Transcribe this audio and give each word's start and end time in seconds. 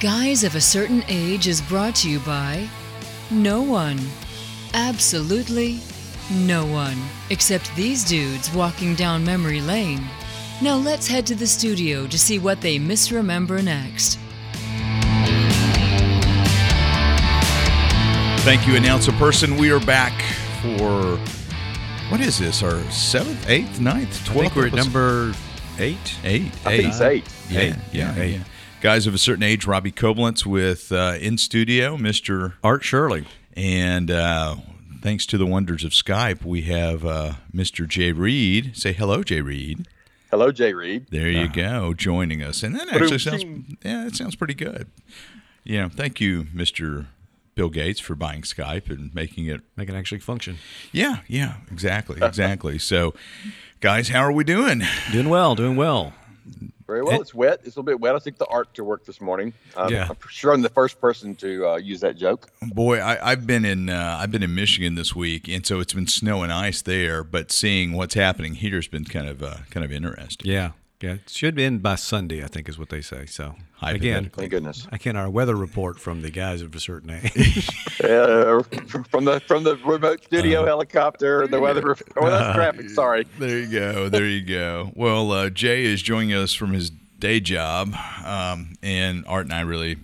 Guys 0.00 0.44
of 0.44 0.54
a 0.54 0.60
Certain 0.60 1.04
Age 1.08 1.46
is 1.46 1.60
brought 1.60 1.94
to 1.96 2.10
you 2.10 2.20
by 2.20 2.66
no 3.30 3.62
one. 3.62 3.98
Absolutely 4.72 5.78
no 6.32 6.64
one. 6.64 6.96
Except 7.28 7.74
these 7.76 8.04
dudes 8.04 8.52
walking 8.54 8.94
down 8.94 9.24
memory 9.24 9.60
lane. 9.60 10.02
Now 10.62 10.76
let's 10.76 11.06
head 11.06 11.26
to 11.26 11.34
the 11.34 11.46
studio 11.46 12.06
to 12.06 12.18
see 12.18 12.38
what 12.38 12.60
they 12.60 12.78
misremember 12.78 13.62
next. 13.62 14.18
Thank 18.44 18.66
you, 18.66 18.76
announcer 18.76 19.12
person. 19.12 19.56
We 19.58 19.70
are 19.70 19.80
back 19.80 20.18
for 20.62 21.18
what 22.10 22.20
is 22.22 22.38
this? 22.38 22.62
Our 22.62 22.82
seventh, 22.90 23.48
eighth, 23.50 23.80
ninth, 23.80 24.22
I 24.30 24.32
twelfth? 24.32 24.54
think 24.54 24.56
we're 24.56 24.66
at 24.68 24.72
number 24.84 25.34
eight. 25.78 26.16
eight. 26.24 26.46
I 26.64 26.76
think 26.78 26.88
it's 26.88 27.00
eight. 27.02 27.24
Yeah, 27.50 27.60
Eight. 27.60 27.74
yeah, 27.92 28.16
Yeah, 28.16 28.22
eight. 28.22 28.32
yeah. 28.36 28.44
Guys 28.80 29.06
of 29.06 29.12
a 29.12 29.18
certain 29.18 29.42
age, 29.42 29.66
Robbie 29.66 29.92
Koblentz 29.92 30.46
with 30.46 30.90
uh, 30.90 31.18
in 31.20 31.36
studio, 31.36 31.98
Mister, 31.98 32.54
Art 32.64 32.82
Shirley. 32.82 33.26
and 33.54 34.10
uh, 34.10 34.56
thanks 35.02 35.26
to 35.26 35.36
the 35.36 35.44
wonders 35.44 35.84
of 35.84 35.90
Skype, 35.90 36.44
we 36.46 36.62
have 36.62 37.04
uh, 37.04 37.34
Mister 37.52 37.84
Jay 37.86 38.12
Reed. 38.12 38.74
Say 38.74 38.94
hello, 38.94 39.22
Jay 39.22 39.42
Reed. 39.42 39.86
Hello, 40.30 40.50
Jay 40.50 40.72
Reed. 40.72 41.08
There 41.10 41.28
you 41.28 41.48
go, 41.48 41.92
joining 41.92 42.42
us, 42.42 42.62
and 42.62 42.74
that 42.74 42.88
actually 42.88 43.18
sounds 43.18 43.44
yeah, 43.84 44.06
it 44.06 44.16
sounds 44.16 44.34
pretty 44.34 44.54
good. 44.54 44.86
You 45.62 45.82
know, 45.82 45.88
thank 45.90 46.18
you, 46.18 46.46
Mister 46.54 47.06
Bill 47.54 47.68
Gates, 47.68 48.00
for 48.00 48.14
buying 48.14 48.42
Skype 48.42 48.88
and 48.88 49.14
making 49.14 49.44
it 49.46 49.60
Make 49.76 49.90
it 49.90 49.94
actually 49.94 50.20
function. 50.20 50.56
Yeah, 50.90 51.18
yeah, 51.28 51.56
exactly, 51.70 52.16
exactly. 52.22 52.78
so, 52.90 53.12
guys, 53.80 54.08
how 54.08 54.20
are 54.20 54.32
we 54.32 54.42
doing? 54.42 54.82
Doing 55.12 55.28
well, 55.28 55.54
doing 55.54 55.76
well. 55.76 56.14
Very 56.90 57.02
well. 57.02 57.14
It- 57.18 57.20
it's 57.22 57.34
wet. 57.34 57.60
It's 57.64 57.76
a 57.76 57.78
little 57.80 57.84
bit 57.84 58.00
wet. 58.00 58.14
I 58.16 58.18
took 58.18 58.36
the 58.36 58.46
art 58.46 58.74
to 58.74 58.82
work 58.84 59.04
this 59.04 59.20
morning. 59.20 59.52
Um, 59.76 59.92
Yeah. 59.92 60.08
I'm 60.10 60.16
sure 60.28 60.52
I'm 60.52 60.62
the 60.62 60.68
first 60.68 61.00
person 61.00 61.34
to 61.36 61.68
uh, 61.70 61.76
use 61.76 62.00
that 62.00 62.16
joke. 62.16 62.48
Boy, 62.62 62.98
I, 62.98 63.30
I've 63.30 63.46
been 63.46 63.64
in 63.64 63.88
uh, 63.88 64.18
I've 64.20 64.30
been 64.32 64.42
in 64.42 64.54
Michigan 64.54 64.96
this 64.96 65.14
week, 65.14 65.48
and 65.48 65.64
so 65.64 65.78
it's 65.80 65.92
been 65.92 66.06
snow 66.08 66.42
and 66.42 66.52
ice 66.52 66.82
there. 66.82 67.22
But 67.22 67.52
seeing 67.52 67.92
what's 67.92 68.14
happening 68.14 68.54
here 68.56 68.74
has 68.76 68.88
been 68.88 69.04
kind 69.04 69.28
of 69.28 69.42
uh, 69.42 69.58
kind 69.70 69.84
of 69.84 69.92
interesting. 69.92 70.50
Yeah. 70.50 70.72
Yeah. 71.00 71.14
It 71.14 71.30
should 71.30 71.58
end 71.58 71.82
by 71.82 71.94
Sunday, 71.94 72.44
I 72.44 72.46
think 72.46 72.68
is 72.68 72.78
what 72.78 72.90
they 72.90 73.00
say. 73.00 73.24
So 73.26 73.54
again. 73.82 74.30
Thank 74.34 74.50
goodness. 74.50 74.86
I 74.92 74.98
can 74.98 75.16
our 75.16 75.30
weather 75.30 75.56
report 75.56 75.98
from 75.98 76.20
the 76.22 76.30
guys 76.30 76.60
of 76.60 76.74
a 76.74 76.80
certain 76.80 77.10
age. 77.10 77.68
Uh, 78.00 78.62
from 79.10 79.26
the 79.26 79.42
from 79.46 79.62
the 79.62 79.76
remote 79.84 80.24
studio 80.24 80.64
helicopter, 80.64 81.42
and 81.42 81.52
the 81.52 81.60
weather. 81.60 81.82
rep- 81.82 82.00
Oh, 82.16 82.30
that's 82.30 82.56
traffic. 82.56 82.88
Sorry. 82.88 83.26
There 83.38 83.58
you 83.58 83.66
go, 83.66 84.08
there 84.08 84.24
you 84.24 84.40
go. 84.42 84.90
Well, 84.94 85.30
uh, 85.32 85.50
Jay 85.50 85.84
is 85.84 86.00
joining 86.00 86.32
us 86.32 86.54
from 86.54 86.72
his 86.72 86.88
day 87.18 87.40
job, 87.40 87.94
um, 88.24 88.72
and 88.82 89.26
Art 89.26 89.44
and 89.44 89.52
I 89.52 89.60
really 89.60 89.98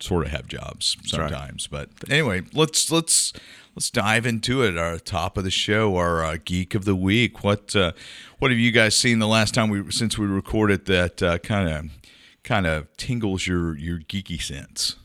sort 0.00 0.26
of 0.26 0.32
have 0.32 0.46
jobs 0.48 0.96
right. 0.98 1.08
sometimes. 1.08 1.66
But 1.66 1.88
anyway, 2.10 2.42
let's 2.52 2.92
let's 2.92 3.32
let's 3.78 3.90
dive 3.90 4.26
into 4.26 4.60
it. 4.64 4.76
Our 4.76 4.98
top 4.98 5.38
of 5.38 5.44
the 5.44 5.52
show, 5.52 5.94
our 5.94 6.24
uh, 6.24 6.36
geek 6.44 6.74
of 6.74 6.84
the 6.84 6.96
week. 6.96 7.44
What 7.44 7.76
uh, 7.76 7.92
what 8.40 8.50
have 8.50 8.58
you 8.58 8.72
guys 8.72 8.96
seen 8.96 9.20
the 9.20 9.28
last 9.28 9.54
time 9.54 9.68
we 9.70 9.88
since 9.92 10.18
we 10.18 10.26
recorded 10.26 10.86
that 10.86 11.40
kind 11.44 11.68
of 11.68 11.84
kind 12.42 12.66
of 12.66 12.88
tingles 12.96 13.46
your 13.46 13.78
your 13.78 14.00
geeky 14.00 14.42
sense? 14.42 14.96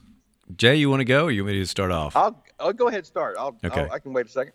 Jay, 0.58 0.76
you 0.76 0.90
want 0.90 1.02
to 1.02 1.06
go 1.06 1.26
or 1.26 1.32
you 1.32 1.44
want 1.44 1.54
me 1.56 1.60
to 1.62 1.68
start 1.68 1.92
off? 1.92 2.16
I'll 2.16 2.44
I'll 2.60 2.74
go 2.74 2.88
ahead 2.88 3.00
and 3.02 3.06
start. 3.06 3.36
I'll, 3.38 3.56
Okay. 3.64 3.82
I'll 3.82 3.92
I 3.92 4.00
can 4.00 4.12
wait 4.12 4.26
a 4.26 4.30
second. 4.30 4.54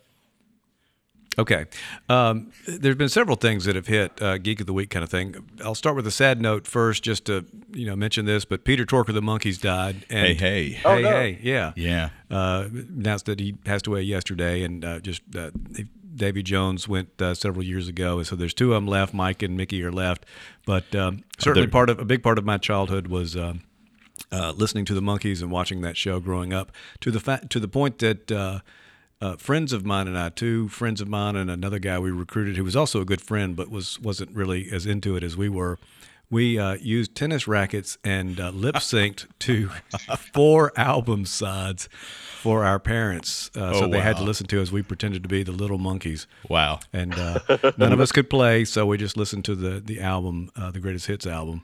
Okay. 1.38 1.66
Um, 2.08 2.50
there's 2.66 2.96
been 2.96 3.08
several 3.08 3.36
things 3.36 3.64
that 3.64 3.76
have 3.76 3.86
hit 3.86 4.20
uh, 4.20 4.38
Geek 4.38 4.60
of 4.60 4.66
the 4.66 4.72
Week 4.72 4.90
kind 4.90 5.04
of 5.04 5.10
thing. 5.10 5.36
I'll 5.64 5.76
start 5.76 5.94
with 5.94 6.06
a 6.06 6.10
sad 6.10 6.40
note 6.40 6.66
first, 6.66 7.04
just 7.04 7.26
to 7.26 7.44
you 7.72 7.86
know 7.86 7.94
mention 7.94 8.24
this. 8.26 8.44
But 8.44 8.64
Peter 8.64 8.84
Tork 8.84 9.08
of 9.08 9.14
the 9.14 9.20
Monkees 9.22 9.60
died. 9.60 10.04
Hey, 10.10 10.30
And, 10.32 10.40
hey, 10.40 10.70
hey, 10.70 10.80
Oh, 10.84 10.98
no. 10.98 11.10
hey, 11.10 11.38
yeah, 11.42 11.72
yeah. 11.76 12.10
Uh, 12.30 12.66
announced 12.72 13.26
that 13.26 13.38
he 13.38 13.52
passed 13.52 13.86
away 13.86 14.02
yesterday, 14.02 14.62
and 14.64 14.84
uh, 14.84 14.98
just 15.00 15.22
uh, 15.36 15.50
Davy 16.14 16.42
Jones 16.42 16.88
went 16.88 17.22
uh, 17.22 17.34
several 17.34 17.62
years 17.64 17.86
ago, 17.86 18.18
and 18.18 18.26
so 18.26 18.34
there's 18.34 18.52
two 18.54 18.72
of 18.74 18.76
them 18.76 18.88
left. 18.88 19.14
Mike 19.14 19.40
and 19.42 19.56
Mickey 19.56 19.80
are 19.84 19.92
left, 19.92 20.26
but 20.66 20.92
um, 20.96 21.22
certainly 21.38 21.68
part 21.68 21.88
of 21.88 22.00
a 22.00 22.04
big 22.04 22.22
part 22.24 22.38
of 22.38 22.44
my 22.44 22.58
childhood 22.58 23.06
was. 23.06 23.36
Um, 23.36 23.62
uh, 24.32 24.50
listening 24.56 24.84
to 24.84 24.94
the 24.94 25.00
Monkees 25.00 25.40
and 25.40 25.50
watching 25.50 25.80
that 25.82 25.96
show 25.96 26.18
growing 26.18 26.52
up 26.52 26.72
to 27.00 27.10
the 27.12 27.20
fa- 27.20 27.40
to 27.48 27.60
the 27.60 27.68
point 27.68 28.00
that 28.00 28.30
uh, 29.20 29.36
friends 29.36 29.72
of 29.72 29.84
mine 29.84 30.06
and 30.06 30.16
I, 30.18 30.28
two 30.28 30.68
friends 30.68 31.00
of 31.00 31.08
mine 31.08 31.36
and 31.36 31.50
another 31.50 31.78
guy 31.78 31.98
we 31.98 32.10
recruited 32.10 32.56
who 32.56 32.64
was 32.64 32.76
also 32.76 33.00
a 33.00 33.04
good 33.04 33.20
friend 33.20 33.56
but 33.56 33.70
was 33.70 33.98
wasn't 34.00 34.30
really 34.32 34.70
as 34.70 34.86
into 34.86 35.16
it 35.16 35.22
as 35.22 35.36
we 35.36 35.48
were. 35.48 35.78
We 36.30 36.58
uh, 36.58 36.74
used 36.74 37.14
tennis 37.14 37.48
rackets 37.48 37.96
and 38.04 38.38
uh, 38.38 38.50
lip 38.50 38.74
synced 38.76 39.26
to 39.40 39.70
four 40.34 40.72
album 40.76 41.24
sides 41.24 41.88
for 42.42 42.64
our 42.64 42.78
parents, 42.78 43.50
uh, 43.56 43.72
so 43.72 43.84
Oh, 43.86 43.88
they 43.88 44.00
had 44.00 44.18
to 44.18 44.22
listen 44.22 44.46
to 44.48 44.60
as 44.60 44.70
we 44.70 44.82
pretended 44.82 45.22
to 45.22 45.28
be 45.28 45.42
the 45.42 45.52
little 45.52 45.78
Monkees. 45.78 46.26
Wow. 46.48 46.80
And 46.92 47.14
uh, 47.14 47.40
none 47.78 47.92
of 47.92 48.00
us 48.00 48.12
could 48.12 48.30
play, 48.30 48.64
so 48.64 48.86
we 48.86 48.98
just 48.98 49.16
listened 49.16 49.44
to 49.46 49.54
the 49.56 49.80
the 49.80 50.00
album, 50.00 50.50
uh, 50.54 50.70
the 50.70 50.80
greatest 50.80 51.06
hits 51.06 51.26
album, 51.26 51.62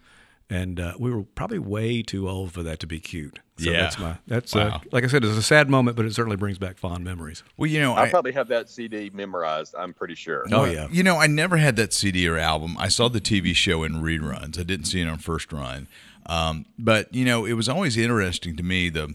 and 0.50 0.78
uh, 0.78 0.92
we 0.98 1.10
were 1.10 1.22
probably 1.22 1.58
way 1.58 2.02
too 2.02 2.28
old 2.28 2.52
for 2.52 2.62
that 2.62 2.78
to 2.80 2.86
be 2.86 3.00
cute. 3.00 3.38
So 3.56 3.70
Yeah. 3.70 3.82
that's 3.82 3.98
my 3.98 4.16
that's 4.26 4.54
Wow. 4.54 4.68
uh, 4.68 4.78
like 4.92 5.04
I 5.04 5.06
said, 5.06 5.24
it's 5.24 5.36
a 5.36 5.42
sad 5.42 5.70
moment, 5.70 5.96
but 5.96 6.04
it 6.06 6.14
certainly 6.14 6.36
brings 6.36 6.58
back 6.58 6.76
fond 6.76 7.04
memories. 7.04 7.42
Well, 7.56 7.70
you 7.70 7.80
know, 7.80 7.94
I 7.94 8.02
I, 8.04 8.10
probably 8.10 8.32
have 8.32 8.48
that 8.48 8.68
CD 8.68 9.10
memorized. 9.14 9.74
I'm 9.78 9.94
pretty 9.94 10.14
sure. 10.16 10.44
Oh 10.52 10.62
Well, 10.62 10.72
yeah, 10.72 10.88
You 10.90 11.02
know, 11.02 11.16
I 11.18 11.26
never 11.28 11.56
had 11.56 11.76
that 11.76 11.92
CD 11.92 12.26
or 12.28 12.36
album. 12.36 12.76
I 12.78 12.88
saw 12.88 13.08
the 13.08 13.20
TV 13.20 13.54
show 13.54 13.84
in 13.84 13.94
reruns. 14.02 14.58
I 14.58 14.64
didn't 14.64 14.86
see 14.86 15.00
it 15.00 15.08
on 15.08 15.18
first 15.18 15.52
run. 15.52 15.86
Um, 16.26 16.64
but 16.78 17.14
you 17.14 17.24
know, 17.24 17.44
it 17.44 17.52
was 17.52 17.68
always 17.68 17.96
interesting 17.96 18.56
to 18.56 18.62
me 18.62 18.88
the 18.88 19.14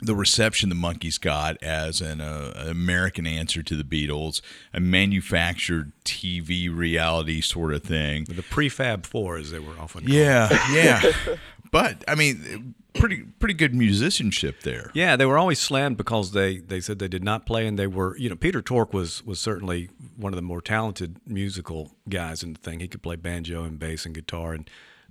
the 0.00 0.14
reception 0.14 0.68
the 0.68 0.74
Monkees 0.74 1.20
got 1.20 1.62
as 1.62 2.00
an, 2.00 2.20
uh, 2.20 2.52
American 2.66 3.26
answer 3.26 3.62
to 3.62 3.76
the 3.76 3.84
Beatles, 3.84 4.40
a 4.74 4.80
manufactured 4.80 5.92
TV 6.04 6.74
reality 6.74 7.40
sort 7.40 7.72
of 7.72 7.82
thing. 7.82 8.24
the 8.24 8.42
prefab 8.42 9.06
four, 9.06 9.36
as 9.36 9.50
they 9.50 9.58
were 9.58 9.78
often 9.78 10.02
called. 10.02 10.10
Yeah, 10.10 10.72
yeah. 10.72 11.12
but 11.70 12.04
I 12.06 12.14
mean, 12.14 12.74
pretty 12.94 13.22
pretty 13.38 13.54
good 13.54 13.74
musicianship 13.74 14.62
there. 14.62 14.90
Yeah, 14.94 15.16
they 15.16 15.26
were 15.26 15.38
always 15.38 15.58
slammed 15.58 15.96
because 15.96 16.32
they, 16.32 16.58
they 16.58 16.80
said 16.80 16.98
they 16.98 17.08
did 17.08 17.24
not 17.24 17.46
play, 17.46 17.66
and 17.66 17.78
they 17.78 17.86
were 17.86 18.16
you 18.16 18.28
know 18.28 18.36
Peter 18.36 18.62
Tork 18.62 18.92
was 18.92 19.24
was 19.24 19.40
certainly 19.40 19.90
one 20.16 20.32
of 20.32 20.36
the 20.36 20.42
more 20.42 20.60
talented 20.60 21.16
musical 21.26 21.92
guys 22.08 22.42
in 22.42 22.52
the 22.52 22.58
thing. 22.58 22.80
He 22.80 22.88
could 22.88 23.02
play 23.02 23.16
banjo 23.16 23.64
and 23.64 23.78
bass 23.78 24.06
and 24.06 24.14
guitar, 24.14 24.52
and 24.52 24.68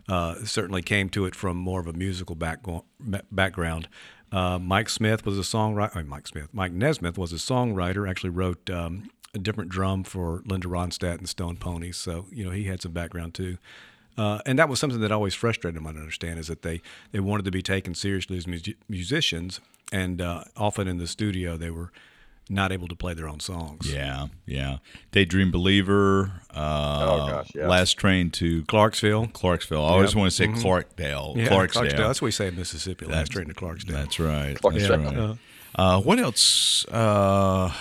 uh, 0.07 0.35
certainly 0.43 0.81
came 0.81 1.09
to 1.09 1.25
it 1.25 1.35
from 1.35 1.57
more 1.57 1.79
of 1.79 1.87
a 1.87 1.93
musical 1.93 2.35
background. 2.35 2.83
Background. 3.31 3.87
Uh, 4.31 4.59
Mike 4.59 4.89
Smith 4.89 5.25
was 5.25 5.37
a 5.37 5.41
songwriter. 5.41 5.95
I 5.95 5.99
mean, 5.99 6.09
Mike 6.09 6.27
Smith. 6.27 6.49
Mike 6.51 6.71
Nesmith 6.71 7.17
was 7.17 7.31
a 7.31 7.37
songwriter. 7.37 8.09
Actually 8.09 8.31
wrote 8.31 8.69
um, 8.69 9.09
a 9.33 9.37
different 9.37 9.69
drum 9.69 10.03
for 10.03 10.41
Linda 10.45 10.67
Ronstadt 10.67 11.19
and 11.19 11.29
Stone 11.29 11.57
Poneys. 11.57 11.95
So 11.95 12.25
you 12.31 12.43
know 12.43 12.51
he 12.51 12.65
had 12.65 12.81
some 12.81 12.91
background 12.91 13.33
too. 13.33 13.57
Uh, 14.17 14.39
and 14.45 14.57
that 14.57 14.69
was 14.69 14.79
something 14.79 15.01
that 15.01 15.11
always 15.11 15.33
frustrated 15.33 15.75
them. 15.75 15.87
I 15.87 15.89
understand 15.89 16.39
is 16.39 16.47
that 16.47 16.61
they, 16.61 16.81
they 17.11 17.19
wanted 17.19 17.43
to 17.45 17.51
be 17.51 17.61
taken 17.61 17.93
seriously 17.93 18.37
as 18.37 18.47
mu- 18.47 18.59
musicians, 18.87 19.59
and 19.91 20.21
uh, 20.21 20.45
often 20.55 20.87
in 20.87 20.99
the 20.99 21.07
studio 21.07 21.57
they 21.57 21.69
were 21.69 21.91
not 22.49 22.71
able 22.71 22.87
to 22.87 22.95
play 22.95 23.13
their 23.13 23.27
own 23.27 23.39
songs. 23.39 23.91
Yeah, 23.91 24.27
yeah. 24.45 24.77
Daydream 25.11 25.51
Believer. 25.51 26.31
Uh, 26.53 27.05
Oh, 27.07 27.27
gosh, 27.29 27.51
yeah. 27.55 27.67
Last 27.67 27.93
Train 27.93 28.29
to 28.31 28.63
Clarksville. 28.65 29.27
Clarksville. 29.33 29.83
I 29.83 29.89
always 29.89 30.11
Yep. 30.11 30.17
want 30.19 30.31
to 30.31 30.35
say 30.35 30.47
Clarkdale. 30.47 31.35
Yeah, 31.37 31.47
Clarksdale. 31.47 31.97
That's 31.97 32.21
what 32.21 32.27
we 32.27 32.31
say 32.31 32.47
in 32.47 32.55
Mississippi. 32.55 33.05
Last 33.05 33.31
train 33.31 33.47
to 33.47 33.53
Clarksdale. 33.53 33.91
That's 33.91 34.19
right. 34.19 34.55
Clarksdale. 34.61 35.03
That's 35.03 35.15
right. 35.15 35.37
Uh, 35.75 36.01
what 36.01 36.19
else? 36.19 36.85
Uh, 36.87 37.71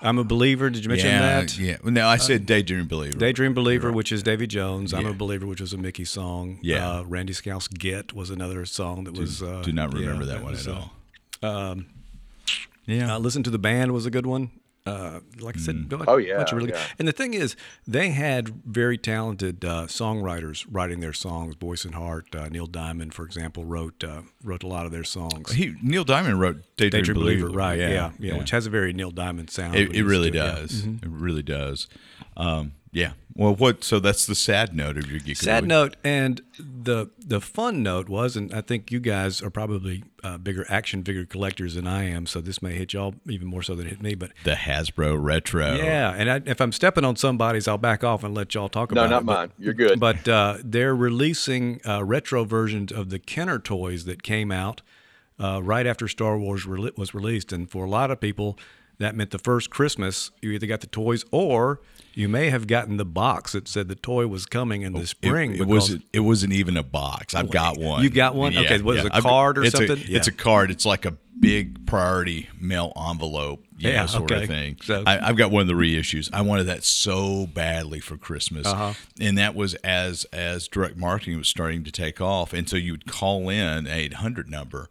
I'm 0.00 0.18
a 0.18 0.24
believer. 0.24 0.70
Did 0.70 0.84
you 0.84 0.88
mention 0.88 1.10
yeah, 1.10 1.40
that? 1.40 1.58
yeah. 1.58 1.76
No, 1.84 2.06
I 2.06 2.16
said 2.16 2.46
Daydream 2.46 2.86
Believer. 2.86 3.18
Daydream 3.18 3.52
Believer, 3.54 3.92
which 3.92 4.12
is 4.12 4.22
Davy 4.22 4.46
Jones. 4.46 4.94
I'm 4.94 5.06
a 5.06 5.12
Believer, 5.12 5.46
which 5.46 5.60
was 5.60 5.72
a 5.72 5.76
Mickey 5.78 6.04
song. 6.04 6.58
Yeah. 6.62 6.88
Uh, 7.00 7.02
Randy 7.04 7.32
Scouse 7.32 7.68
Git 7.68 8.12
was 8.12 8.30
another 8.30 8.64
song 8.64 9.04
that 9.04 9.16
was. 9.16 9.42
Uh, 9.42 9.62
Do 9.64 9.72
not 9.72 9.92
remember 9.92 10.24
yeah, 10.24 10.34
that 10.34 10.42
one 10.42 10.52
was, 10.52 10.66
at 10.68 10.74
uh, 10.74 10.80
all. 11.42 11.76
Yeah. 12.88 13.14
Uh, 13.14 13.18
Listen 13.20 13.44
to 13.44 13.50
the 13.50 13.58
Band 13.58 13.92
was 13.92 14.04
a 14.06 14.10
good 14.10 14.26
one. 14.26 14.50
Uh, 14.86 15.20
like 15.38 15.54
I 15.56 15.60
said, 15.60 15.74
Mm. 15.76 15.88
bunch- 15.90 16.04
Oh, 16.08 16.16
yeah, 16.16 16.38
bunch 16.38 16.52
of 16.52 16.56
really 16.58 16.70
yeah. 16.70 16.82
And 16.98 17.06
the 17.06 17.12
thing 17.12 17.34
is, 17.34 17.56
they 17.86 18.08
had 18.10 18.48
very 18.64 18.96
talented 18.96 19.62
uh, 19.62 19.84
songwriters 19.86 20.64
writing 20.70 21.00
their 21.00 21.12
songs. 21.12 21.54
Boyce 21.56 21.84
and 21.84 21.94
Hart, 21.94 22.34
uh, 22.34 22.48
Neil 22.48 22.64
Diamond, 22.66 23.12
for 23.12 23.26
example, 23.26 23.66
wrote 23.66 24.02
uh, 24.02 24.22
wrote 24.42 24.62
a 24.62 24.66
lot 24.66 24.86
of 24.86 24.92
their 24.92 25.04
songs. 25.04 25.52
He 25.52 25.74
Neil 25.82 26.04
Diamond 26.04 26.40
wrote 26.40 26.62
Daydream, 26.78 27.02
Daydream 27.02 27.14
Believer. 27.22 27.40
Believer, 27.48 27.58
right? 27.58 27.78
Yeah, 27.78 28.12
yeah, 28.18 28.38
which 28.38 28.50
has 28.50 28.64
a 28.66 28.70
very 28.70 28.94
Neil 28.94 29.10
Diamond 29.10 29.50
sound. 29.50 29.74
It, 29.76 29.94
it 29.94 30.04
really 30.04 30.28
used 30.28 30.32
to- 30.32 30.38
yeah. 30.38 30.54
does. 30.54 30.84
It 30.86 31.08
really 31.08 31.42
does. 31.42 31.86
Um, 32.38 32.72
Yeah. 32.92 33.12
Well, 33.34 33.54
what? 33.54 33.84
So 33.84 34.00
that's 34.00 34.26
the 34.26 34.34
sad 34.34 34.74
note 34.74 34.96
of 34.98 35.08
your 35.10 35.20
geek. 35.20 35.36
Sad 35.36 35.64
note, 35.64 35.96
and 36.02 36.40
the 36.58 37.08
the 37.24 37.40
fun 37.40 37.84
note 37.84 38.08
was, 38.08 38.34
and 38.36 38.52
I 38.52 38.62
think 38.62 38.90
you 38.90 38.98
guys 38.98 39.40
are 39.42 39.50
probably 39.50 40.02
uh, 40.24 40.38
bigger 40.38 40.66
action 40.68 41.04
figure 41.04 41.24
collectors 41.24 41.76
than 41.76 41.86
I 41.86 42.04
am, 42.04 42.26
so 42.26 42.40
this 42.40 42.60
may 42.62 42.72
hit 42.74 42.94
y'all 42.94 43.14
even 43.28 43.46
more 43.46 43.62
so 43.62 43.76
than 43.76 43.86
it 43.86 43.90
hit 43.90 44.02
me. 44.02 44.16
But 44.16 44.32
The 44.42 44.54
Hasbro 44.54 45.22
Retro. 45.22 45.76
yeah, 45.76 46.14
and 46.16 46.28
I, 46.28 46.42
if 46.46 46.60
I'm 46.60 46.72
stepping 46.72 47.04
on 47.04 47.14
somebody's, 47.14 47.68
I'll 47.68 47.78
back 47.78 48.02
off 48.02 48.24
and 48.24 48.34
let 48.34 48.54
y'all 48.54 48.68
talk 48.68 48.90
No, 48.90 49.04
about 49.04 49.10
not 49.10 49.22
it. 49.22 49.26
But- 49.26 49.32
mine. 49.34 49.52
You're 49.58 49.74
good. 49.74 50.00
But 50.00 50.26
uh, 50.26 50.56
they're 50.64 50.96
releasing 50.96 51.80
uh, 51.86 52.02
retro 52.04 52.42
versions 52.44 52.90
of 52.90 53.10
the 53.10 53.20
Kenner 53.20 53.60
toys 53.60 54.04
that 54.06 54.24
came 54.24 54.50
out 54.50 54.82
uh, 55.38 55.62
right 55.62 55.86
after 55.86 56.08
Star 56.08 56.36
Wars 56.38 56.64
rele- 56.66 56.96
was 56.98 57.14
released, 57.14 57.52
and 57.52 57.70
for 57.70 57.84
a 57.84 57.88
lot 57.88 58.10
of 58.10 58.18
people, 58.18 58.58
that 58.98 59.14
meant 59.14 59.30
the 59.30 59.38
first 59.38 59.70
Christmas 59.70 60.30
you 60.42 60.50
either 60.50 60.66
got 60.66 60.80
the 60.80 60.86
toys 60.88 61.24
or 61.30 61.80
you 62.14 62.28
may 62.28 62.50
have 62.50 62.66
gotten 62.66 62.96
the 62.96 63.04
box 63.04 63.52
that 63.52 63.68
said 63.68 63.86
the 63.88 63.94
toy 63.94 64.26
was 64.26 64.44
coming 64.44 64.82
in 64.82 64.92
the 64.92 65.06
spring. 65.06 65.50
it 65.52 65.58
because- 65.58 65.66
wasn't. 65.68 66.04
It 66.12 66.20
wasn't 66.20 66.52
even 66.52 66.76
a 66.76 66.82
box. 66.82 67.34
I've 67.34 67.50
got 67.50 67.78
one. 67.78 68.02
You 68.02 68.10
got 68.10 68.34
one? 68.34 68.56
Okay, 68.58 68.80
what 68.82 68.96
is 68.96 69.04
it, 69.04 69.12
a 69.14 69.22
card 69.22 69.58
or 69.58 69.62
it's 69.64 69.76
something? 69.76 69.98
A, 69.98 70.16
It's 70.16 70.26
a 70.26 70.32
card. 70.32 70.70
It's 70.72 70.84
like 70.84 71.04
a 71.04 71.14
big 71.38 71.86
priority 71.86 72.48
mail 72.60 72.92
envelope, 73.08 73.62
you 73.78 73.90
Yeah, 73.90 74.00
know, 74.00 74.06
sort 74.06 74.32
okay. 74.32 74.42
of 74.42 74.48
thing. 74.48 74.76
So- 74.82 75.04
I, 75.06 75.28
I've 75.28 75.36
got 75.36 75.52
one 75.52 75.60
of 75.62 75.68
the 75.68 75.74
reissues. 75.74 76.28
I 76.32 76.40
wanted 76.40 76.64
that 76.64 76.82
so 76.82 77.46
badly 77.46 78.00
for 78.00 78.16
Christmas, 78.16 78.66
Uh-huh. 78.66 78.94
and 79.20 79.38
that 79.38 79.54
was 79.54 79.74
as 79.76 80.24
as 80.32 80.66
direct 80.66 80.96
marketing 80.96 81.38
was 81.38 81.46
starting 81.46 81.84
to 81.84 81.92
take 81.92 82.20
off, 82.20 82.52
and 82.52 82.68
so 82.68 82.76
you 82.76 82.90
would 82.94 83.06
call 83.06 83.48
in 83.48 83.86
a 83.86 83.90
eight 83.92 84.14
hundred 84.14 84.50
number. 84.50 84.90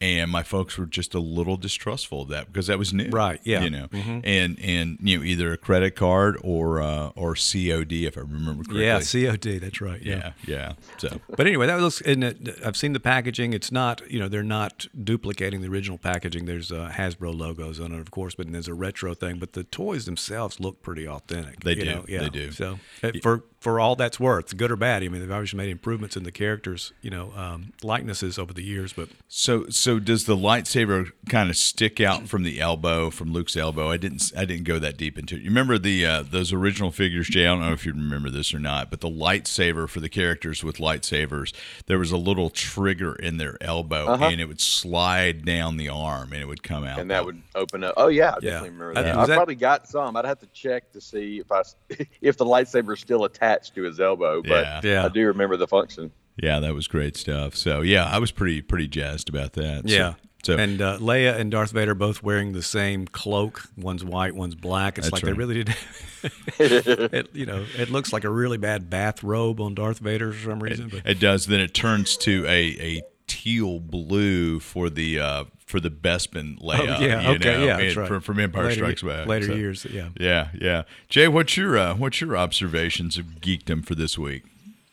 And 0.00 0.30
my 0.30 0.42
folks 0.42 0.76
were 0.76 0.86
just 0.86 1.14
a 1.14 1.20
little 1.20 1.56
distrustful 1.56 2.22
of 2.22 2.28
that 2.28 2.46
because 2.46 2.66
that 2.66 2.78
was 2.78 2.92
new, 2.92 3.08
Right, 3.08 3.40
yeah. 3.44 3.62
You 3.62 3.70
know, 3.70 3.88
and 3.92 4.58
and 4.60 4.98
you 5.00 5.18
know 5.18 5.24
either 5.24 5.52
a 5.52 5.56
credit 5.56 5.96
card 5.96 6.38
or 6.42 6.82
uh, 6.82 7.08
or 7.16 7.34
COD 7.34 7.92
if 8.04 8.18
I 8.18 8.20
remember 8.20 8.64
correctly. 8.64 8.84
yeah, 8.84 9.00
COD. 9.30 9.60
That's 9.60 9.80
right. 9.80 10.02
yeah, 10.02 10.32
yeah. 10.46 10.74
So 10.98 11.20
But 11.28 11.46
anyway, 11.46 11.66
that 11.66 11.80
looks. 11.80 12.00
And 12.02 12.52
I've 12.64 12.76
seen 12.76 12.92
the 12.92 13.00
packaging. 13.00 13.52
It's 13.52 13.72
not, 13.72 14.02
you 14.10 14.18
know, 14.18 14.28
they're 14.28 14.42
not 14.42 14.86
duplicating 15.02 15.62
the 15.62 15.68
original 15.68 15.98
packaging. 15.98 16.44
There's 16.46 16.70
uh, 16.70 16.90
Hasbro 16.92 17.36
logos 17.36 17.80
on 17.80 17.92
it, 17.92 18.00
of 18.00 18.10
course, 18.10 18.34
but 18.34 18.50
there's 18.52 18.68
a 18.68 18.74
retro 18.74 19.14
thing. 19.14 19.38
But 19.38 19.54
the 19.54 19.64
toys 19.64 20.04
themselves 20.04 20.60
look 20.60 20.82
pretty 20.82 21.06
authentic. 21.08 21.60
They 21.60 21.74
do, 21.74 21.84
know? 21.84 22.04
Yeah. 22.08 22.20
they 22.20 22.28
do. 22.28 22.52
So 22.52 22.78
uh, 23.02 23.12
for 23.22 23.44
for 23.60 23.80
all 23.80 23.96
that's 23.96 24.20
worth, 24.20 24.56
good 24.56 24.70
or 24.70 24.76
bad, 24.76 25.02
I 25.02 25.08
mean, 25.08 25.20
they've 25.20 25.30
obviously 25.30 25.56
made 25.56 25.70
improvements 25.70 26.16
in 26.16 26.22
the 26.24 26.32
characters, 26.32 26.92
you 27.00 27.10
know, 27.10 27.32
um, 27.34 27.72
likenesses 27.82 28.38
over 28.38 28.52
the 28.52 28.62
years. 28.62 28.92
But 28.92 29.08
So 29.28 29.66
so 29.70 29.85
does 29.98 30.26
the 30.26 30.36
lightsaber 30.36 31.10
kind 31.28 31.48
of 31.50 31.56
stick 31.56 32.00
out 32.00 32.28
from 32.28 32.42
the 32.42 32.60
elbow 32.60 33.10
from 33.10 33.32
Luke's 33.32 33.56
elbow? 33.56 33.90
I 33.90 33.96
didn't 33.96 34.32
I 34.36 34.44
didn't 34.44 34.64
go 34.64 34.78
that 34.78 34.96
deep 34.96 35.18
into 35.18 35.36
it. 35.36 35.42
You 35.42 35.48
remember 35.50 35.78
the 35.78 36.04
uh, 36.04 36.22
those 36.22 36.52
original 36.52 36.90
figures, 36.90 37.28
Jay? 37.28 37.42
I 37.46 37.50
don't 37.50 37.60
know 37.60 37.72
if 37.72 37.86
you 37.86 37.92
remember 37.92 38.28
this 38.30 38.52
or 38.52 38.58
not, 38.58 38.90
but 38.90 39.00
the 39.00 39.08
lightsaber 39.08 39.88
for 39.88 40.00
the 40.00 40.08
characters 40.08 40.62
with 40.64 40.76
lightsabers, 40.78 41.54
there 41.86 41.98
was 41.98 42.10
a 42.12 42.16
little 42.16 42.50
trigger 42.50 43.14
in 43.14 43.36
their 43.36 43.56
elbow, 43.60 44.06
Uh-huh. 44.06 44.26
and 44.26 44.40
it 44.40 44.46
would 44.46 44.60
slide 44.60 45.44
down 45.44 45.76
the 45.76 45.88
arm, 45.88 46.32
and 46.32 46.42
it 46.42 46.46
would 46.46 46.62
come 46.62 46.84
out. 46.84 46.98
and 46.98 47.10
that 47.10 47.24
would 47.24 47.40
open 47.54 47.84
up. 47.84 47.94
Oh 47.96 48.08
yeah, 48.08 48.30
I 48.30 48.34
Yeah. 48.42 48.50
definitely 48.50 48.70
remember 48.70 48.98
I- 48.98 49.02
that. 49.02 49.14
was 49.16 49.22
I've 49.22 49.28
that- 49.28 49.36
probably 49.36 49.54
got 49.54 49.88
some. 49.88 50.16
I'd 50.16 50.24
have 50.24 50.40
to 50.40 50.46
check 50.48 50.92
to 50.92 51.00
see 51.00 51.38
if 51.38 51.50
I 51.52 51.62
if 52.20 52.36
the 52.36 52.44
lightsaber 52.44 52.94
is 52.94 53.00
still 53.00 53.24
attached 53.24 53.74
to 53.76 53.82
his 53.82 54.00
elbow. 54.00 54.42
But 54.42 54.64
Yeah. 54.64 54.80
Yeah. 54.82 55.04
I 55.04 55.08
do 55.08 55.26
remember 55.26 55.56
the 55.56 55.66
function. 55.68 56.10
Yeah, 56.36 56.60
that 56.60 56.74
was 56.74 56.86
great 56.86 57.16
stuff. 57.16 57.54
So 57.56 57.80
yeah, 57.80 58.04
I 58.04 58.18
was 58.18 58.30
pretty 58.30 58.62
pretty 58.62 58.88
jazzed 58.88 59.28
about 59.28 59.54
that. 59.54 59.88
Yeah. 59.88 60.14
So, 60.42 60.56
and 60.56 60.80
uh, 60.80 60.98
Leia 60.98 61.36
and 61.40 61.50
Darth 61.50 61.72
Vader 61.72 61.94
both 61.96 62.22
wearing 62.22 62.52
the 62.52 62.62
same 62.62 63.06
cloak. 63.08 63.64
One's 63.76 64.04
white, 64.04 64.32
one's 64.36 64.54
black. 64.54 64.96
It's 64.96 65.10
That's 65.10 65.14
like 65.14 65.22
right. 65.24 65.30
they 65.30 65.36
really 65.36 65.64
did. 65.64 65.74
it, 66.60 67.34
you 67.34 67.46
know, 67.46 67.66
it 67.76 67.90
looks 67.90 68.12
like 68.12 68.22
a 68.22 68.30
really 68.30 68.56
bad 68.56 68.88
bathrobe 68.88 69.60
on 69.60 69.74
Darth 69.74 69.98
Vader 69.98 70.32
for 70.32 70.50
some 70.50 70.62
reason. 70.62 70.88
But 70.88 71.02
It 71.04 71.18
does. 71.18 71.46
Then 71.46 71.58
it 71.58 71.74
turns 71.74 72.16
to 72.18 72.44
a, 72.46 72.76
a 72.80 73.02
teal 73.26 73.80
blue 73.80 74.60
for 74.60 74.88
the 74.88 75.18
uh, 75.18 75.44
for 75.64 75.80
the 75.80 75.90
Bespin 75.90 76.58
layout. 76.60 77.00
Oh, 77.00 77.04
yeah, 77.04 77.22
you 77.22 77.28
okay, 77.36 77.44
know, 77.56 77.64
yeah, 77.64 77.78
and 77.78 77.82
that's 77.82 77.96
right. 77.96 78.06
From, 78.08 78.20
from 78.20 78.38
Empire 78.38 78.64
Later- 78.64 78.74
Strikes 78.76 79.02
Back. 79.02 79.26
later 79.26 79.46
So, 79.46 79.54
years, 79.54 79.84
yeah. 79.86 80.10
Yeah, 80.20 80.48
yeah. 80.54 80.82
Jay, 81.08 81.26
what's 81.26 81.56
your 81.56 81.76
uh, 81.76 81.96
what's 81.96 82.20
your 82.20 82.36
observations 82.36 83.18
of 83.18 83.24
geekdom 83.40 83.84
for 83.84 83.96
this 83.96 84.16
week? 84.16 84.44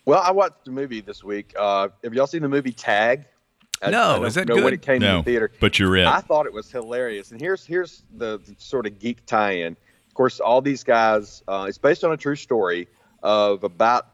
Well, 0.06 0.22
I 0.22 0.32
watched 0.32 0.68
a 0.68 0.72
movie 0.72 1.02
this 1.02 1.24
week. 1.24 1.54
Uh, 1.58 1.90
have 2.04 2.14
y'all 2.14 2.28
seen 2.28 2.42
the 2.42 2.50
movie 2.50 2.74
Tag? 2.74 3.26
I, 3.82 3.90
No, 3.90 4.24
I 4.24 4.28
is 4.28 4.36
that 4.36 4.48
know 4.48 4.56
when 4.56 4.64
good? 4.66 4.74
it 4.74 4.82
came 4.82 5.00
No, 5.00 5.12
to 5.12 5.18
the 5.20 5.24
theater. 5.24 5.52
but 5.60 5.80
you're 5.80 5.96
in. 5.98 6.06
I 6.06 6.20
thought 6.20 6.46
it 6.46 6.54
was 6.54 6.70
hilarious. 6.72 7.32
And 7.32 7.40
here's 7.40 7.66
here's 7.66 8.04
the, 8.16 8.38
the 8.40 8.56
sort 8.58 8.86
of 8.86 9.00
geek 9.00 9.26
tie-in. 9.26 9.74
Of 10.08 10.14
course, 10.14 10.40
all 10.40 10.62
these 10.62 10.84
guys. 10.84 11.42
Uh, 11.48 11.66
it's 11.68 11.78
based 11.78 12.04
on 12.04 12.12
a 12.12 12.18
true 12.18 12.36
story 12.36 12.88
of 13.24 13.64
about 13.64 14.08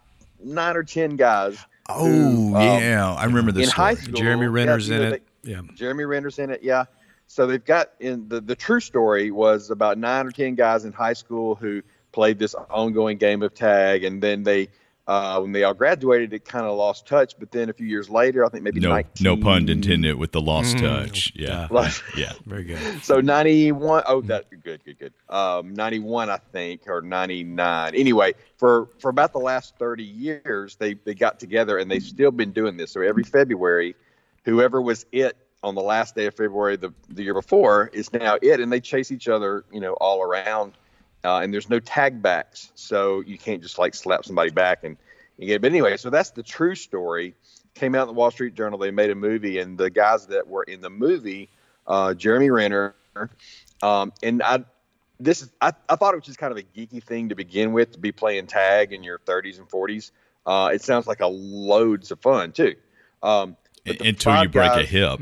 nine 0.44 0.76
or 0.78 0.84
ten 0.84 1.16
guys. 1.16 1.58
oh 1.90 2.06
who, 2.06 2.56
um, 2.56 2.62
yeah, 2.62 3.14
I 3.14 3.26
remember 3.26 3.52
this 3.52 3.68
in 3.68 3.72
high 3.74 3.96
school, 3.96 4.14
Jeremy 4.14 4.44
yeah, 4.46 4.52
Renner's 4.52 4.88
you 4.90 4.96
in 4.96 5.02
know, 5.02 5.10
it. 5.16 5.24
yeah. 5.44 5.62
Jeremy 5.76 6.06
Renner's 6.06 6.40
in 6.40 6.52
it, 6.52 6.62
yeah. 6.64 6.86
So 7.28 7.46
they've 7.46 7.64
got 7.64 7.92
in 8.00 8.28
the 8.30 8.42
the 8.42 8.56
true 8.56 8.80
story 8.80 9.30
was 9.32 9.70
about 9.72 9.98
nine 9.98 10.26
or 10.28 10.32
ten 10.32 10.56
guys 10.56 10.86
in 10.86 10.94
high 10.94 11.14
school 11.14 11.56
who 11.56 11.82
played 12.12 12.40
this 12.40 12.56
ongoing 12.56 13.18
game 13.18 13.42
of 13.44 13.54
tag, 13.54 14.04
and 14.04 14.22
then 14.24 14.44
they 14.44 14.70
uh, 15.10 15.40
when 15.40 15.52
they 15.52 15.64
all 15.64 15.74
graduated, 15.74 16.32
it 16.34 16.46
kind 16.46 16.68
of 16.68 16.78
lost 16.78 17.08
touch. 17.08 17.34
But 17.40 17.50
then 17.50 17.68
a 17.68 17.74
few 17.74 17.88
years 17.88 18.12
later, 18.12 18.46
I 18.46 18.50
think 18.50 18.64
maybe 18.64 18.80
No, 18.80 18.90
19, 18.90 19.24
no 19.24 19.36
pun 19.38 19.68
intended 19.68 20.18
with 20.18 20.32
the 20.34 20.40
lost 20.40 20.78
Mm. 20.78 20.82
touch. 20.82 21.34
Yeah, 21.36 21.68
Yeah. 21.72 21.92
yeah. 22.16 22.34
Very 22.46 22.64
good. 22.64 22.80
So 23.04 23.20
91 23.20 24.04
oh 24.06 24.22
that 24.22 24.46
good 24.52 24.84
good 24.86 25.00
good. 25.00 25.14
Um 25.28 25.74
91 25.74 26.30
I 26.30 26.38
think 26.38 26.82
or 26.88 27.02
99. 27.02 27.96
Anyway, 27.96 28.36
for 28.58 28.90
for 29.00 29.10
about 29.10 29.34
the 29.34 29.40
last 29.40 29.74
30 29.80 30.04
years 30.04 30.76
they 30.76 30.94
they 30.94 31.16
got 31.16 31.40
together 31.40 31.80
and 31.80 31.90
they've 31.90 32.04
still 32.04 32.32
been 32.32 32.52
doing 32.52 32.78
this. 32.78 32.92
So 32.92 33.02
every 33.02 33.24
February 33.24 33.96
whoever 34.46 34.80
was 34.80 35.08
it 35.12 35.36
on 35.64 35.74
the 35.74 35.82
last 35.82 36.14
day 36.14 36.28
of 36.28 36.36
February 36.36 36.76
the, 36.78 36.94
the 37.10 37.24
year 37.24 37.34
before 37.34 37.90
is 37.94 38.14
now 38.14 38.38
it 38.44 38.60
and 38.60 38.72
they 38.72 38.80
chase 38.80 39.12
each 39.12 39.28
other, 39.28 39.66
you 39.72 39.80
know, 39.80 39.94
all 39.94 40.22
around. 40.22 40.74
Uh, 41.24 41.40
and 41.40 41.54
there's 41.54 41.70
no 41.70 41.80
tag 41.80 42.22
backs. 42.22 42.72
So 42.76 43.22
you 43.22 43.38
can't 43.38 43.62
just 43.62 43.78
like 43.78 43.94
slap 43.96 44.26
somebody 44.26 44.52
back 44.52 44.84
and 44.84 44.98
you 45.38 45.48
get 45.48 45.56
It. 45.56 45.62
but 45.62 45.72
anyway, 45.72 45.98
so 45.98 46.10
that's 46.10 46.32
the 46.32 46.44
true 46.44 46.76
story. 46.76 47.36
Came 47.76 47.96
out 47.96 48.04
in 48.04 48.08
the 48.08 48.14
Wall 48.14 48.32
Street 48.32 48.56
Journal. 48.56 48.80
They 48.80 48.92
made 48.92 49.10
a 49.10 49.16
movie 49.16 49.60
and 49.60 49.78
the 49.78 49.90
guys 49.90 50.28
that 50.28 50.48
were 50.48 50.64
in 50.64 50.82
the 50.82 50.90
movie 50.90 51.50
uh, 51.88 52.14
Jeremy 52.14 52.50
Renner, 52.52 52.94
um, 53.82 54.14
and 54.22 54.44
I 54.44 54.64
this 55.20 55.42
is 55.42 55.50
I, 55.60 55.74
I 55.90 55.96
thought 55.96 56.14
it 56.14 56.18
was 56.18 56.26
just 56.26 56.38
kind 56.40 56.52
of 56.52 56.58
a 56.58 56.62
geeky 56.64 57.02
thing 57.04 57.30
to 57.30 57.36
begin 57.36 57.74
with 57.74 57.94
to 57.94 58.00
be 58.00 58.12
playing 58.12 58.48
tag 58.48 58.94
in 58.94 59.04
your 59.04 59.18
30s 59.20 59.58
and 59.60 59.68
40s. 59.70 60.12
Uh, 60.46 60.70
it 60.74 60.82
sounds 60.82 61.08
like 61.08 61.20
a 61.22 61.28
loads 61.28 62.12
of 62.12 62.20
fun 62.20 62.52
too. 62.52 62.76
Um, 63.24 63.58
Until 63.86 64.06
you 64.08 64.14
five 64.16 64.52
break 64.52 64.72
a 64.72 64.76
guys- 64.78 64.90
hip. 64.90 65.20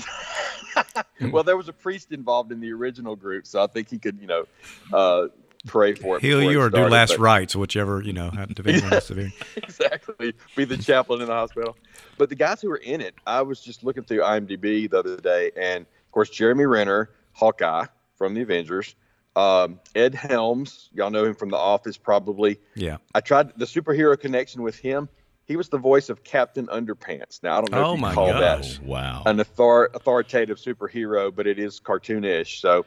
well, 1.30 1.42
there 1.42 1.56
was 1.56 1.68
a 1.68 1.72
priest 1.72 2.12
involved 2.12 2.52
in 2.52 2.60
the 2.60 2.72
original 2.72 3.16
group, 3.16 3.46
so 3.46 3.62
I 3.62 3.66
think 3.66 3.88
he 3.90 3.98
could, 3.98 4.18
you 4.20 4.26
know, 4.26 4.44
uh, 4.92 5.28
pray 5.66 5.94
for 5.94 6.16
it. 6.16 6.22
Heal 6.22 6.42
you 6.42 6.60
it 6.60 6.64
or 6.64 6.70
do 6.70 6.86
last 6.88 7.10
but- 7.10 7.20
rights, 7.20 7.54
whichever, 7.54 8.02
you 8.02 8.12
know, 8.12 8.30
depending 8.52 8.84
on 8.84 8.90
the 8.90 9.00
severity. 9.00 9.34
exactly. 9.56 10.34
Be 10.56 10.64
the 10.64 10.76
chaplain 10.76 11.20
in 11.20 11.28
the 11.28 11.34
hospital. 11.34 11.76
But 12.18 12.28
the 12.28 12.34
guys 12.34 12.60
who 12.60 12.68
were 12.68 12.76
in 12.76 13.00
it, 13.00 13.14
I 13.26 13.42
was 13.42 13.60
just 13.60 13.84
looking 13.84 14.04
through 14.04 14.20
IMDb 14.20 14.90
the 14.90 14.98
other 14.98 15.16
day, 15.16 15.50
and 15.56 15.82
of 15.82 16.12
course 16.12 16.30
Jeremy 16.30 16.66
Renner, 16.66 17.10
Hawkeye 17.32 17.86
from 18.16 18.34
the 18.34 18.42
Avengers, 18.42 18.94
um, 19.34 19.80
Ed 19.94 20.14
Helms, 20.14 20.90
y'all 20.92 21.10
know 21.10 21.24
him 21.24 21.34
from 21.34 21.48
The 21.48 21.56
Office, 21.56 21.96
probably. 21.96 22.58
Yeah. 22.74 22.98
I 23.14 23.20
tried 23.20 23.56
the 23.56 23.64
superhero 23.64 24.18
connection 24.18 24.62
with 24.62 24.76
him. 24.78 25.08
He 25.52 25.56
was 25.58 25.68
the 25.68 25.76
voice 25.76 26.08
of 26.08 26.24
Captain 26.24 26.66
Underpants. 26.68 27.42
Now 27.42 27.58
I 27.58 27.60
don't 27.60 27.72
know 27.72 27.84
Oh 27.84 27.92
if 27.92 27.98
you 27.98 28.00
my 28.00 28.14
call 28.14 28.28
gosh. 28.28 28.78
that 28.78 28.80
Oh, 28.82 28.88
wow. 28.88 29.22
an 29.26 29.38
author- 29.38 29.90
authoritative 29.92 30.56
superhero, 30.56 31.30
but 31.34 31.46
it 31.46 31.58
is 31.58 31.78
cartoonish. 31.78 32.58
So 32.62 32.86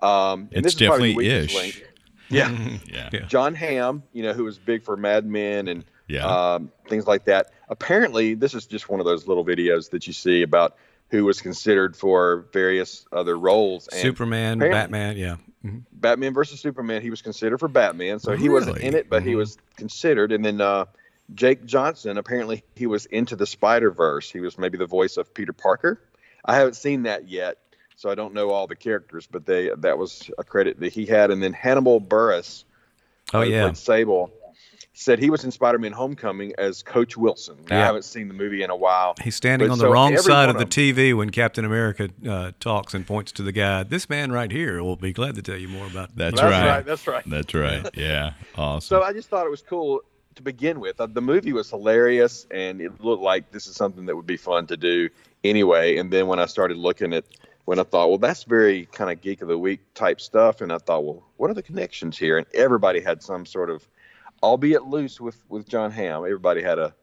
um, 0.00 0.48
and 0.52 0.64
It's 0.64 0.74
this 0.74 0.80
is 0.82 0.86
probably 0.86 1.12
definitely 1.12 1.14
weakest 1.16 1.56
ish. 1.56 1.60
link. 1.60 1.92
Yeah. 2.28 2.50
yeah. 2.86 3.10
Yeah. 3.12 3.20
Jon 3.26 3.52
Hamm, 3.56 4.04
you 4.12 4.22
know, 4.22 4.32
who 4.32 4.44
was 4.44 4.58
big 4.60 4.84
for 4.84 4.96
Mad 4.96 5.26
Men 5.26 5.66
and 5.66 5.84
Yeah. 6.06 6.24
um, 6.54 6.70
things 6.88 7.08
like 7.08 7.24
that. 7.24 7.50
Apparently, 7.68 8.34
this 8.34 8.54
is 8.54 8.66
just 8.66 8.88
one 8.88 9.00
of 9.00 9.06
those 9.06 9.26
little 9.26 9.44
videos 9.44 9.90
that 9.90 10.06
you 10.06 10.12
see 10.12 10.42
about 10.42 10.76
who 11.10 11.24
was 11.24 11.40
considered 11.40 11.96
for 11.96 12.46
various 12.52 13.06
other 13.12 13.36
roles. 13.36 13.88
And 13.88 14.00
Superman, 14.02 14.60
Batman, 14.60 15.16
yeah. 15.16 15.36
Mhm. 15.64 15.82
Batman 15.92 16.32
versus 16.32 16.60
Superman, 16.60 17.02
he 17.02 17.10
was 17.10 17.22
considered 17.22 17.58
for 17.58 17.68
Batman, 17.68 18.20
so 18.20 18.36
he 18.36 18.48
wasn't 18.48 18.78
in 18.78 18.94
it, 18.94 19.08
but 19.10 19.24
he 19.24 19.34
was 19.34 19.58
considered. 19.76 20.30
And 20.30 20.44
then 20.44 20.60
uh, 20.60 20.84
Jake 21.32 21.64
Johnson, 21.64 22.18
apparently, 22.18 22.64
he 22.74 22.86
was 22.86 23.06
into 23.06 23.34
the 23.36 23.46
Spider 23.46 23.90
Verse. 23.90 24.30
He 24.30 24.40
was 24.40 24.58
maybe 24.58 24.76
the 24.76 24.86
voice 24.86 25.16
of 25.16 25.32
Peter 25.32 25.52
Parker. 25.52 26.00
I 26.44 26.56
haven't 26.56 26.74
seen 26.74 27.04
that 27.04 27.28
yet, 27.28 27.56
so 27.96 28.10
I 28.10 28.14
don't 28.14 28.34
know 28.34 28.50
all 28.50 28.66
the 28.66 28.76
characters, 28.76 29.26
but 29.30 29.46
they 29.46 29.70
that 29.78 29.96
was 29.96 30.30
a 30.36 30.44
credit 30.44 30.78
that 30.80 30.92
he 30.92 31.06
had. 31.06 31.30
And 31.30 31.42
then 31.42 31.52
Hannibal 31.54 32.00
Buress, 32.00 32.64
Oh, 33.32 33.40
yeah. 33.40 33.62
played 33.62 33.76
Sable. 33.78 34.30
said 34.92 35.18
he 35.18 35.30
was 35.30 35.44
in 35.44 35.50
Spider-Man: 35.50 35.92
Homecoming 35.92 36.52
as 36.58 36.82
Coach 36.82 37.16
Wilson. 37.16 37.56
Now, 37.70 37.80
I 37.82 37.86
haven't 37.86 38.04
seen 38.04 38.28
the 38.28 38.34
movie 38.34 38.62
in 38.62 38.68
a 38.68 38.76
while. 38.76 39.14
He's 39.22 39.34
standing 39.34 39.68
But 39.68 39.72
on 39.72 39.78
the 39.78 39.84
so 39.86 39.90
wrong 39.90 40.16
side 40.18 40.50
of 40.50 40.58
the 40.58 40.66
TV 40.66 41.16
when 41.16 41.30
Captain 41.30 41.64
America 41.64 42.10
uh, 42.28 42.52
talks 42.60 42.92
and 42.92 43.06
points 43.06 43.32
to 43.32 43.42
the 43.42 43.50
guy. 43.52 43.82
This 43.82 44.10
man 44.10 44.30
right 44.30 44.52
here 44.52 44.82
will 44.82 44.96
be 44.96 45.14
glad 45.14 45.36
to 45.36 45.42
tell 45.42 45.56
you 45.56 45.68
more 45.68 45.86
about. 45.86 46.14
That's, 46.14 46.38
That's 46.38 46.42
right. 46.52 46.68
right. 46.68 46.84
That's 46.84 47.06
right. 47.06 47.24
That's 47.26 47.54
right. 47.54 47.88
Yeah. 47.94 48.34
Awesome. 48.56 48.86
So 48.86 49.02
I 49.02 49.14
just 49.14 49.30
thought 49.30 49.46
it 49.46 49.50
was 49.50 49.62
cool 49.62 50.02
to 50.36 50.42
begin 50.42 50.80
with. 50.80 51.00
Uh, 51.00 51.06
The 51.06 51.20
movie 51.20 51.52
was 51.52 51.70
hilarious, 51.70 52.46
and 52.50 52.80
it 52.80 53.00
looked 53.00 53.22
like 53.22 53.50
this 53.50 53.66
is 53.66 53.76
something 53.76 54.06
that 54.06 54.16
would 54.16 54.26
be 54.26 54.36
fun 54.36 54.66
to 54.68 54.76
do 54.76 55.10
anyway. 55.42 55.96
And 55.96 56.10
then 56.10 56.26
when 56.26 56.38
I 56.38 56.46
started 56.46 56.76
looking 56.76 57.12
at, 57.12 57.24
when 57.64 57.78
I 57.78 57.84
thought, 57.84 58.08
well, 58.08 58.18
that's 58.18 58.44
very 58.44 58.86
kind 58.86 59.10
of 59.10 59.20
geek 59.20 59.42
of 59.42 59.48
the 59.48 59.58
week 59.58 59.80
type 59.94 60.20
stuff, 60.20 60.60
and 60.60 60.72
I 60.72 60.78
thought, 60.78 61.04
well, 61.04 61.22
what 61.36 61.50
are 61.50 61.54
the 61.54 61.62
connections 61.62 62.18
here? 62.18 62.38
And 62.38 62.46
everybody 62.54 63.00
had 63.00 63.22
some 63.22 63.46
sort 63.46 63.70
of, 63.70 63.86
albeit 64.42 64.84
loose 64.84 65.20
with 65.20 65.42
with 65.48 65.68
Jon 65.68 65.90
Hamm, 65.90 66.24
everybody 66.24 66.62
had 66.62 66.78
a 66.78 66.94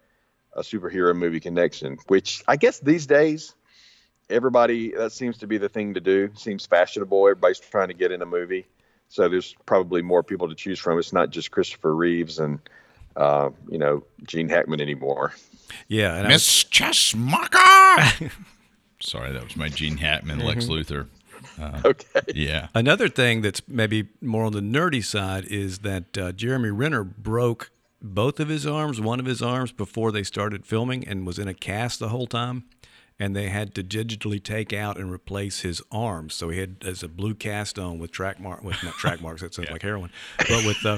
a 0.53 0.61
superhero 0.61 1.15
movie 1.15 1.39
connection, 1.39 1.97
which 2.07 2.43
I 2.47 2.57
guess 2.57 2.79
these 2.79 3.05
days. 3.05 3.55
Everybody, 4.29 4.91
that 4.91 5.11
seems 5.11 5.39
to 5.39 5.47
be 5.47 5.57
the 5.57 5.67
thing 5.67 5.95
to 5.95 5.99
do. 5.99 6.29
Seems 6.35 6.65
fashionable. 6.65 7.27
Everybody's 7.27 7.59
trying 7.59 7.89
to 7.89 7.93
get 7.93 8.13
in 8.13 8.21
a 8.21 8.25
movie. 8.25 8.65
So 9.09 9.27
there's 9.27 9.53
probably 9.65 10.01
more 10.01 10.23
people 10.23 10.47
to 10.47 10.55
choose 10.55 10.79
from. 10.79 10.97
It's 10.99 11.11
not 11.11 11.31
just 11.31 11.51
Christopher 11.51 11.93
Reeves 11.93 12.39
and 12.39 12.59
uh, 13.15 13.49
you 13.69 13.77
know 13.77 14.03
Gene 14.27 14.49
Hackman 14.49 14.81
anymore. 14.81 15.33
Yeah, 15.87 16.15
and 16.15 16.27
I 16.27 16.31
was- 16.33 16.33
Miss 16.33 16.63
Teschmacher. 16.65 18.31
Sorry, 19.01 19.31
that 19.31 19.43
was 19.43 19.55
my 19.55 19.69
Gene 19.69 19.97
Hackman, 19.97 20.39
Lex 20.39 20.65
Mm-hmm. 20.65 20.93
Luthor. 20.93 21.07
Okay. 21.85 22.21
Yeah. 22.35 22.67
Another 22.75 23.09
thing 23.09 23.41
that's 23.41 23.61
maybe 23.67 24.07
more 24.21 24.43
on 24.45 24.53
the 24.53 24.59
nerdy 24.61 25.03
side 25.03 25.45
is 25.45 25.79
that 25.79 26.15
uh, 26.17 26.31
Jeremy 26.33 26.69
Renner 26.69 27.03
broke 27.03 27.71
both 28.01 28.39
of 28.39 28.47
his 28.47 28.65
arms, 28.67 29.01
one 29.01 29.19
of 29.19 29.25
his 29.25 29.41
arms, 29.41 29.71
before 29.71 30.11
they 30.11 30.23
started 30.23 30.65
filming 30.65 31.07
and 31.07 31.25
was 31.25 31.39
in 31.39 31.47
a 31.47 31.53
cast 31.55 31.99
the 31.99 32.09
whole 32.09 32.27
time. 32.27 32.65
And 33.19 33.35
they 33.35 33.49
had 33.49 33.73
to 33.75 33.83
digitally 33.83 34.41
take 34.43 34.71
out 34.73 34.97
and 34.97 35.11
replace 35.11 35.61
his 35.61 35.81
arms. 35.91 36.33
So 36.35 36.49
he 36.49 36.59
had 36.59 36.77
as 36.85 37.03
a 37.03 37.07
blue 37.07 37.33
cast 37.35 37.77
on 37.77 37.99
with 37.99 38.11
track 38.11 38.39
mark, 38.39 38.63
with 38.63 38.83
not 38.83 38.93
track 38.93 39.21
marks. 39.21 39.41
That 39.41 39.53
sounds 39.53 39.69
like 39.71 39.81
heroin, 39.83 40.09
but 40.37 40.65
with 40.65 40.83
uh, 40.85 40.97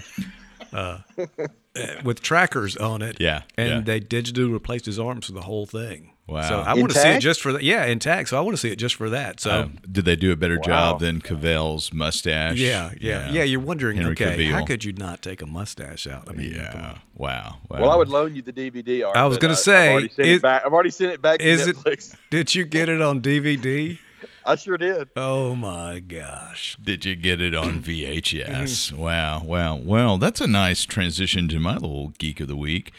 uh, 0.73 0.97
with 2.03 2.21
trackers 2.21 2.75
on 2.77 3.01
it. 3.01 3.17
Yeah, 3.19 3.43
And 3.57 3.69
yeah. 3.69 3.81
they 3.81 3.99
digitally 3.99 4.51
replaced 4.51 4.85
his 4.85 4.99
arms 4.99 5.25
for 5.27 5.31
the 5.33 5.41
whole 5.41 5.65
thing. 5.65 6.09
Wow. 6.25 6.47
So 6.47 6.59
I 6.61 6.73
want 6.75 6.93
to 6.93 6.97
see 6.99 7.09
it 7.09 7.19
just 7.19 7.41
for 7.41 7.51
that. 7.51 7.63
Yeah, 7.63 7.83
intact. 7.85 8.29
So 8.29 8.37
I 8.37 8.41
want 8.41 8.53
to 8.55 8.57
see 8.61 8.71
it 8.71 8.77
just 8.77 8.95
for 8.95 9.09
that. 9.09 9.41
So. 9.41 9.51
Um, 9.63 9.79
did 9.91 10.05
they 10.05 10.15
do 10.15 10.31
a 10.31 10.37
better 10.37 10.55
Wow. 10.55 10.61
job 10.65 10.99
than 11.01 11.19
Cavill's 11.19 11.91
mustache? 11.91 12.57
Yeah, 12.57 12.91
yeah, 13.01 13.29
yeah. 13.29 13.43
You're 13.43 13.59
wondering, 13.59 13.97
Henry 13.97 14.13
okay, 14.13 14.45
how 14.45 14.63
could 14.63 14.85
you 14.85 14.93
not 14.93 15.21
take 15.21 15.41
a 15.41 15.45
mustache 15.45 16.07
out? 16.07 16.29
I 16.29 16.31
mean, 16.33 16.53
Yeah. 16.53 16.97
Wow. 17.15 17.57
wow. 17.69 17.79
Well, 17.81 17.89
I 17.89 17.95
would 17.97 18.07
loan 18.07 18.35
you 18.35 18.41
the 18.41 18.53
DVD. 18.53 19.05
Art, 19.05 19.17
I 19.17 19.25
was 19.25 19.37
gonna 19.37 19.51
I've 19.53 19.59
say, 19.59 19.91
already 19.91 20.05
is- 20.17 20.37
it 20.37 20.41
back. 20.41 20.63
I've 20.65 20.71
already 20.71 20.91
sent 20.91 21.11
it 21.11 21.21
back 21.21 21.39
to 21.39 21.45
is 21.45 21.67
it- 21.67 22.15
Did 22.29 22.55
you 22.55 22.63
get 22.63 22.87
it 22.87 23.01
on 23.01 23.21
DVD? 23.21 23.99
I 24.45 24.55
sure 24.55 24.77
did. 24.77 25.09
Oh 25.15 25.55
my 25.55 25.99
gosh! 25.99 26.77
Did 26.81 27.05
you 27.05 27.15
get 27.15 27.41
it 27.41 27.55
on 27.55 27.79
VHS? 27.83 28.45
Mm-hmm. 28.47 28.97
wow, 28.97 29.41
wow. 29.43 29.75
Well, 29.75 30.17
that's 30.17 30.41
a 30.41 30.47
nice 30.47 30.85
transition 30.85 31.47
to 31.49 31.59
my 31.59 31.73
little 31.75 32.09
geek 32.17 32.39
of 32.39 32.47
the 32.47 32.55
week. 32.55 32.91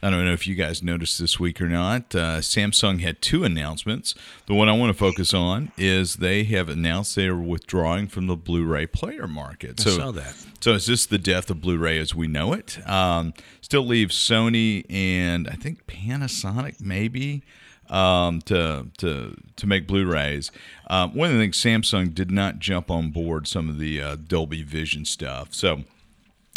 I 0.00 0.10
don't 0.10 0.24
know 0.24 0.32
if 0.32 0.46
you 0.46 0.54
guys 0.54 0.80
noticed 0.80 1.18
this 1.18 1.40
week 1.40 1.60
or 1.60 1.68
not. 1.68 2.14
Uh, 2.14 2.38
Samsung 2.38 3.00
had 3.00 3.20
two 3.20 3.42
announcements. 3.42 4.14
The 4.46 4.54
one 4.54 4.68
I 4.68 4.72
want 4.72 4.90
to 4.90 4.98
focus 4.98 5.34
on 5.34 5.72
is 5.76 6.16
they 6.16 6.44
have 6.44 6.68
announced 6.68 7.16
they 7.16 7.26
are 7.26 7.36
withdrawing 7.36 8.06
from 8.06 8.28
the 8.28 8.36
Blu-ray 8.36 8.86
player 8.86 9.26
market. 9.26 9.84
I 9.84 9.90
saw 9.90 10.12
that. 10.12 10.36
So 10.60 10.74
is 10.74 10.86
this 10.86 11.04
the 11.04 11.18
death 11.18 11.50
of 11.50 11.60
Blu-ray 11.60 11.98
as 11.98 12.14
we 12.14 12.28
know 12.28 12.52
it? 12.52 12.78
Um, 12.88 13.34
still 13.60 13.84
leaves 13.84 14.16
Sony 14.16 14.84
and 14.88 15.48
I 15.48 15.54
think 15.54 15.86
Panasonic 15.88 16.80
maybe 16.80 17.42
um, 17.90 18.40
to 18.42 18.86
to 18.98 19.36
to 19.56 19.66
make 19.66 19.86
Blu-rays. 19.86 20.50
Um, 20.88 21.14
one 21.14 21.28
of 21.28 21.34
the 21.34 21.40
things 21.40 21.56
Samsung 21.56 22.14
did 22.14 22.30
not 22.30 22.58
jump 22.58 22.90
on 22.90 23.10
board 23.10 23.46
some 23.46 23.68
of 23.68 23.78
the 23.78 24.00
uh, 24.00 24.16
Dolby 24.16 24.62
Vision 24.62 25.04
stuff. 25.04 25.52
So 25.52 25.82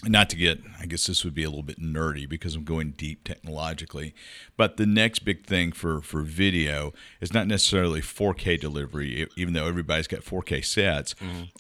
not 0.04 0.30
to 0.30 0.36
get 0.36 0.60
i 0.80 0.86
guess 0.86 1.06
this 1.08 1.24
would 1.24 1.34
be 1.34 1.44
a 1.44 1.50
little 1.50 1.64
bit 1.64 1.80
nerdy 1.80 2.28
because 2.28 2.56
i'm 2.56 2.64
going 2.64 2.92
deep 2.92 3.24
technologically 3.24 4.14
but 4.58 4.78
the 4.78 4.86
next 4.86 5.20
big 5.20 5.46
thing 5.46 5.72
for 5.72 6.02
for 6.02 6.22
video 6.22 6.94
is 7.20 7.34
not 7.34 7.48
necessarily 7.48 8.02
4k 8.02 8.60
delivery 8.60 9.28
even 9.36 9.54
though 9.54 9.66
everybody's 9.66 10.08
got 10.08 10.22
4k 10.22 10.64
sets. 10.64 11.16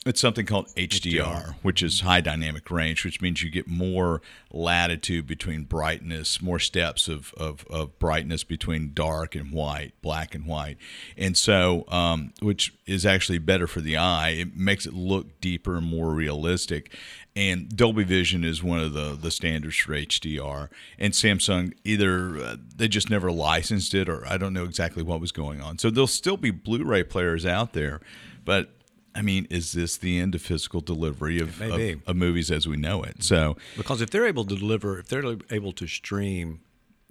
It's 0.06 0.22
something 0.22 0.46
called 0.46 0.68
hdr, 0.76 1.56
which 1.62 1.82
is 1.82 2.02
high 2.02 2.22
dynamic 2.22 2.70
range 2.70 3.04
which 3.04 3.22
means 3.22 3.42
you 3.42 3.50
get 3.50 3.68
more 3.68 4.22
latitude 4.52 5.26
between 5.26 5.64
brightness 5.64 6.42
more 6.42 6.60
steps 6.60 7.08
of, 7.08 7.34
of, 7.38 7.66
of 7.70 7.98
brightness 7.98 8.44
between 8.44 8.92
dark 8.94 9.36
and 9.36 9.52
white 9.52 9.94
black 10.02 10.36
and 10.36 10.46
white. 10.46 10.78
And 11.18 11.38
so 11.38 11.86
um, 11.88 12.34
which 12.40 12.74
is 12.86 13.06
actually 13.06 13.40
better 13.40 13.68
for 13.68 13.82
the 13.82 13.98
eye. 13.98 14.30
It 14.30 14.56
makes 14.56 14.86
it 14.86 14.94
look 14.94 15.42
deeper 15.42 15.78
and 15.78 15.88
more 15.88 16.12
realistic 16.12 16.96
and 17.36 17.70
Dolby 17.70 18.04
Vision 18.04 18.44
is 18.44 18.62
one 18.62 18.80
of 18.80 18.94
the 18.94 19.18
the 19.20 19.32
standards 19.32 19.78
for 19.78 19.94
HDR. 19.94 20.70
And 21.00 21.14
Samsung 21.14 21.74
either 21.84 22.38
uh, 22.38 22.56
they 22.76 22.88
just 22.88 23.10
never 23.10 23.32
licensed 23.32 23.94
it, 23.94 24.10
or 24.10 24.28
I 24.28 24.38
don't 24.38 24.54
know 24.54 24.66
exactly 24.66 25.04
what 25.04 25.22
was 25.22 25.32
going 25.32 25.62
on. 25.62 25.78
So 25.78 25.90
there'll 25.90 26.08
still 26.08 26.38
be 26.38 26.52
Blu-ray 26.52 27.04
players 27.04 27.46
out 27.46 27.74
there, 27.74 28.02
but 28.44 28.72
I 29.14 29.22
mean, 29.22 29.48
is 29.50 29.74
this 29.74 29.98
the 29.98 30.20
end 30.20 30.36
of 30.36 30.42
physical 30.42 30.82
delivery 30.82 31.40
of, 31.40 31.62
of, 31.62 31.72
of 32.08 32.16
movies 32.16 32.50
as 32.50 32.68
we 32.68 32.78
know 32.78 33.04
it? 33.04 33.24
So 33.24 33.58
Because 33.78 34.02
if 34.02 34.10
they're 34.10 34.26
able 34.26 34.46
to 34.46 34.56
deliver, 34.56 35.00
if 35.00 35.08
they're 35.08 35.38
able 35.50 35.74
to 35.74 35.88
stream 35.88 36.62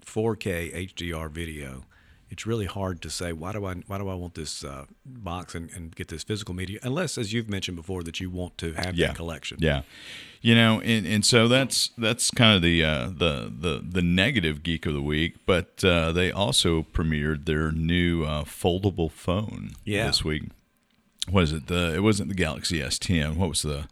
4K 0.05 0.93
HDR 0.95 1.31
video, 1.31 1.85
it's 2.31 2.47
really 2.47 2.67
hard 2.67 3.03
to 3.03 3.11
say 3.11 3.33
why 3.33 3.53
do 3.53 3.65
I 3.67 3.75
why 3.87 3.99
do 3.99 4.09
I 4.09 4.15
want 4.15 4.35
this 4.35 4.65
uh, 4.65 4.87
box 5.05 5.55
and, 5.55 5.69
and 5.75 5.95
get 5.95 6.09
this 6.09 6.23
physical 6.23 6.55
media 6.55 6.79
unless, 6.83 7.19
as 7.19 7.33
you've 7.33 7.49
mentioned 7.51 7.77
before, 7.77 8.03
that 8.05 8.21
you 8.21 8.31
want 8.31 8.57
to 8.59 8.73
have 8.75 8.95
yeah, 8.97 9.09
that 9.09 9.17
collection. 9.17 9.59
Yeah, 9.61 9.83
you 10.41 10.55
know, 10.55 10.81
and, 10.81 11.07
and 11.07 11.25
so 11.27 11.49
that's 11.49 11.91
that's 11.99 12.31
kind 12.31 12.55
of 12.57 12.63
the 12.63 12.85
uh, 12.85 13.07
the 13.09 13.53
the 13.55 13.85
the 13.87 14.03
negative 14.03 14.63
geek 14.63 14.87
of 14.87 14.95
the 14.95 15.03
week. 15.03 15.35
But 15.45 15.85
uh, 15.85 16.13
they 16.13 16.31
also 16.31 16.83
premiered 16.85 17.45
their 17.47 17.73
new 17.73 18.25
uh, 18.25 18.45
foldable 18.45 19.11
phone 19.11 19.73
Yeah. 19.85 20.07
this 20.07 20.25
week. 20.25 20.45
Was 21.31 21.53
it? 21.53 21.67
The 21.67 21.95
it 21.97 22.03
wasn't 22.03 22.29
the 22.29 22.35
Galaxy 22.35 22.79
S10. 22.79 23.37
What 23.37 23.49
was 23.51 23.63
the 23.63 23.89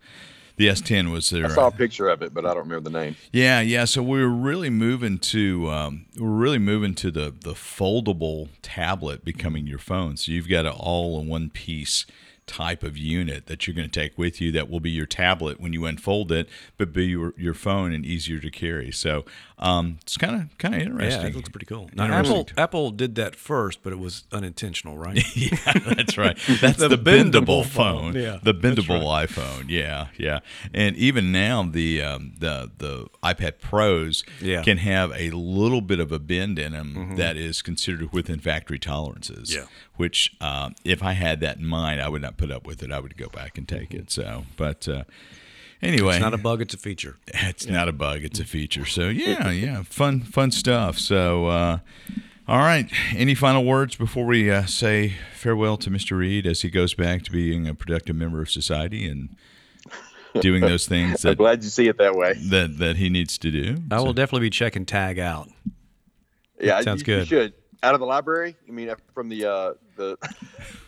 the 0.58 0.66
S10 0.68 1.10
was 1.10 1.30
there. 1.30 1.46
I 1.46 1.48
saw 1.48 1.68
a 1.68 1.72
picture 1.72 2.08
of 2.08 2.20
it, 2.22 2.34
but 2.34 2.44
I 2.44 2.48
don't 2.48 2.68
remember 2.68 2.90
the 2.90 2.98
name. 2.98 3.16
yeah, 3.32 3.60
yeah. 3.60 3.84
So 3.84 4.02
we 4.02 4.20
were 4.20 4.28
really 4.28 4.70
moving 4.70 5.18
to 5.18 5.70
um, 5.70 6.06
we're 6.18 6.28
really 6.28 6.58
moving 6.58 6.94
to 6.96 7.10
the 7.10 7.34
the 7.40 7.54
foldable 7.54 8.48
tablet 8.60 9.24
becoming 9.24 9.66
your 9.66 9.78
phone. 9.78 10.16
So 10.16 10.32
you've 10.32 10.48
got 10.48 10.66
an 10.66 10.72
all 10.72 11.20
in 11.20 11.28
one 11.28 11.48
piece 11.50 12.04
type 12.48 12.82
of 12.82 12.96
unit 12.96 13.46
that 13.46 13.66
you're 13.66 13.74
going 13.76 13.88
to 13.88 14.00
take 14.00 14.18
with 14.18 14.40
you 14.40 14.50
that 14.52 14.68
will 14.68 14.80
be 14.80 14.90
your 14.90 15.06
tablet 15.06 15.60
when 15.60 15.72
you 15.72 15.86
unfold 15.86 16.32
it, 16.32 16.48
but 16.76 16.92
be 16.92 17.06
your, 17.06 17.34
your 17.36 17.54
phone 17.54 17.92
and 17.92 18.04
easier 18.04 18.40
to 18.40 18.50
carry. 18.50 18.90
So 18.90 19.24
um, 19.58 19.98
it's 20.02 20.16
kind 20.16 20.34
of 20.42 20.58
kind 20.58 20.74
of 20.74 20.80
interesting. 20.82 21.20
Yeah, 21.22 21.28
it 21.28 21.36
looks 21.36 21.48
pretty 21.48 21.66
cool. 21.66 21.90
Apple 21.98 22.48
Apple 22.56 22.90
did 22.90 23.14
that 23.16 23.36
first, 23.36 23.82
but 23.82 23.92
it 23.92 23.98
was 23.98 24.24
unintentional, 24.32 24.96
right? 24.96 25.22
yeah, 25.36 25.56
that's 25.94 26.16
right. 26.16 26.36
That's 26.60 26.78
the, 26.78 26.88
The 26.88 26.96
bendable, 26.98 27.62
bendable 27.62 27.66
phone. 27.66 28.12
phone. 28.14 28.22
Yeah, 28.22 28.38
the 28.42 28.54
bendable 28.54 29.02
iPhone. 29.02 29.66
Yeah, 29.68 30.08
yeah. 30.16 30.40
And 30.72 30.96
even 30.96 31.30
now, 31.32 31.62
the 31.64 32.02
um, 32.02 32.32
the 32.38 32.70
the 32.78 33.06
iPad 33.22 33.58
Pros 33.60 34.24
Yeah. 34.40 34.62
can 34.62 34.78
have 34.78 35.12
a 35.14 35.30
little 35.30 35.80
bit 35.80 36.00
of 36.00 36.10
a 36.12 36.18
bend 36.18 36.58
in 36.58 36.72
them 36.72 37.16
that 37.16 37.36
is 37.36 37.60
considered 37.62 38.12
within 38.12 38.38
factory 38.40 38.78
tolerances. 38.78 39.54
Yeah. 39.54 39.64
Which, 39.96 40.36
um, 40.40 40.76
if 40.84 41.02
I 41.02 41.12
had 41.12 41.40
that 41.40 41.56
in 41.58 41.66
mind, 41.66 42.00
I 42.00 42.08
would 42.08 42.22
not 42.22 42.36
put 42.38 42.50
up 42.50 42.66
with 42.66 42.82
it. 42.82 42.90
I 42.90 43.00
would 43.00 43.16
go 43.18 43.28
back 43.28 43.58
and 43.58 43.68
take 43.68 43.92
it. 43.92 44.10
So, 44.10 44.44
but. 44.56 44.88
Uh, 44.88 45.04
Anyway, 45.80 46.14
It's 46.14 46.20
not 46.20 46.34
a 46.34 46.38
bug; 46.38 46.60
it's 46.60 46.74
a 46.74 46.76
feature. 46.76 47.18
it's 47.28 47.68
not 47.68 47.86
a 47.88 47.92
bug; 47.92 48.24
it's 48.24 48.40
a 48.40 48.44
feature. 48.44 48.84
So 48.84 49.08
yeah, 49.10 49.48
yeah, 49.52 49.82
fun, 49.84 50.22
fun 50.22 50.50
stuff. 50.50 50.98
So, 50.98 51.46
uh, 51.46 51.78
all 52.48 52.58
right. 52.58 52.90
Any 53.14 53.36
final 53.36 53.64
words 53.64 53.94
before 53.94 54.26
we 54.26 54.50
uh, 54.50 54.66
say 54.66 55.14
farewell 55.36 55.76
to 55.76 55.88
Mr. 55.88 56.18
Reed 56.18 56.48
as 56.48 56.62
he 56.62 56.68
goes 56.68 56.94
back 56.94 57.22
to 57.26 57.30
being 57.30 57.68
a 57.68 57.76
productive 57.76 58.16
member 58.16 58.42
of 58.42 58.50
society 58.50 59.06
and 59.06 59.36
doing 60.40 60.62
those 60.62 60.84
things 60.88 61.22
That, 61.22 61.30
I'm 61.30 61.36
glad 61.36 61.62
you 61.62 61.70
see 61.70 61.86
it 61.86 61.98
that 61.98 62.16
way. 62.16 62.32
that 62.48 62.78
that 62.78 62.96
he 62.96 63.08
needs 63.08 63.38
to 63.38 63.52
do? 63.52 63.76
I 63.92 63.98
will 63.98 64.06
So- 64.06 64.12
definitely 64.14 64.46
be 64.46 64.50
checking 64.50 64.84
tag 64.84 65.20
out. 65.20 65.48
Yeah, 66.60 66.80
Sounds 66.80 67.02
you, 67.02 67.06
good. 67.06 67.18
You 67.20 67.24
should. 67.26 67.54
out 67.84 67.94
of 67.94 68.00
the 68.00 68.06
library. 68.06 68.56
I 68.68 68.72
mean, 68.72 68.92
from 69.14 69.28
the 69.28 69.44
uh, 69.44 69.72
the 69.98 70.16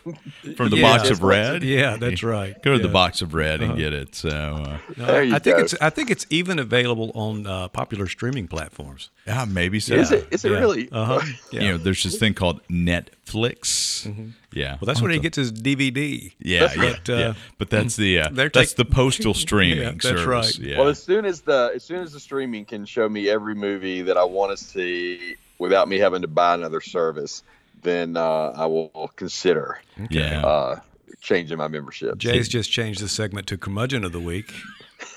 From 0.57 0.69
the 0.71 0.77
Yeah. 0.77 0.97
box 0.97 1.09
of 1.11 1.21
red. 1.21 1.61
Yeah, 1.63 1.97
that's 1.97 2.23
right. 2.23 2.59
Go 2.63 2.75
to 2.75 2.81
the 2.81 2.89
box 2.89 3.21
of 3.21 3.35
red 3.35 3.61
and 3.61 3.77
get 3.77 3.93
it. 3.93 4.15
So 4.15 4.29
uh, 4.29 4.77
There 4.97 5.23
you 5.23 5.35
I 5.35 5.39
think 5.39 5.57
go. 5.57 5.63
it's 5.63 5.75
I 5.79 5.91
think 5.91 6.09
it's 6.09 6.25
even 6.31 6.57
available 6.57 7.11
on 7.13 7.45
uh, 7.45 7.67
popular 7.67 8.07
streaming 8.07 8.47
platforms. 8.47 9.11
yeah, 9.27 9.45
maybe 9.45 9.79
so. 9.79 9.93
is 9.93 10.11
it 10.11 10.27
is 10.31 10.43
it 10.43 10.51
Yeah. 10.51 10.57
really? 10.59 10.89
Uh-huh. 10.91 11.21
Yeah. 11.51 11.61
You 11.61 11.71
know, 11.73 11.77
there's 11.77 12.01
this 12.03 12.17
thing 12.17 12.33
called 12.33 12.61
Netflix. 12.67 14.05
Yeah. 14.53 14.71
well, 14.71 14.87
that's 14.87 14.99
I'll 14.99 15.03
where 15.03 15.11
he 15.13 15.19
gets 15.19 15.37
his 15.37 15.51
DVD. 15.51 16.31
Yeah, 16.39 16.71
yeah, 16.75 16.93
But, 17.05 17.09
uh, 17.09 17.17
yeah. 17.17 17.33
But 17.57 17.69
that's 17.69 17.95
the 17.95 18.19
uh, 18.21 18.29
they're 18.31 18.49
that's 18.49 18.73
take- 18.73 18.77
the 18.77 18.85
postal 18.85 19.33
streaming 19.45 19.79
Yeah, 19.83 19.91
that's 19.91 20.03
service. 20.07 20.25
right. 20.25 20.57
Yeah. 20.59 20.79
Well, 20.79 20.87
as 20.89 21.01
soon 21.01 21.25
as 21.25 21.41
the 21.41 21.71
as 21.75 21.83
soon 21.83 22.01
as 22.01 22.11
the 22.13 22.19
streaming 22.19 22.65
can 22.65 22.85
show 22.85 23.07
me 23.07 23.29
every 23.29 23.55
movie 23.55 24.01
that 24.03 24.17
I 24.17 24.23
want 24.23 24.57
to 24.57 24.63
see 24.63 25.35
without 25.59 25.87
me 25.87 25.99
having 25.99 26.23
to 26.23 26.27
buy 26.27 26.55
another 26.55 26.81
service, 26.81 27.43
then 27.81 28.17
uh, 28.17 28.53
I 28.55 28.65
will 28.65 29.11
consider 29.15 29.79
yeah. 30.09 30.45
uh, 30.45 30.79
changing 31.21 31.57
my 31.57 31.67
membership. 31.67 32.17
Jay's 32.17 32.47
just 32.47 32.71
changed 32.71 33.01
the 33.01 33.09
segment 33.09 33.47
to 33.47 33.57
curmudgeon 33.57 34.03
of 34.03 34.11
the 34.11 34.19
week. 34.19 34.53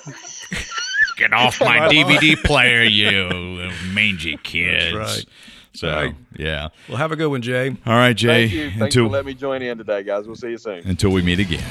Get 1.17 1.31
off 1.31 1.61
my 1.61 1.87
DVD 1.87 2.35
player, 2.43 2.83
you 2.83 3.71
mangy 3.93 4.37
kids. 4.43 4.93
right. 4.95 5.25
So 5.73 5.89
Right. 5.91 6.15
yeah. 6.37 6.69
Well, 6.87 6.97
have 6.97 7.11
a 7.11 7.15
good 7.15 7.27
one, 7.27 7.41
Jay. 7.41 7.69
All 7.85 7.93
right, 7.93 8.15
Jay. 8.15 8.47
Thank 8.47 8.53
you. 8.53 8.69
Thanks 8.69 8.81
until 8.81 9.05
for 9.05 9.11
letting 9.11 9.27
me 9.27 9.33
join 9.33 9.61
in 9.61 9.77
today, 9.77 10.03
guys. 10.03 10.25
We'll 10.25 10.35
see 10.35 10.51
you 10.51 10.57
soon. 10.57 10.87
until 10.87 11.11
we 11.11 11.21
meet 11.21 11.39
again. 11.39 11.63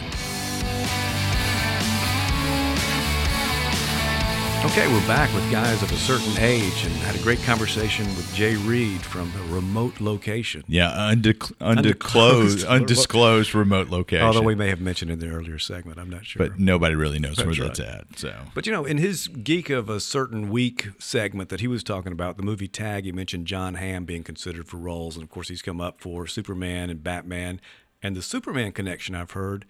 Okay, 4.64 4.88
we're 4.90 5.06
back 5.06 5.32
with 5.34 5.48
guys 5.52 5.82
of 5.82 5.92
a 5.92 5.96
certain 5.96 6.42
age 6.42 6.84
and 6.86 6.92
had 6.94 7.14
a 7.14 7.22
great 7.22 7.40
conversation 7.42 8.06
with 8.16 8.34
Jay 8.34 8.56
Reed 8.56 9.02
from 9.02 9.30
a 9.36 9.54
remote 9.54 10.00
location. 10.00 10.64
Yeah, 10.66 10.90
undec- 10.90 11.52
Undisclosed. 11.60 12.64
undisclosed, 12.66 13.54
remote 13.54 13.90
location. 13.90 14.24
Although 14.26 14.40
we 14.40 14.54
may 14.54 14.70
have 14.70 14.80
mentioned 14.80 15.10
in 15.10 15.18
the 15.18 15.28
earlier 15.28 15.58
segment, 15.58 15.98
I'm 15.98 16.08
not 16.08 16.24
sure. 16.24 16.48
but 16.48 16.58
nobody 16.58 16.94
really 16.94 17.18
knows 17.18 17.36
where 17.36 17.54
That's 17.54 17.78
that's 17.78 17.80
at. 17.80 18.18
So 18.18 18.34
But 18.54 18.64
you 18.66 18.72
know, 18.72 18.86
in 18.86 18.96
his 18.96 19.28
Geek 19.28 19.68
of 19.68 19.90
a 19.90 20.00
Certain 20.00 20.48
Week 20.48 20.88
segment 20.98 21.50
that 21.50 21.60
he 21.60 21.68
was 21.68 21.84
talking 21.84 22.10
about, 22.10 22.38
the 22.38 22.42
movie 22.42 22.66
Tag, 22.66 23.04
he 23.04 23.12
mentioned 23.12 23.46
Jon 23.46 23.74
Hamm 23.74 24.06
being 24.06 24.24
considered 24.24 24.66
for 24.66 24.78
roles. 24.78 25.14
And 25.14 25.22
of 25.22 25.28
course, 25.28 25.48
he's 25.48 25.62
come 25.62 25.80
up 25.80 26.00
for 26.00 26.26
Superman 26.26 26.88
and 26.88 27.04
Batman. 27.04 27.60
And 28.02 28.16
the 28.16 28.22
Superman 28.22 28.72
connection 28.72 29.14
I've 29.14 29.32
heard 29.32 29.66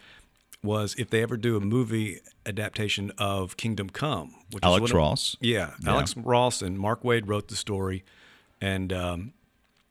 was 0.64 0.94
if 0.98 1.10
they 1.10 1.22
ever 1.22 1.36
do 1.36 1.56
a 1.56 1.60
movie 1.60 2.20
adaptation 2.46 3.12
of 3.18 3.56
Kingdom 3.56 3.90
Come. 3.90 4.34
Which 4.50 4.64
is 4.64 4.66
Alex 4.66 4.90
of- 4.90 4.96
Ross. 4.96 5.36
yeah, 5.40 5.74
Alex 5.86 6.16
Ross 6.16 6.62
and 6.62 6.78
Mark 6.78 7.02
Waid 7.02 7.22
wrote 7.26 7.48
the 7.48 7.56
story. 7.56 8.02
And 8.60 8.92
um, 8.92 9.32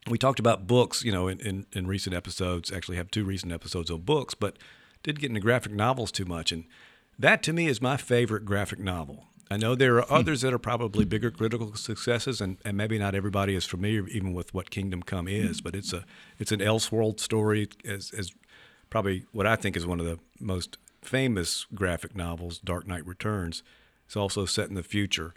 we 0.10 0.18
talked 0.18 0.40
about 0.40 0.68
books, 0.68 1.04
you 1.04 1.12
know, 1.12 1.28
in, 1.28 1.40
in, 1.42 1.66
in 1.74 1.88
recent 1.88 2.16
episodes. 2.16 2.72
Actually, 2.72 2.98
have 2.98 3.12
two 3.12 3.24
recent 3.24 3.52
episodes 3.52 3.92
on 3.92 4.02
books, 4.02 4.34
but 4.34 4.58
didn't 5.04 5.20
get 5.20 5.30
into 5.30 5.42
graphic 5.42 5.74
novels 5.74 6.12
too 6.12 6.26
much. 6.26 6.52
And 6.52 6.66
that 7.20 7.44
to 7.44 7.54
me 7.54 7.68
is 7.68 7.82
my 7.82 7.98
favorite 7.98 8.46
graphic 8.46 8.80
novel. 8.80 9.26
I 9.52 9.58
know 9.58 9.76
there 9.76 9.98
are 9.98 10.12
others 10.12 10.42
that 10.42 10.54
are 10.54 10.58
probably 10.60 11.06
bigger 11.06 11.30
critical 11.30 11.76
successes, 11.76 12.42
and, 12.42 12.58
and 12.66 12.76
maybe 12.76 12.98
not 12.98 13.14
everybody 13.14 13.54
is 13.54 13.66
familiar 13.66 14.08
even 14.08 14.34
with 14.34 14.52
what 14.54 14.72
Kingdom 14.72 15.04
Come 15.04 15.28
is. 15.28 15.62
But 15.62 15.76
it's 15.76 15.94
a 15.94 16.06
it's 16.40 16.52
an 16.52 16.60
Elseworld 16.60 17.20
story, 17.20 17.70
as, 17.86 18.12
as 18.18 18.32
probably 18.94 19.26
what 19.32 19.48
I 19.48 19.56
think 19.56 19.76
is 19.76 19.88
one 19.88 20.00
of 20.00 20.06
the 20.06 20.20
most 20.40 20.78
famous 21.02 21.66
graphic 21.74 22.16
novels, 22.16 22.60
Dark 22.60 22.86
Knight 22.86 23.04
Returns. 23.08 23.64
It's 24.06 24.16
also 24.16 24.46
set 24.46 24.70
in 24.70 24.76
the 24.76 24.84
future 24.84 25.34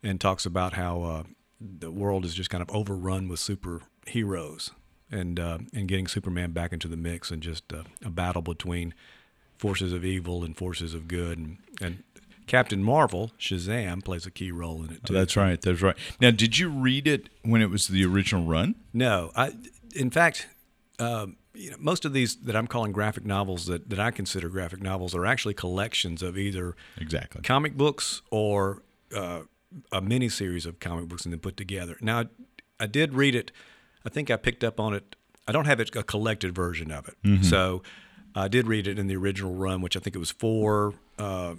and 0.00 0.20
talks 0.20 0.46
about 0.46 0.74
how 0.74 1.02
uh, 1.02 1.22
the 1.60 1.90
world 1.90 2.24
is 2.24 2.34
just 2.34 2.50
kind 2.50 2.62
of 2.62 2.70
overrun 2.70 3.26
with 3.26 3.40
superheroes 3.40 4.70
and 5.10 5.40
uh, 5.40 5.58
and 5.74 5.88
getting 5.88 6.06
Superman 6.06 6.52
back 6.52 6.72
into 6.72 6.86
the 6.86 6.96
mix 6.96 7.32
and 7.32 7.42
just 7.42 7.72
uh, 7.72 7.82
a 8.04 8.10
battle 8.10 8.42
between 8.42 8.94
forces 9.58 9.92
of 9.92 10.04
evil 10.04 10.44
and 10.44 10.56
forces 10.56 10.94
of 10.94 11.08
good 11.08 11.36
and, 11.36 11.58
and 11.80 12.04
Captain 12.46 12.80
Marvel, 12.80 13.32
Shazam, 13.40 14.04
plays 14.04 14.24
a 14.24 14.30
key 14.30 14.52
role 14.52 14.84
in 14.84 14.90
it 14.92 15.04
too. 15.04 15.14
that's 15.14 15.36
right. 15.36 15.60
That's 15.60 15.82
right. 15.82 15.96
Now, 16.20 16.30
did 16.30 16.58
you 16.58 16.68
read 16.70 17.08
it 17.08 17.28
when 17.42 17.60
it 17.60 17.70
was 17.70 17.88
the 17.88 18.04
original 18.04 18.44
run? 18.46 18.76
No, 18.92 19.32
I. 19.34 19.54
In 19.96 20.10
fact, 20.10 20.46
um, 21.00 21.36
you 21.54 21.70
know, 21.70 21.76
most 21.80 22.04
of 22.04 22.12
these 22.12 22.36
that 22.36 22.54
I'm 22.56 22.66
calling 22.66 22.92
graphic 22.92 23.24
novels 23.24 23.66
that, 23.66 23.90
that 23.90 23.98
I 23.98 24.10
consider 24.10 24.48
graphic 24.48 24.82
novels 24.82 25.14
are 25.14 25.26
actually 25.26 25.54
collections 25.54 26.22
of 26.22 26.38
either 26.38 26.76
Exactly. 26.98 27.42
comic 27.42 27.76
books 27.76 28.22
or 28.30 28.82
uh, 29.16 29.40
a 29.92 30.00
mini 30.00 30.28
series 30.28 30.66
of 30.66 30.78
comic 30.80 31.08
books 31.08 31.24
and 31.24 31.32
then 31.32 31.40
put 31.40 31.56
together. 31.56 31.96
Now, 32.00 32.20
I, 32.20 32.24
I 32.80 32.86
did 32.86 33.14
read 33.14 33.34
it. 33.34 33.50
I 34.04 34.08
think 34.08 34.30
I 34.30 34.36
picked 34.36 34.62
up 34.64 34.78
on 34.80 34.94
it. 34.94 35.16
I 35.48 35.52
don't 35.52 35.64
have 35.66 35.80
it, 35.80 35.94
a 35.96 36.02
collected 36.02 36.54
version 36.54 36.92
of 36.92 37.08
it. 37.08 37.44
So 37.44 37.82
I 38.34 38.46
did 38.48 38.66
read 38.68 38.86
it 38.86 38.98
in 38.98 39.08
the 39.08 39.16
original 39.16 39.54
run, 39.54 39.80
which 39.82 39.96
I 39.96 40.00
think 40.00 40.14
it 40.14 40.20
was 40.20 40.30
four 40.30 40.94
uh, 41.18 41.56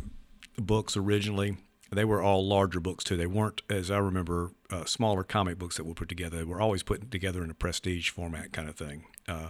books 0.57 0.95
originally. 0.95 1.57
They 1.91 2.05
were 2.05 2.21
all 2.21 2.47
larger 2.47 2.79
books 2.79 3.03
too. 3.03 3.17
They 3.17 3.25
weren't, 3.27 3.61
as 3.69 3.91
I 3.91 3.97
remember, 3.97 4.51
uh, 4.69 4.85
smaller 4.85 5.23
comic 5.25 5.57
books 5.59 5.75
that 5.75 5.83
were 5.85 5.93
put 5.93 6.07
together. 6.07 6.37
They 6.37 6.43
were 6.45 6.61
always 6.61 6.83
put 6.83 7.11
together 7.11 7.43
in 7.43 7.49
a 7.51 7.53
prestige 7.53 8.09
format 8.09 8.53
kind 8.53 8.69
of 8.69 8.75
thing, 8.75 9.03
uh, 9.27 9.49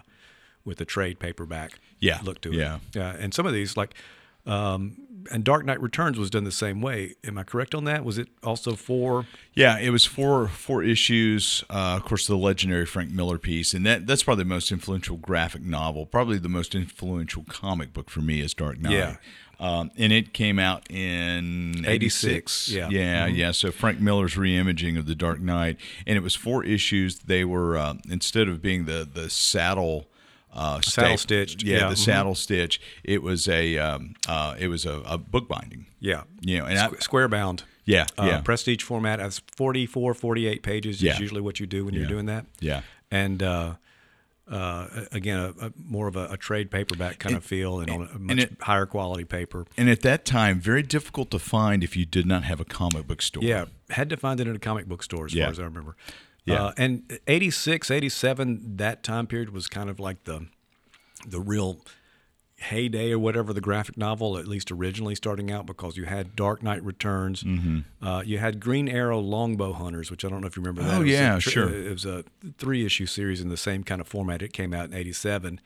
with 0.66 0.80
a 0.82 0.86
trade 0.86 1.20
paperback 1.20 1.80
Yeah, 2.00 2.20
look 2.24 2.42
to 2.42 2.52
yeah. 2.52 2.76
it. 2.76 2.82
Yeah, 2.96 3.16
and 3.20 3.34
some 3.34 3.46
of 3.46 3.54
these 3.54 3.76
like, 3.78 3.94
um, 4.46 4.98
and 5.32 5.44
Dark 5.44 5.66
Knight 5.66 5.80
Returns 5.80 6.18
was 6.18 6.32
done 6.32 6.46
the 6.46 6.52
same 6.52 6.82
way. 6.82 7.14
Am 7.24 7.38
I 7.38 7.44
correct 7.44 7.76
on 7.76 7.84
that? 7.84 8.04
Was 8.04 8.18
it 8.18 8.28
also 8.44 8.76
four? 8.76 9.28
Yeah, 9.54 9.78
it 9.78 9.92
was 9.92 10.04
four 10.06 10.48
four 10.48 10.82
issues. 10.84 11.64
Uh, 11.70 11.96
of 11.98 12.06
course, 12.06 12.26
the 12.26 12.36
legendary 12.38 12.88
Frank 12.88 13.12
Miller 13.12 13.38
piece, 13.38 13.74
and 13.76 13.86
that 13.86 14.08
that's 14.08 14.24
probably 14.24 14.44
the 14.44 14.50
most 14.50 14.72
influential 14.72 15.18
graphic 15.18 15.62
novel. 15.62 16.08
Probably 16.08 16.40
the 16.40 16.50
most 16.50 16.74
influential 16.74 17.44
comic 17.48 17.94
book 17.94 18.10
for 18.10 18.22
me 18.22 18.42
is 18.42 18.54
Dark 18.56 18.80
Knight. 18.80 18.94
Yeah. 18.94 19.16
Um, 19.60 19.92
and 19.96 20.12
it 20.12 20.34
came 20.34 20.58
out 20.58 20.90
in 20.90 21.86
86, 21.86 22.70
yeah. 22.70 22.90
yeah, 22.90 23.28
Mm-hmm. 23.28 23.36
yeah. 23.36 23.52
So 23.52 23.70
Frank 23.72 24.00
Miller's 24.00 24.34
reimaging 24.34 24.98
of 24.98 25.06
the 25.06 25.14
Dark 25.14 25.40
Knight, 25.40 25.78
and 26.08 26.18
it 26.18 26.22
was 26.22 26.34
four 26.34 26.64
issues. 26.66 27.20
They 27.20 27.46
were 27.46 27.78
uh, 27.78 27.94
instead 28.10 28.48
of 28.48 28.60
being 28.64 28.86
the 28.86 29.08
the 29.14 29.30
saddle. 29.30 30.08
Uh, 30.54 30.82
Saddle 30.82 31.18
stitched, 31.18 31.64
yeah, 31.64 31.78
yeah, 31.78 31.88
the 31.90 31.96
mhm. 31.96 31.98
saddle 31.98 32.36
stitch. 32.36 32.82
It 33.04 33.24
was 33.24 33.48
a, 33.48 33.78
um, 33.78 34.16
uh, 34.28 34.56
it 34.60 34.68
was 34.68 34.86
a, 34.86 35.02
a 35.06 35.18
book 35.18 35.48
binding. 35.48 35.86
Yeah, 36.00 36.24
You 36.42 36.58
know, 36.60 36.66
and 36.66 36.78
I, 36.78 36.90
square 37.00 37.28
bound. 37.30 37.64
yeah, 37.86 38.06
Uh, 38.18 38.26
yeah, 38.26 38.42
Prestige 38.42 38.84
format. 38.84 39.20
That's 39.20 39.42
44, 39.56 40.14
48 40.14 40.62
pages. 40.64 41.02
Yeah. 41.02 41.14
Is 41.14 41.20
usually 41.20 41.42
what 41.42 41.60
you 41.62 41.68
do 41.68 41.86
when 41.86 41.94
you're 41.94 42.06
doing 42.08 42.26
that. 42.26 42.46
yeah. 42.60 42.82
And 43.10 43.42
uh, 43.44 43.76
uh, 44.50 44.88
again, 45.12 45.38
a, 45.40 45.66
a, 45.68 45.72
more 45.78 46.08
of 46.08 46.16
a, 46.16 46.26
a 46.32 46.38
trade 46.38 46.70
paperback 46.72 47.20
kind 47.20 47.36
of 47.36 47.44
feel, 47.44 47.80
and 47.80 47.90
on 47.90 48.10
a 48.14 48.20
much 48.20 48.38
it- 48.40 48.58
higher 48.62 48.86
quality 48.86 49.24
paper. 49.24 49.66
And 49.78 49.90
at 49.90 50.02
that 50.02 50.26
time, 50.26 50.60
very 50.60 50.84
difficult 50.84 51.32
to 51.32 51.40
find 51.40 51.84
if 51.84 51.96
you 51.96 52.06
did 52.06 52.26
not 52.26 52.44
have 52.44 52.60
a 52.60 52.66
comic 52.66 53.08
book 53.08 53.22
store. 53.22 53.44
Yeah, 53.44 53.66
had 53.90 54.10
to 54.10 54.18
find 54.18 54.40
it 54.42 54.48
in 54.48 54.56
a 54.56 54.60
comic 54.60 54.88
book 54.88 55.04
store 55.04 55.26
as 55.26 55.34
Yeah. 55.34 55.46
far 55.46 55.52
as 55.52 55.60
I 55.60 55.64
remember. 55.64 55.96
Yeah. 56.46 56.66
Uh, 56.66 56.72
and 56.78 57.20
86, 57.28 57.92
87, 57.92 58.78
that 58.78 59.04
time 59.04 59.28
period 59.28 59.52
was 59.52 59.68
kind 59.68 59.90
of 59.90 60.00
like 60.00 60.24
the 60.24 60.48
the 61.28 61.40
real 61.40 61.80
heyday 62.58 63.12
or 63.12 63.20
whatever 63.20 63.54
the 63.54 63.62
graphic 63.62 63.98
novel, 63.98 64.38
at 64.38 64.48
least 64.48 64.72
originally 64.72 65.16
starting 65.16 65.52
out, 65.52 65.66
because 65.66 65.98
you 65.98 66.06
had 66.06 66.36
Dark 66.36 66.62
Knight 66.62 66.84
Returns, 66.84 67.44
Mm-hmm. 67.44 68.06
uh, 68.06 68.22
you 68.22 68.38
had 68.38 68.60
Green 68.60 68.88
Arrow 68.88 69.20
Longbow 69.20 69.74
Hunters, 69.74 70.12
which 70.12 70.24
I 70.26 70.30
don't 70.30 70.42
know 70.42 70.48
if 70.48 70.56
you 70.56 70.62
remember 70.64 70.84
that. 70.84 71.00
Oh, 71.00 71.04
yeah, 71.04 71.40
tr- 71.40 71.50
sure. 71.50 71.70
It 71.74 71.92
was 71.92 72.06
a 72.06 72.24
three 72.58 72.86
issue 72.86 73.06
series 73.08 73.42
in 73.42 73.50
the 73.50 73.58
same 73.58 73.84
kind 73.84 74.00
of 74.02 74.08
format. 74.08 74.42
It 74.42 74.54
came 74.54 74.74
out 74.74 74.86
in 74.86 74.94
'87, 74.96 75.60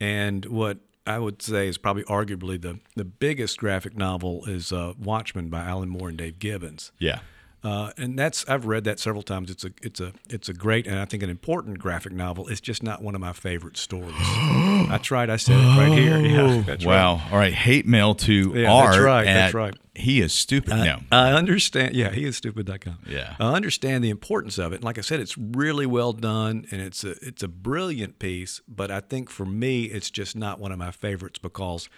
and 0.00 0.44
what 0.46 0.78
I 1.06 1.18
would 1.18 1.42
say 1.42 1.66
is 1.68 1.78
probably 1.78 2.04
arguably 2.04 2.60
the 2.60 2.78
the 2.96 3.04
biggest 3.04 3.58
graphic 3.58 3.96
novel 3.96 4.44
is 4.46 4.72
uh, 4.72 4.92
Watchmen 5.00 5.48
by 5.48 5.60
Alan 5.64 5.88
Moore 5.88 6.08
and 6.08 6.18
Dave 6.18 6.38
Gibbons. 6.38 6.92
Yeah. 6.98 7.20
Uh, 7.64 7.90
and 7.96 8.16
that's 8.16 8.48
I've 8.48 8.66
read 8.66 8.84
that 8.84 9.00
several 9.00 9.22
times. 9.22 9.50
It's 9.50 9.64
a 9.64 9.72
it's 9.82 10.00
a 10.00 10.12
it's 10.30 10.48
a 10.48 10.54
great 10.54 10.86
and 10.86 10.96
I 10.98 11.04
think 11.06 11.24
an 11.24 11.30
important 11.30 11.80
graphic 11.80 12.12
novel. 12.12 12.46
It's 12.46 12.60
just 12.60 12.84
not 12.84 13.02
one 13.02 13.16
of 13.16 13.20
my 13.20 13.32
favorite 13.32 13.76
stories. 13.76 14.14
I 14.16 14.98
tried. 15.02 15.28
I 15.28 15.36
said 15.38 15.56
it 15.58 15.66
right 15.76 15.98
here. 15.98 16.18
Yeah, 16.20 16.62
right. 16.68 16.84
wow. 16.84 17.20
All 17.32 17.36
right. 17.38 17.52
Hate 17.52 17.84
mail 17.84 18.14
to 18.14 18.52
Yeah, 18.54 18.72
Art. 18.72 18.92
that's 18.92 19.02
right, 19.02 19.26
at 19.26 19.34
that's 19.34 19.54
right. 19.54 19.74
He 19.96 20.20
is 20.20 20.32
stupid. 20.32 20.70
no. 20.76 21.00
I 21.10 21.32
understand. 21.32 21.96
Yeah, 21.96 22.10
he 22.12 22.24
is 22.24 22.36
stupid.com. 22.36 22.98
Yeah. 23.08 23.34
I 23.40 23.54
understand 23.54 24.04
the 24.04 24.10
importance 24.10 24.56
of 24.56 24.72
it. 24.72 24.76
And 24.76 24.84
like 24.84 24.96
I 24.96 25.00
said, 25.00 25.18
it's 25.18 25.36
really 25.36 25.86
well 25.86 26.12
done 26.12 26.64
and 26.70 26.80
it's 26.80 27.02
a 27.02 27.16
it's 27.26 27.42
a 27.42 27.48
brilliant 27.48 28.20
piece. 28.20 28.60
But 28.68 28.92
I 28.92 29.00
think 29.00 29.30
for 29.30 29.44
me, 29.44 29.86
it's 29.86 30.10
just 30.10 30.36
not 30.36 30.60
one 30.60 30.70
of 30.70 30.78
my 30.78 30.92
favorites 30.92 31.40
because, 31.40 31.88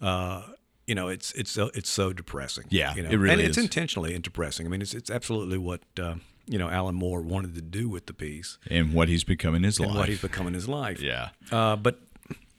uh, 0.00 0.42
you 0.88 0.94
know, 0.94 1.08
it's 1.08 1.32
it's 1.32 1.50
so 1.50 1.70
it's 1.74 1.90
so 1.90 2.12
depressing. 2.12 2.64
Yeah, 2.70 2.94
you 2.96 3.02
know? 3.02 3.10
it 3.10 3.16
really 3.16 3.32
and 3.34 3.42
it's 3.42 3.58
intentionally 3.58 4.18
depressing. 4.18 4.66
I 4.66 4.70
mean, 4.70 4.82
it's 4.82 4.94
it's 4.94 5.10
absolutely 5.10 5.58
what 5.58 5.82
uh, 6.00 6.14
you 6.46 6.58
know 6.58 6.68
Alan 6.70 6.94
Moore 6.94 7.20
wanted 7.20 7.54
to 7.54 7.62
do 7.62 7.88
with 7.88 8.06
the 8.06 8.12
piece 8.14 8.58
and 8.70 8.92
what 8.94 9.08
he's 9.08 9.22
become 9.24 9.54
in 9.54 9.62
his 9.64 9.78
and 9.78 9.88
life. 9.88 9.96
what 9.98 10.08
he's 10.08 10.22
become 10.22 10.46
in 10.48 10.54
his 10.54 10.68
life. 10.68 11.00
yeah. 11.00 11.28
Uh, 11.52 11.76
but 11.76 12.00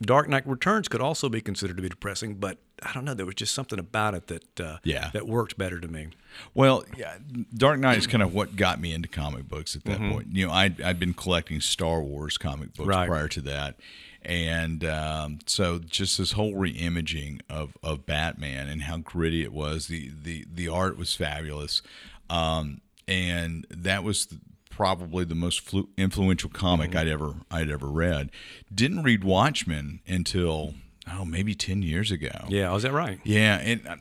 Dark 0.02 0.28
Knight 0.30 0.46
Returns 0.46 0.88
could 0.88 1.02
also 1.02 1.28
be 1.28 1.42
considered 1.42 1.76
to 1.76 1.82
be 1.82 1.88
depressing, 1.90 2.36
but 2.36 2.56
I 2.82 2.92
don't 2.94 3.04
know. 3.04 3.12
There 3.12 3.26
was 3.26 3.34
just 3.34 3.54
something 3.54 3.78
about 3.78 4.14
it 4.14 4.28
that 4.28 4.60
uh, 4.60 4.78
Yeah. 4.82 5.10
that 5.12 5.26
worked 5.26 5.58
better 5.58 5.78
to 5.78 5.88
me. 5.88 6.08
Well, 6.54 6.84
yeah, 6.96 7.16
Dark 7.54 7.78
Knight 7.80 7.98
is 7.98 8.06
kind 8.06 8.22
of 8.22 8.32
what 8.32 8.56
got 8.56 8.80
me 8.80 8.94
into 8.94 9.08
comic 9.08 9.46
books 9.48 9.76
at 9.76 9.84
that 9.84 9.98
Mm-hmm. 9.98 10.12
point. 10.12 10.28
You 10.32 10.46
know, 10.46 10.52
I'd, 10.54 10.80
I'd 10.80 10.98
been 10.98 11.12
collecting 11.12 11.60
Star 11.60 12.00
Wars 12.00 12.38
comic 12.38 12.72
books 12.74 12.88
Right. 12.88 13.08
prior 13.08 13.28
to 13.28 13.40
that. 13.42 13.76
And 14.22 14.84
um, 14.84 15.38
so 15.46 15.78
just 15.78 16.18
this 16.18 16.32
whole 16.32 16.54
reimaging 16.54 17.40
of, 17.48 17.76
of 17.82 18.04
Batman 18.06 18.68
and 18.68 18.82
how 18.82 18.98
gritty 18.98 19.42
it 19.42 19.52
was, 19.52 19.86
the, 19.86 20.10
the, 20.22 20.44
the 20.52 20.68
art 20.68 20.98
was 20.98 21.14
fabulous. 21.14 21.80
Um, 22.28 22.80
and 23.08 23.66
that 23.70 24.04
was 24.04 24.28
probably 24.68 25.24
the 25.24 25.34
most 25.34 25.60
flu- 25.60 25.88
influential 25.98 26.48
comic 26.48 26.90
Mm-hmm. 26.90 26.98
I'd 26.98 27.08
ever 27.08 27.34
I'd 27.50 27.70
ever 27.70 27.86
read. 27.86 28.30
Didn't 28.74 29.02
read 29.02 29.24
Watchmen 29.24 30.00
until 30.06 30.74
oh 31.12 31.24
maybe 31.24 31.54
ten 31.54 31.82
years 31.82 32.10
ago. 32.10 32.46
Yeah, 32.48 32.72
was 32.72 32.84
that 32.84 32.92
right? 32.92 33.20
Yeah, 33.24 33.58
and 33.58 33.86
I 33.88 33.96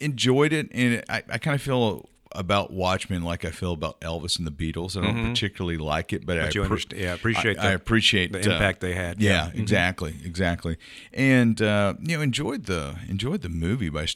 enjoyed 0.00 0.52
it, 0.52 0.68
and 0.72 1.04
I, 1.08 1.22
I 1.30 1.38
kind 1.38 1.54
of 1.54 1.62
feel 1.62 2.08
about 2.34 2.72
Watchmen 2.72 3.22
like 3.22 3.44
I 3.44 3.50
feel 3.50 3.72
about 3.72 4.00
Elvis 4.00 4.38
and 4.38 4.46
the 4.46 4.50
Beatles. 4.50 4.96
I 4.96 5.02
don't 5.04 5.30
particularly 5.30 5.76
like 5.78 6.12
it, 6.12 6.24
but, 6.26 6.38
I 6.38 6.48
Mm-hmm. 6.48 6.58
you 6.58 6.64
appre- 6.78 7.00
yeah, 7.00 7.14
appreciate 7.14 7.58
I, 7.58 7.68
I 7.68 7.72
appreciate 7.72 8.32
the 8.32 8.38
uh, 8.40 8.52
impact 8.54 8.80
they 8.80 8.94
had. 8.94 9.20
Yeah, 9.20 9.30
Yeah. 9.30 9.50
Mm-hmm. 9.50 9.60
exactly, 9.60 10.14
exactly, 10.24 10.76
and 11.12 11.60
uh, 11.62 11.94
you 12.00 12.16
know 12.16 12.22
enjoyed 12.22 12.64
the 12.66 12.96
enjoyed 13.08 13.42
the 13.42 13.48
movie 13.48 13.88
by 13.88 14.06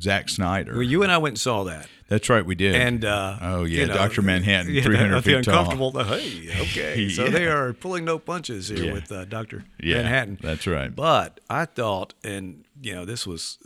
Zack 0.00 0.28
Snyder. 0.28 0.72
Well, 0.74 0.82
you 0.82 1.02
and 1.02 1.10
I 1.12 1.18
went 1.18 1.32
and 1.32 1.38
saw 1.40 1.64
that. 1.64 1.88
That's 2.08 2.28
right, 2.28 2.46
we 2.46 2.54
did. 2.54 2.74
And 2.76 3.04
uh, 3.04 3.38
oh 3.40 3.64
yeah, 3.64 3.80
you 3.80 3.86
know, 3.86 3.94
Doctor 3.94 4.22
Manhattan, 4.22 4.72
yeah, 4.72 4.82
three 4.84 4.96
hundred 4.96 5.16
the 5.16 5.22
feet 5.22 5.44
tall. 5.44 5.54
uncomfortable. 5.58 5.90
The, 5.90 6.04
hey, 6.04 6.60
okay. 6.62 7.08
So 7.16 7.28
they 7.28 7.46
are 7.46 7.72
pulling 7.72 8.04
no 8.04 8.18
punches 8.18 8.68
here 8.68 8.84
Yeah. 8.84 8.92
with 8.92 9.10
uh, 9.10 9.24
Doctor 9.24 9.64
Yeah, 9.82 9.96
Manhattan. 10.02 10.38
that's 10.40 10.66
right. 10.66 10.94
But 10.94 11.40
I 11.50 11.64
thought, 11.64 12.14
and 12.22 12.64
you 12.80 12.94
know, 12.94 13.04
this 13.04 13.26
was 13.26 13.58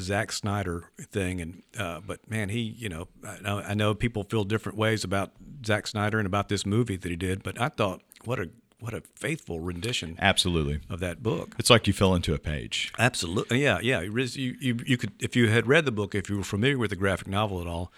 Zack 0.00 0.32
Snyder 0.32 0.84
thing, 1.00 1.40
and 1.40 1.62
uh, 1.78 2.00
but 2.06 2.28
man, 2.30 2.48
he, 2.48 2.60
you 2.60 2.88
know, 2.88 3.08
I 3.26 3.38
know, 3.40 3.58
I 3.60 3.74
know 3.74 3.94
people 3.94 4.24
feel 4.24 4.44
different 4.44 4.76
ways 4.78 5.04
about 5.04 5.32
Zack 5.64 5.86
Snyder 5.86 6.18
and 6.18 6.26
about 6.26 6.48
this 6.48 6.66
movie 6.66 6.96
that 6.96 7.08
he 7.08 7.16
did, 7.16 7.42
but 7.42 7.60
I 7.60 7.68
thought, 7.68 8.02
what 8.24 8.38
a 8.38 8.50
what 8.78 8.92
a 8.92 9.02
faithful 9.14 9.60
rendition 9.60 10.16
Absolutely, 10.20 10.80
of 10.90 11.00
that 11.00 11.22
book. 11.22 11.54
it's 11.58 11.70
like 11.70 11.86
you 11.86 11.92
fell 11.94 12.14
into 12.14 12.34
a 12.34 12.38
page. 12.38 12.92
Absolutely, 12.98 13.62
yeah, 13.62 13.78
yeah. 13.82 14.00
You, 14.02 14.12
you, 14.14 14.56
you, 14.60 14.78
you 14.84 14.96
could, 14.98 15.12
if 15.18 15.34
you 15.34 15.48
had 15.48 15.66
read 15.66 15.86
the 15.86 15.92
book, 15.92 16.14
if 16.14 16.28
you 16.28 16.36
were 16.36 16.44
familiar 16.44 16.76
with 16.76 16.90
the 16.90 16.96
graphic 16.96 17.26
novel 17.26 17.60
at 17.62 17.66
all, 17.66 17.90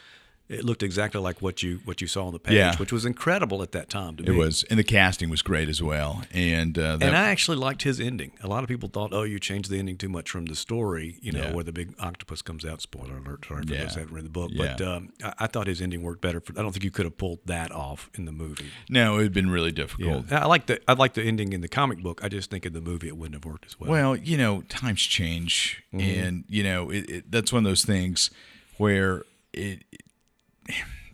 it 0.48 0.64
looked 0.64 0.82
exactly 0.82 1.20
like 1.20 1.42
what 1.42 1.62
you 1.62 1.80
what 1.84 2.00
you 2.00 2.06
saw 2.06 2.26
on 2.26 2.32
the 2.32 2.38
page, 2.38 2.54
Yeah. 2.54 2.74
which 2.76 2.90
was 2.92 3.04
incredible 3.04 3.62
at 3.62 3.72
that 3.72 3.90
time 3.90 4.16
to 4.16 4.22
It 4.24 4.30
me. 4.30 4.36
was, 4.36 4.64
and 4.70 4.78
the 4.78 4.84
casting 4.84 5.28
was 5.28 5.42
great 5.42 5.68
as 5.68 5.82
well. 5.82 6.22
And 6.32 6.78
uh, 6.78 6.96
And 7.00 7.14
I 7.16 7.28
actually 7.28 7.58
liked 7.58 7.82
his 7.82 8.00
ending. 8.00 8.32
A 8.42 8.46
lot 8.48 8.62
of 8.62 8.68
people 8.68 8.88
thought, 8.88 9.12
"Oh, 9.12 9.24
you 9.24 9.38
changed 9.38 9.68
the 9.70 9.78
ending 9.78 9.98
too 9.98 10.08
much 10.08 10.30
from 10.30 10.46
the 10.46 10.56
story," 10.56 11.18
you 11.20 11.32
know, 11.32 11.40
Yeah. 11.42 11.52
where 11.52 11.64
the 11.64 11.72
big 11.72 11.94
octopus 11.98 12.40
comes 12.42 12.64
out. 12.64 12.80
Spoiler 12.80 13.18
alert! 13.18 13.44
Sorry 13.46 13.62
for 13.66 13.74
Yeah. 13.74 13.82
those 13.84 13.94
that 13.94 14.00
haven't 14.00 14.14
read 14.14 14.24
the 14.24 14.30
book, 14.30 14.50
but 14.56 14.80
um, 14.80 15.12
I, 15.22 15.34
I 15.40 15.46
thought 15.48 15.66
his 15.66 15.82
ending 15.82 16.02
worked 16.02 16.22
better. 16.22 16.40
For, 16.40 16.58
I 16.58 16.62
don't 16.62 16.72
think 16.72 16.84
you 16.84 16.90
could 16.90 17.04
have 17.04 17.18
pulled 17.18 17.40
that 17.44 17.70
off 17.70 18.08
in 18.14 18.24
the 18.24 18.32
movie. 18.32 18.70
no, 18.88 19.18
it 19.18 19.24
had 19.24 19.32
been 19.34 19.50
really 19.50 19.70
difficult. 19.72 20.32
I 20.32 20.46
like 20.46 20.64
the 20.66 20.80
I 20.88 20.94
like 20.94 21.12
the 21.12 21.22
ending 21.24 21.52
in 21.52 21.60
the 21.60 21.68
comic 21.68 21.98
book. 22.02 22.20
I 22.24 22.28
just 22.30 22.48
think 22.50 22.64
in 22.64 22.72
the 22.72 22.80
movie 22.80 23.08
it 23.08 23.16
wouldn't 23.18 23.34
have 23.34 23.44
worked 23.44 23.66
as 23.66 23.78
well. 23.78 23.90
Well, 23.90 24.16
you 24.16 24.38
know, 24.38 24.62
times 24.62 25.02
change, 25.02 25.82
and 25.92 26.44
you 26.48 26.62
know, 26.62 26.88
it, 26.90 27.10
it, 27.10 27.30
that's 27.30 27.52
one 27.52 27.66
of 27.66 27.70
those 27.70 27.84
things 27.84 28.30
where 28.78 29.24
it. 29.52 29.82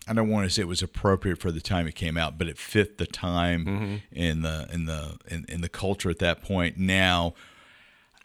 I 0.07 0.12
don't 0.12 0.29
want 0.29 0.47
to 0.47 0.51
say 0.51 0.61
it 0.62 0.69
was 0.69 0.83
appropriate 0.83 1.38
for 1.38 1.51
the 1.51 1.61
time 1.62 1.87
it 1.87 1.95
came 1.95 2.19
out, 2.19 2.37
but 2.37 2.47
it 2.47 2.59
fit 2.59 2.99
the 2.99 3.07
time 3.07 4.03
in 4.12 4.43
the 4.43 4.69
in 4.73 4.85
the 4.85 5.17
in, 5.29 5.47
in 5.49 5.61
the 5.62 5.69
culture 5.69 6.11
at 6.11 6.19
that 6.19 6.43
point. 6.43 6.77
Now, 6.77 7.33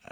uh, 0.06 0.12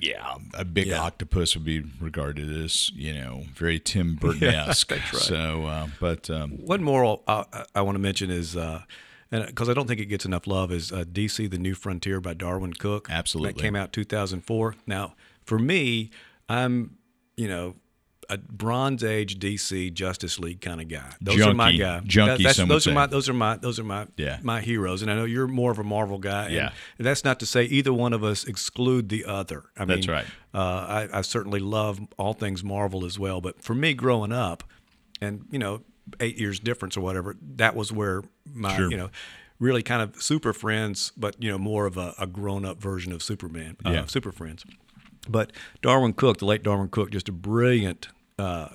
yeah, 0.00 0.36
a 0.54 0.64
big 0.64 0.86
Yeah. 0.86 1.00
octopus 1.02 1.54
would 1.54 1.64
be 1.64 1.84
regarded 2.00 2.50
as 2.50 2.90
you 2.94 3.12
know 3.12 3.44
very 3.54 3.78
Tim 3.78 4.14
Burton 4.20 4.44
esque. 4.54 4.88
that's 4.88 5.12
right. 5.12 5.22
So, 5.22 5.66
uh, 5.66 5.88
but 6.00 6.30
um, 6.30 6.52
One 6.52 6.82
more 6.82 7.20
uh, 7.28 7.44
I, 7.52 7.64
I 7.74 7.80
want 7.82 7.96
to 7.96 8.00
mention 8.00 8.30
is, 8.30 8.56
uh, 8.56 8.82
because 9.30 9.68
I 9.68 9.74
don't 9.74 9.86
think 9.86 10.00
it 10.00 10.06
gets 10.06 10.24
enough 10.24 10.46
love, 10.46 10.72
is 10.72 10.90
uh, 10.90 11.04
DC: 11.04 11.50
The 11.50 11.58
New 11.58 11.74
Frontier 11.74 12.20
by 12.20 12.32
Darwyn 12.32 12.72
Cooke. 12.72 13.08
Absolutely. 13.10 13.52
that 13.52 13.60
came 13.60 13.76
out 13.76 13.92
2004. 13.92 14.74
Now, 14.86 15.14
for 15.44 15.58
me, 15.58 16.10
I'm, 16.48 16.96
you 17.36 17.46
know. 17.48 17.74
A 18.28 18.38
Bronze 18.38 19.02
Age 19.04 19.38
DC 19.38 19.92
Justice 19.92 20.38
League 20.38 20.60
kind 20.60 20.80
of 20.80 20.88
guy. 20.88 21.12
Those 21.20 21.40
are 21.40 21.54
my 21.54 21.70
Junkie. 21.72 21.78
guy. 21.78 22.00
Junkie, 22.06 22.44
would 22.44 22.68
those 22.68 22.86
are 22.86 22.92
my 22.92 23.06
those 23.06 23.28
are 23.28 23.32
my 23.34 23.56
those 23.56 23.78
are 23.78 23.84
my 23.84 24.06
Yeah. 24.16 24.38
my 24.42 24.60
heroes. 24.60 25.02
And 25.02 25.10
I 25.10 25.14
know 25.14 25.24
you're 25.24 25.46
more 25.48 25.70
of 25.70 25.78
a 25.78 25.84
Marvel 25.84 26.18
guy. 26.18 26.46
and 26.46 26.54
Yeah. 26.54 26.70
that's 26.98 27.24
not 27.24 27.40
to 27.40 27.46
say 27.46 27.64
either 27.64 27.92
one 27.92 28.12
of 28.12 28.24
us 28.24 28.44
exclude 28.44 29.08
the 29.08 29.24
other. 29.24 29.64
I 29.76 29.84
That's 29.84 30.06
mean, 30.06 30.14
right. 30.16 30.26
uh, 30.52 30.58
I, 31.12 31.18
I 31.18 31.20
certainly 31.22 31.60
love 31.60 32.00
all 32.16 32.32
things 32.34 32.62
Marvel 32.64 33.04
as 33.04 33.18
well. 33.18 33.40
But 33.40 33.62
for 33.62 33.74
me, 33.74 33.94
growing 33.94 34.32
up, 34.32 34.64
and 35.20 35.46
you 35.50 35.58
know, 35.58 35.82
eight 36.20 36.38
years 36.38 36.58
difference 36.60 36.96
or 36.96 37.00
whatever, 37.00 37.36
that 37.56 37.74
was 37.74 37.92
where 37.92 38.22
my 38.44 38.76
Sure. 38.76 38.90
you 38.90 38.96
know, 38.96 39.10
really 39.58 39.82
kind 39.82 40.02
of 40.02 40.20
Super 40.22 40.52
Friends, 40.52 41.12
but 41.16 41.36
you 41.42 41.50
know, 41.50 41.58
more 41.58 41.86
of 41.86 41.96
a, 41.96 42.14
a 42.18 42.26
grown 42.26 42.64
up 42.64 42.80
version 42.80 43.12
of 43.12 43.22
Superman, 43.22 43.76
uh, 43.86 43.90
Yeah. 43.90 44.04
Super 44.06 44.32
Friends. 44.32 44.64
But 45.28 45.52
Darwyn 45.82 46.12
Cooke, 46.12 46.38
the 46.38 46.46
late 46.46 46.62
Darwyn 46.62 46.88
Cooke, 46.88 47.10
just 47.10 47.28
a 47.28 47.32
brilliant 47.32 48.08
uh, 48.38 48.68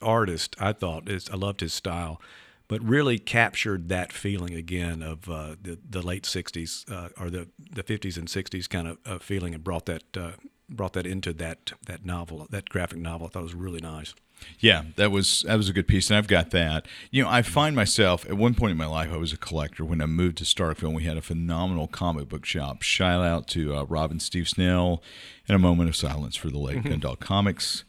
artist. 0.00 0.56
I 0.58 0.72
thought 0.72 1.08
is 1.08 1.28
I 1.30 1.36
loved 1.36 1.60
his 1.60 1.72
style. 1.72 2.20
But 2.68 2.82
really 2.82 3.18
captured 3.18 3.88
that 3.88 4.12
feeling 4.12 4.52
again 4.54 5.02
of 5.02 5.26
uh, 5.30 5.56
the 5.60 5.78
the 5.88 6.02
late 6.02 6.24
'60s 6.24 6.90
uh, 6.92 7.08
or 7.18 7.30
the 7.30 7.48
the 7.72 7.82
'50s 7.82 8.18
and 8.18 8.28
'60s 8.28 8.68
kind 8.68 8.88
of 8.88 8.98
uh, 9.06 9.18
feeling, 9.18 9.54
and 9.54 9.64
brought 9.64 9.86
that 9.86 10.02
uh, 10.14 10.32
brought 10.68 10.92
that 10.94 11.06
into 11.06 11.32
that 11.34 11.72
that 11.86 12.04
novel, 12.04 12.46
that 12.50 12.68
graphic 12.68 12.98
novel. 12.98 13.26
I 13.26 13.30
thought 13.30 13.40
it 13.40 13.42
was 13.44 13.54
really 13.54 13.80
nice. 13.80 14.14
Yeah, 14.60 14.84
that 14.94 15.10
was 15.10 15.42
that 15.48 15.56
was 15.56 15.68
a 15.68 15.72
good 15.72 15.88
piece, 15.88 16.10
and 16.10 16.16
I've 16.16 16.28
got 16.28 16.50
that. 16.50 16.86
You 17.10 17.24
know, 17.24 17.28
I 17.28 17.42
find 17.42 17.74
myself 17.74 18.24
at 18.26 18.34
one 18.36 18.54
point 18.54 18.70
in 18.70 18.76
my 18.76 18.86
life, 18.86 19.10
I 19.12 19.16
was 19.16 19.32
a 19.32 19.36
collector. 19.36 19.84
When 19.84 20.00
I 20.00 20.06
moved 20.06 20.38
to 20.38 20.44
Starkville, 20.44 20.94
we 20.94 21.02
had 21.02 21.16
a 21.16 21.22
phenomenal 21.22 21.88
comic 21.88 22.28
book 22.28 22.44
shop. 22.44 22.82
Shout 22.82 23.24
out 23.24 23.48
to 23.48 23.74
uh, 23.74 23.82
Rob 23.84 24.12
and 24.12 24.22
Steve 24.22 24.48
Snell, 24.48 25.02
and 25.48 25.56
a 25.56 25.58
moment 25.58 25.88
of 25.88 25.96
silence 25.96 26.36
for 26.36 26.50
the 26.50 26.58
late 26.58 26.84
Gundog 26.84 27.18
Comics. 27.18 27.82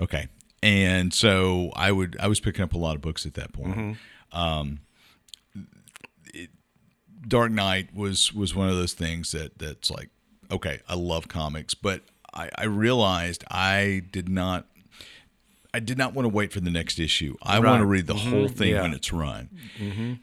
Okay, 0.00 0.28
and 0.62 1.12
so 1.12 1.72
I 1.76 1.92
would 1.92 2.16
I 2.20 2.28
was 2.28 2.40
picking 2.40 2.62
up 2.62 2.72
a 2.72 2.78
lot 2.78 2.94
of 2.96 3.02
books 3.02 3.26
at 3.26 3.34
that 3.34 3.52
point. 3.52 3.98
Um, 4.32 4.80
it- 6.32 6.50
Dark 7.26 7.50
Knight 7.52 7.94
was 7.94 8.32
was 8.32 8.54
one 8.54 8.70
of 8.70 8.76
those 8.76 8.94
things 8.94 9.32
that 9.32 9.58
that's 9.58 9.90
like, 9.90 10.08
okay, 10.50 10.80
I 10.88 10.94
love 10.94 11.28
comics, 11.28 11.74
but 11.74 12.02
I, 12.32 12.50
I 12.56 12.64
realized 12.64 13.44
I 13.50 14.02
did 14.10 14.28
not. 14.28 14.66
I 15.74 15.80
did 15.80 15.98
not 15.98 16.14
want 16.14 16.24
to 16.24 16.30
wait 16.30 16.52
for 16.52 16.60
the 16.60 16.70
next 16.70 16.98
issue. 16.98 17.36
I 17.42 17.58
want 17.60 17.80
to 17.82 17.86
read 17.86 18.06
the 18.06 18.14
whole 18.14 18.48
thing 18.48 18.72
Yeah. 18.72 18.82
when 18.82 18.94
it's 18.94 19.12
run. 19.12 19.50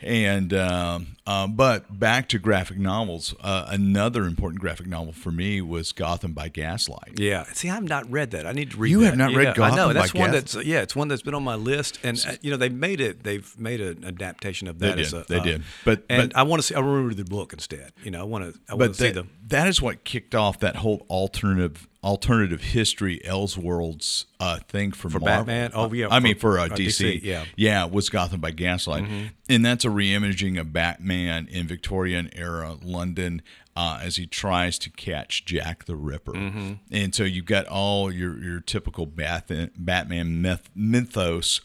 And 0.02 0.54
um, 0.54 1.08
um, 1.28 1.56
but 1.56 2.00
back 2.00 2.30
to 2.30 2.40
graphic 2.40 2.78
novels. 2.78 3.36
Uh, 3.42 3.66
another 3.70 4.24
important 4.24 4.60
graphic 4.60 4.88
novel 4.88 5.14
for 5.14 5.32
me 5.32 5.62
was 5.62 5.92
Gotham 5.92 6.34
by 6.34 6.50
Gaslight. 6.50 7.20
Yeah. 7.20 7.44
See, 7.54 7.70
I've 7.70 7.84
not 7.84 8.10
read 8.12 8.32
that. 8.32 8.46
I 8.48 8.52
need 8.54 8.72
to 8.72 8.78
read. 8.78 8.90
That. 8.90 8.92
You 8.92 9.00
that. 9.02 9.06
have 9.06 9.18
not 9.18 9.34
read 9.34 9.44
yeah, 9.44 9.52
I 9.52 9.54
Gotham 9.54 9.76
know 9.76 9.88
by 9.88 9.94
that's 9.94 10.14
one 10.14 10.32
that's 10.32 10.56
yeah, 10.56 10.82
it's 10.82 10.96
one 10.96 11.08
that's 11.08 11.22
been 11.22 11.34
on 11.36 11.44
my 11.44 11.56
list, 11.56 12.00
and 12.04 12.24
uh, 12.28 12.34
you 12.42 12.52
know 12.52 12.58
they 12.58 12.70
made 12.70 13.00
it. 13.00 13.24
They've 13.24 13.54
made 13.60 13.82
an 13.82 14.04
adaptation 14.04 14.68
of 14.68 14.80
that. 14.80 14.96
They 14.98 15.04
did. 15.04 15.06
As 15.06 15.14
a, 15.14 15.26
They 15.28 15.40
uh, 15.40 15.44
did. 15.44 15.64
But- 15.84 16.04
and 16.10 16.30
but- 16.32 16.38
I 16.38 16.44
want 16.44 16.62
to 16.62 16.68
see. 16.68 16.76
I 16.76 16.80
want 16.80 17.04
to 17.04 17.08
read 17.08 17.18
the 17.18 17.26
book 17.26 17.54
instead. 17.54 17.94
You 18.04 18.12
know, 18.12 18.22
I 18.22 18.24
want 18.24 18.52
to. 18.52 18.60
I 18.70 18.74
want 18.74 18.80
but 18.80 18.88
to 18.90 18.94
see 18.96 19.12
that, 19.12 19.24
the. 19.24 19.28
that 19.48 19.68
is 19.68 19.82
what 19.82 20.04
kicked 20.04 20.36
off 20.36 20.60
that 20.60 20.76
whole 20.78 21.06
alternative 21.10 21.88
alternative 22.06 22.62
history 22.62 23.20
Elseworlds 23.26 24.26
uh, 24.40 24.60
thing 24.70 24.92
for, 24.94 25.10
For 25.10 25.20
Marvel. 25.20 25.46
Batman? 25.46 25.72
Oh, 25.74 25.92
yeah, 25.92 26.08
I 26.10 26.20
mean 26.22 26.36
for- 26.36 26.54
for 26.54 26.60
uh, 26.60 26.66
uh, 26.68 26.70
DC. 26.70 27.16
DC, 27.16 27.24
yeah. 27.24 27.46
yeah, 27.58 27.84
was 27.86 28.10
Gotham 28.10 28.40
by 28.40 28.52
Gaslight, 28.52 29.04
and 29.50 29.66
that's 29.66 29.84
a 29.84 29.90
reimaging 29.90 30.60
of 30.60 30.72
Batman 30.72 31.48
in 31.50 31.68
Victorian 31.68 32.30
era 32.34 32.78
London. 32.82 33.42
Uh, 33.78 34.00
as 34.02 34.16
he 34.16 34.26
tries 34.26 34.80
to 34.80 34.90
catch 34.90 35.44
Jack 35.44 35.84
the 35.84 35.98
Ripper, 35.98 36.34
and 36.34 37.14
so 37.14 37.26
you've 37.26 37.44
got 37.44 37.66
all 37.66 38.10
your 38.10 38.42
your 38.42 38.62
typical 38.62 39.06
Batman 39.06 40.42
myth- 40.42 40.70
mythos. 40.74 41.60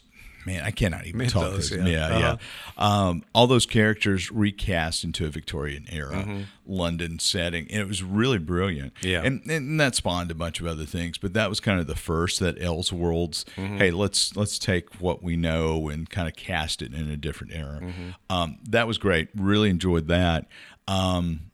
Man, 0.47 0.65
I 0.65 0.71
cannot 0.71 1.07
even 1.07 1.29
talk. 1.29 1.53
Mythos, 1.53 1.71
This. 1.71 1.79
yeah. 1.79 1.87
Yeah, 1.87 2.19
yeah. 2.19 2.31
Uh-huh. 2.79 2.85
Um, 3.09 3.25
all 3.35 3.47
those 3.47 3.67
characters 3.67 4.31
recast 4.31 5.05
into 5.05 5.27
a 5.27 5.29
Victorian 5.29 5.87
era 5.91 6.11
Mm-hmm. 6.15 6.41
London 6.67 7.19
setting, 7.19 7.67
and 7.71 7.81
it 7.81 7.89
was 7.89 8.03
really 8.03 8.39
brilliant. 8.39 8.93
Yeah. 9.03 9.23
and, 9.25 9.45
and 9.51 9.81
that 9.81 9.97
spawned 9.97 10.31
a 10.31 10.35
bunch 10.35 10.61
of 10.61 10.67
other 10.67 10.85
things, 10.85 11.19
but 11.19 11.33
that 11.35 11.49
was 11.49 11.59
kind 11.59 11.81
of 11.81 11.87
the 11.89 11.97
first 11.97 12.39
that 12.41 12.59
Elseworlds. 12.61 13.45
Mm-hmm. 13.57 13.77
Hey, 13.79 13.91
let's 13.91 14.37
let's 14.37 14.59
take 14.59 14.95
what 15.01 15.21
we 15.23 15.37
know 15.37 15.89
and 15.89 16.09
kind 16.09 16.29
of 16.29 16.37
cast 16.37 16.81
it 16.81 16.95
in 16.95 17.11
a 17.11 17.17
different 17.17 17.53
era. 17.55 17.81
Mm-hmm. 17.83 18.11
Um, 18.31 18.59
that 18.69 18.87
was 18.87 18.99
great. 18.99 19.29
Really 19.35 19.69
enjoyed 19.69 20.07
that. 20.09 20.47
Um, 20.87 21.50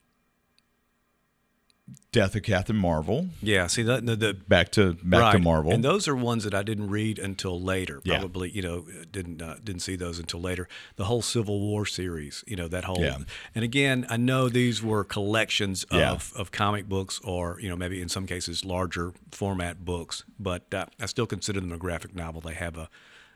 Death 2.17 2.35
of 2.35 2.43
Captain 2.43 2.75
Marvel. 2.77 3.29
Yeah, 3.43 3.67
see 3.67 3.83
that 3.83 4.05
the, 4.07 4.17
the 4.17 4.35
Back 4.35 4.71
to 4.73 4.95
back 5.03 5.33
to. 5.35 5.39
Marvel. 5.39 5.73
and 5.73 5.85
those 5.85 6.09
are 6.09 6.17
ones 6.17 6.45
that 6.45 6.55
I 6.55 6.63
didn't 6.63 6.89
read 6.91 7.19
until 7.19 7.61
later. 7.61 8.01
Yeah. 8.05 8.19
Probably, 8.19 8.51
you 8.51 8.63
know, 8.63 8.87
didn't 9.13 9.43
uh, 9.43 9.57
didn't 9.63 9.83
see 9.83 9.97
those 9.97 10.19
until 10.19 10.41
later. 10.41 10.67
The 10.97 11.05
whole 11.05 11.23
Civil 11.23 11.61
War 11.61 11.85
series, 11.85 12.43
you 12.47 12.57
know, 12.57 12.69
that 12.69 12.85
whole. 12.85 13.01
Yeah. 13.01 13.19
And 13.55 13.65
again, 13.65 14.07
I 14.09 14.17
know 14.17 14.49
these 14.49 14.83
were 14.83 15.05
collections 15.05 15.85
Yeah. 15.93 16.13
of, 16.13 16.33
of 16.37 16.51
comic 16.51 16.89
books, 16.89 17.21
or 17.23 17.59
you 17.61 17.69
know, 17.69 17.77
maybe 17.77 18.01
in 18.01 18.09
some 18.09 18.27
cases 18.27 18.65
larger 18.65 19.13
format 19.31 19.85
books, 19.85 20.25
but 20.39 20.73
uh, 20.73 20.87
I 21.01 21.07
still 21.07 21.27
consider 21.27 21.61
them 21.61 21.73
a 21.73 21.79
graphic 21.79 22.15
novel. 22.15 22.41
They 22.41 22.55
have 22.55 22.77
a, 22.79 22.89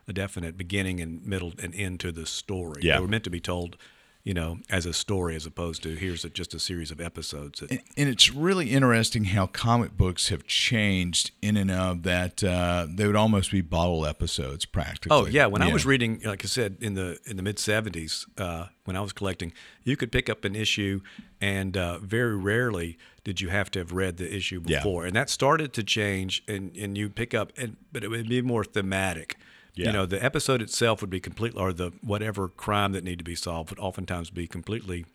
a 0.08 0.12
definite 0.12 0.56
beginning 0.56 1.00
and 1.00 1.24
middle 1.26 1.52
and 1.62 1.74
end 1.74 2.00
to 2.00 2.12
the 2.12 2.24
story. 2.26 2.80
Yeah. 2.82 2.94
They 2.96 3.00
were 3.02 3.08
meant 3.08 3.24
to 3.24 3.30
be 3.30 3.40
told. 3.40 3.76
You 4.22 4.34
know, 4.34 4.58
as 4.68 4.84
a 4.84 4.92
story, 4.92 5.34
as 5.34 5.46
opposed 5.46 5.82
to 5.84 5.94
here's 5.94 6.26
a, 6.26 6.28
just 6.28 6.52
a 6.52 6.58
series 6.58 6.90
of 6.90 7.00
episodes. 7.00 7.60
That, 7.60 7.70
And, 7.70 7.80
and 7.96 8.08
it's 8.10 8.30
really 8.30 8.70
interesting 8.70 9.24
how 9.24 9.46
comic 9.46 9.96
books 9.96 10.28
have 10.28 10.46
changed 10.46 11.30
in 11.40 11.56
and 11.56 11.70
of 11.70 12.02
that 12.02 12.44
uh, 12.44 12.86
they 12.88 13.06
would 13.06 13.16
almost 13.16 13.50
be 13.50 13.62
bottle 13.62 14.04
episodes 14.04 14.66
practically. 14.66 15.16
Oh 15.16 15.24
yeah, 15.26 15.46
when 15.46 15.62
I 15.62 15.72
was 15.72 15.86
reading, 15.86 16.20
like 16.22 16.44
I 16.44 16.48
said, 16.48 16.76
in 16.82 16.94
the 16.94 17.18
in 17.24 17.36
the 17.36 17.42
mid 17.42 17.56
'70s, 17.56 18.26
uh, 18.38 18.66
when 18.84 18.94
I 18.94 19.00
was 19.00 19.12
collecting, 19.14 19.52
you 19.84 19.96
could 19.96 20.12
pick 20.12 20.28
up 20.28 20.44
an 20.44 20.54
issue, 20.54 21.00
and 21.40 21.76
uh, 21.76 21.98
very 21.98 22.36
rarely 22.36 22.98
did 23.24 23.40
you 23.40 23.48
have 23.48 23.70
to 23.70 23.78
have 23.78 23.92
read 23.92 24.18
the 24.18 24.34
issue 24.34 24.60
Yeah. 24.66 24.78
before, 24.78 25.06
and 25.06 25.16
that 25.16 25.30
started 25.30 25.72
to 25.72 25.82
change, 25.82 26.42
and 26.46 26.76
and 26.76 26.98
you 26.98 27.08
pick 27.08 27.32
up, 27.32 27.52
and 27.56 27.76
but 27.90 28.04
it 28.04 28.08
would 28.08 28.28
be 28.28 28.42
more 28.42 28.64
thematic. 28.64 29.36
Yeah. 29.74 29.86
You 29.86 29.92
know, 29.92 30.06
the 30.06 30.22
episode 30.22 30.62
itself 30.62 31.00
would 31.00 31.10
be 31.10 31.20
completely, 31.20 31.60
or 31.60 31.72
the 31.72 31.92
whatever 32.02 32.48
crime 32.48 32.92
that 32.92 33.04
needed 33.04 33.18
to 33.18 33.24
be 33.24 33.34
solved 33.34 33.70
would 33.70 33.78
oftentimes 33.78 34.30
be 34.30 34.46
completely 34.46 35.06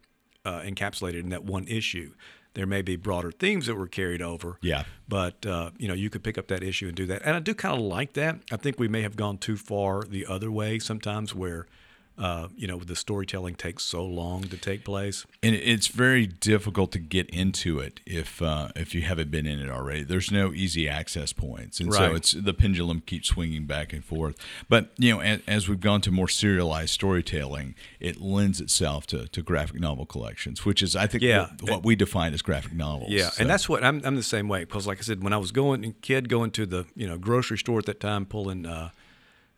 uh, 0.46 0.62
encapsulated 0.62 1.20
in 1.22 1.30
that 1.30 1.44
one 1.44 1.68
issue. 1.68 2.14
There 2.54 2.66
may 2.66 2.82
be 2.82 2.96
broader 2.96 3.32
themes 3.32 3.66
that 3.66 3.76
were 3.76 3.88
carried 3.88 4.22
over. 4.22 4.58
Yeah. 4.62 4.84
But 5.10 5.46
uh, 5.46 5.72
you 5.78 5.88
know, 5.88 5.94
you 5.94 6.10
could 6.10 6.24
pick 6.24 6.38
up 6.38 6.48
that 6.48 6.64
issue 6.64 6.88
and 6.88 6.96
do 6.96 7.06
that, 7.08 7.22
and 7.26 7.36
I 7.36 7.40
do 7.40 7.54
kind 7.54 7.76
of 7.76 7.82
like 7.82 8.14
that. 8.14 8.40
I 8.52 8.56
think 8.58 8.80
we 8.80 8.88
may 8.88 9.02
have 9.02 9.16
gone 9.16 9.38
too 9.38 9.58
far 9.58 10.04
the 10.04 10.26
other 10.26 10.50
way 10.50 10.80
sometimes, 10.80 11.36
where 11.36 11.68
uh, 12.18 12.48
you 12.56 12.68
know 12.68 12.80
the 12.80 12.96
storytelling 12.96 13.56
takes 13.56 13.84
so 13.84 14.06
long 14.06 14.44
to 14.44 14.58
take 14.58 14.84
place. 14.86 15.26
and 15.44 15.54
it's 15.56 15.88
very 15.88 16.26
difficult 16.26 16.92
to 16.94 17.00
get 17.00 17.30
into 17.30 17.80
it 17.80 18.00
if 18.06 18.42
uh, 18.42 18.70
if 18.76 18.96
you 18.96 19.02
haven't 19.02 19.30
been 19.32 19.46
in 19.46 19.60
it 19.60 19.70
already. 19.70 20.04
There's 20.04 20.32
no 20.32 20.54
easy 20.54 20.88
access 20.88 21.34
points, 21.34 21.80
and 21.80 21.94
so 21.94 22.16
it's 22.16 22.32
the 22.32 22.54
pendulum 22.54 23.02
keeps 23.06 23.28
swinging 23.30 23.66
back 23.66 23.92
and 23.94 24.04
forth. 24.04 24.36
But 24.70 24.92
you 24.98 25.14
know, 25.14 25.20
as, 25.22 25.42
as 25.48 25.70
we've 25.70 25.80
gone 25.80 26.02
to 26.02 26.12
more 26.12 26.28
serialized 26.30 26.92
storytelling, 26.94 27.76
it 28.00 28.22
lends 28.22 28.62
itself 28.62 29.06
to, 29.08 29.28
to 29.28 29.42
graphic 29.42 29.80
novel 29.80 30.06
collections, 30.06 30.66
which 30.66 30.82
is 30.82 30.96
I 30.96 31.08
think 31.08 31.24
Yeah. 31.24 31.50
what, 31.62 31.70
what 31.72 31.84
we 31.86 31.96
define 31.96 32.34
as 32.34 32.42
graphic 32.42 32.74
novels. 32.74 33.12
Yeah, 33.12 33.30
So- 33.30 33.42
and 33.42 33.50
that's 33.50 33.68
what 33.68 33.84
I'm. 33.84 34.02
I'm 34.06 34.16
the 34.16 34.24
same 34.24 34.48
way 34.48 34.62
because, 34.62 34.88
like 34.88 35.00
I 35.00 35.02
said, 35.02 35.24
when 35.24 35.34
I 35.34 35.38
was 35.38 35.52
going 35.52 35.96
kid 36.02 36.30
going 36.30 36.52
to 36.52 36.66
the 36.66 36.86
you 36.96 37.08
know 37.08 37.18
grocery 37.18 37.58
store 37.58 37.80
at 37.80 37.86
that 37.88 38.00
time, 38.00 38.26
pulling 38.26 38.66
uh, 38.66 38.90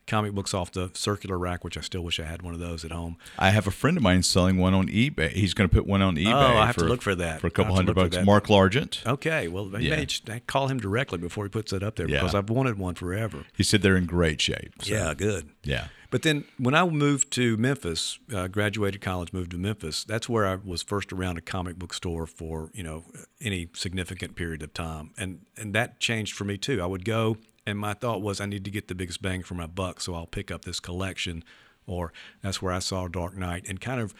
comic 0.07 0.31
books 0.33 0.53
off 0.53 0.71
the 0.71 0.89
circular 0.93 1.37
rack, 1.37 1.63
which 1.63 1.77
I 1.77 1.81
still 1.81 2.01
wish 2.01 2.19
I 2.19 2.23
had 2.23 2.41
one 2.41 2.53
of 2.53 2.59
those 2.59 2.83
at 2.85 2.91
home. 2.91 3.17
I 3.37 3.49
have 3.51 3.67
a 3.67 3.71
friend 3.71 3.97
of 3.97 4.03
mine 4.03 4.23
selling 4.23 4.57
one 4.57 4.73
on 4.73 4.87
eBay. 4.87 5.31
He's 5.31 5.53
going 5.53 5.69
to 5.69 5.75
put 5.75 5.85
one 5.85 6.01
on 6.01 6.15
eBay. 6.15 6.33
Oh, 6.33 6.57
I 6.57 6.65
have 6.65 6.77
to 6.77 6.85
look 6.85 7.01
for 7.01 7.13
that. 7.15 7.41
for 7.41 7.47
a 7.47 7.51
couple 7.51 7.75
hundred 7.75 7.95
bucks. 7.95 8.17
Mark 8.25 8.47
Largent. 8.47 9.05
Okay, 9.05 9.47
well, 9.47 9.65
maybe 9.65 9.85
Yeah. 9.85 9.97
I 9.99 10.05
just 10.05 10.29
I 10.29 10.39
call 10.39 10.67
him 10.69 10.79
directly 10.79 11.17
before 11.17 11.43
he 11.45 11.49
puts 11.49 11.71
it 11.73 11.83
up 11.83 11.95
there 11.97 12.07
Yeah. 12.09 12.19
because 12.19 12.33
I've 12.33 12.49
wanted 12.49 12.77
one 12.79 12.95
forever. 12.95 13.45
He 13.53 13.63
said 13.63 13.81
they're 13.81 13.97
in 13.97 14.05
great 14.05 14.41
shape. 14.41 14.73
So, 14.81 14.93
Yeah, 14.93 15.13
good. 15.13 15.49
yeah. 15.63 15.87
But 16.09 16.21
then 16.21 16.45
when 16.57 16.73
I 16.73 16.85
moved 16.85 17.31
to 17.31 17.57
Memphis, 17.57 18.17
uh, 18.33 18.47
graduated 18.47 19.01
college, 19.01 19.33
moved 19.33 19.51
to 19.51 19.57
Memphis. 19.57 20.05
That's 20.05 20.29
where 20.29 20.47
I 20.47 20.55
was 20.55 20.81
first 20.81 21.11
around 21.11 21.37
a 21.37 21.41
comic 21.41 21.75
book 21.77 21.93
store 21.93 22.25
for 22.25 22.69
you 22.73 22.81
know 22.81 23.03
any 23.41 23.67
significant 23.73 24.35
period 24.37 24.63
of 24.63 24.73
time, 24.73 25.11
and 25.17 25.41
and 25.57 25.75
that 25.75 25.99
changed 25.99 26.33
for 26.33 26.45
me 26.45 26.57
too. 26.57 26.81
I 26.81 26.85
would 26.85 27.03
go, 27.03 27.35
and 27.67 27.77
my 27.77 27.93
thought 27.93 28.21
was 28.23 28.41
I 28.41 28.47
need 28.47 28.65
to 28.65 28.71
get 28.71 28.87
the 28.87 28.95
biggest 28.95 29.21
bang 29.21 29.43
for 29.43 29.53
my 29.53 29.67
buck, 29.67 30.01
so 30.01 30.15
I'll 30.15 30.25
pick 30.25 30.49
up 30.49 30.65
this 30.65 30.79
collection, 30.79 31.43
or 31.85 32.11
that's 32.41 32.61
where 32.61 32.73
I 32.73 32.79
saw 32.79 33.07
Dark 33.07 33.37
Knight, 33.37 33.65
and 33.69 33.79
kind 33.79 34.01
of. 34.01 34.13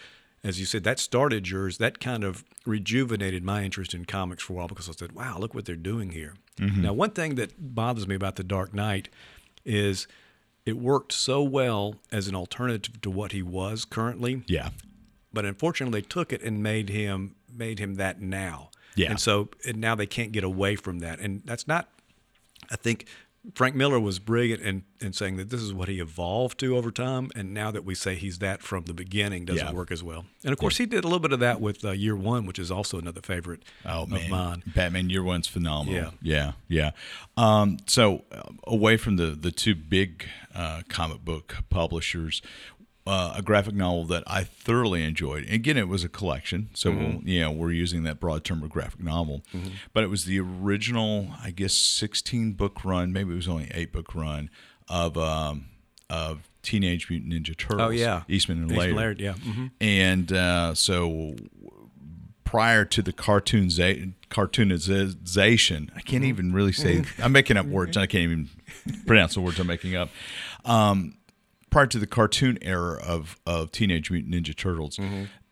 As 0.44 0.60
you 0.60 0.68
said, 0.68 0.84
that 0.84 1.00
started 1.00 1.50
yours. 1.50 1.80
That 1.80 2.00
kind 2.00 2.24
of 2.24 2.46
rejuvenated 2.66 3.44
my 3.44 3.64
interest 3.64 3.94
in 3.96 4.06
comics 4.06 4.44
for 4.44 4.54
a 4.54 4.56
while 4.58 4.68
because 4.68 4.88
I 4.88 4.92
said, 4.94 5.12
"Wow, 5.14 5.40
look 5.40 5.56
what 5.56 5.66
they're 5.66 5.76
doing 5.76 6.12
here." 6.12 6.36
Mm-hmm. 6.60 6.84
Now, 6.84 6.94
one 6.94 7.10
thing 7.10 7.36
that 7.36 7.54
bothers 7.76 8.08
me 8.08 8.14
about 8.16 8.36
the 8.36 8.44
Dark 8.44 8.72
Knight 8.74 9.10
is 9.66 10.08
it 10.66 10.78
worked 10.78 11.12
so 11.12 11.42
well 11.42 11.96
as 12.12 12.28
an 12.28 12.36
alternative 12.36 13.02
to 13.02 13.10
what 13.10 13.32
he 13.32 13.42
was 13.42 13.84
currently 13.84 14.44
Yeah. 14.48 14.70
but 15.34 15.44
unfortunately 15.44 16.02
they 16.02 16.08
took 16.08 16.32
it 16.32 16.42
and 16.44 16.62
made 16.62 16.90
him 16.90 17.36
made 17.52 17.80
him 17.80 17.96
that 17.96 18.22
now 18.22 18.70
Yeah. 18.96 19.10
and 19.12 19.20
so 19.20 19.50
and 19.66 19.78
now 19.82 19.96
they 19.96 20.06
can't 20.06 20.32
get 20.32 20.44
away 20.44 20.76
from 20.76 21.00
that 21.00 21.20
and 21.20 21.42
that's 21.46 21.68
not 21.68 21.90
i 22.70 22.76
think 22.76 23.06
frank 23.56 23.76
miller 23.76 24.00
was 24.00 24.20
brilliant 24.20 24.62
in, 24.62 24.84
in 25.00 25.14
saying 25.14 25.38
that 25.38 25.50
this 25.50 25.62
is 25.62 25.74
what 25.74 25.88
he 25.88 26.00
evolved 26.00 26.60
to 26.60 26.76
over 26.76 26.92
time 26.92 27.30
and 27.36 27.54
now 27.54 27.72
that 27.72 27.86
we 27.86 27.96
say 27.96 28.16
he's 28.16 28.40
that 28.40 28.62
from 28.62 28.84
the 28.86 28.94
beginning 28.94 29.46
doesn't 29.46 29.66
Yeah. 29.68 29.72
work 29.74 29.92
as 29.92 30.04
well 30.04 30.26
and 30.44 30.52
of 30.52 30.60
course 30.60 30.78
he 30.78 30.86
did 30.86 31.04
a 31.04 31.08
little 31.08 31.20
bit 31.20 31.32
of 31.32 31.40
that 31.40 31.62
with 31.62 31.86
uh, 31.86 31.92
year 31.92 32.16
one 32.16 32.46
which 32.46 32.60
is 32.60 32.70
also 32.72 32.98
another 33.00 33.22
favorite 33.22 33.64
Oh 33.86 34.04
of 34.04 34.10
man, 34.10 34.30
mine 34.30 34.64
Batman 34.76 35.10
Year 35.10 35.24
One's 35.24 35.48
phenomenal. 35.48 35.94
Yeah. 35.94 36.12
yeah, 36.22 36.52
yeah. 36.68 36.92
Um, 37.38 37.78
so 37.88 38.24
uh, 38.32 38.42
away 38.66 38.98
from 38.98 39.16
the 39.18 39.28
the 39.28 39.52
two 39.52 39.76
big 39.76 40.26
uh, 40.54 40.82
comic 40.90 41.24
book 41.24 41.56
publishers. 41.70 42.42
Uh, 43.08 43.34
a 43.38 43.42
graphic 43.42 43.74
novel 43.74 44.04
that 44.06 44.24
I 44.28 44.44
thoroughly 44.44 45.02
enjoyed. 45.04 45.50
Again, 45.50 45.78
it 45.78 45.88
was 45.88 46.04
a 46.04 46.10
collection, 46.10 46.70
so 46.74 46.92
Mm-hmm. 46.92 47.00
we'll, 47.04 47.22
you 47.24 47.40
know 47.42 47.52
we're 47.52 47.72
using 47.72 48.04
that 48.04 48.20
broad 48.20 48.44
term 48.44 48.62
of 48.64 48.70
graphic 48.70 49.02
novel. 49.02 49.44
But 49.94 50.04
it 50.04 50.08
was 50.08 50.26
the 50.26 50.40
original, 50.40 51.30
I 51.42 51.52
guess, 51.52 51.74
sixteen 51.74 52.52
book 52.54 52.84
run. 52.84 53.14
Maybe 53.14 53.32
it 53.32 53.36
was 53.36 53.48
only 53.48 53.72
eight 53.74 53.92
book 53.94 54.14
run 54.14 54.50
of 54.90 55.18
um, 55.18 55.66
of 56.10 56.50
Teenage 56.64 57.10
Mutant 57.10 57.32
Ninja 57.32 57.56
Turtles. 57.58 57.82
Oh, 57.82 57.90
yeah. 57.92 58.24
Eastman 58.28 58.58
and 58.62 58.72
Eastman 58.72 58.96
Laird. 58.96 59.20
Laird, 59.22 59.22
yeah. 59.22 59.34
Mhm. 59.52 59.72
And 59.80 60.34
uh, 60.34 60.74
so 60.76 61.36
prior 62.44 62.84
to 62.86 63.02
the 63.02 63.14
cartoon 63.14 63.70
cartoonization, 64.30 65.90
I 65.96 66.02
can't 66.02 66.24
even 66.24 66.52
really 66.54 66.72
say. 66.74 67.04
I'm 67.22 67.32
making 67.32 67.58
up 67.58 67.66
words. 67.66 67.98
I 67.98 68.06
can't 68.06 68.24
even 68.24 68.50
pronounce 69.06 69.34
the 69.36 69.42
words 69.42 69.60
I'm 69.60 69.68
making 69.68 69.96
up. 69.96 70.10
Um, 70.66 71.16
prior 71.78 71.86
to 71.86 72.00
the 72.00 72.08
cartoon 72.08 72.58
era 72.64 73.00
of 73.06 73.38
of 73.46 73.72
Teenage 73.72 74.10
Mutant 74.10 74.34
Ninja 74.34 74.56
Turtles. 74.56 74.98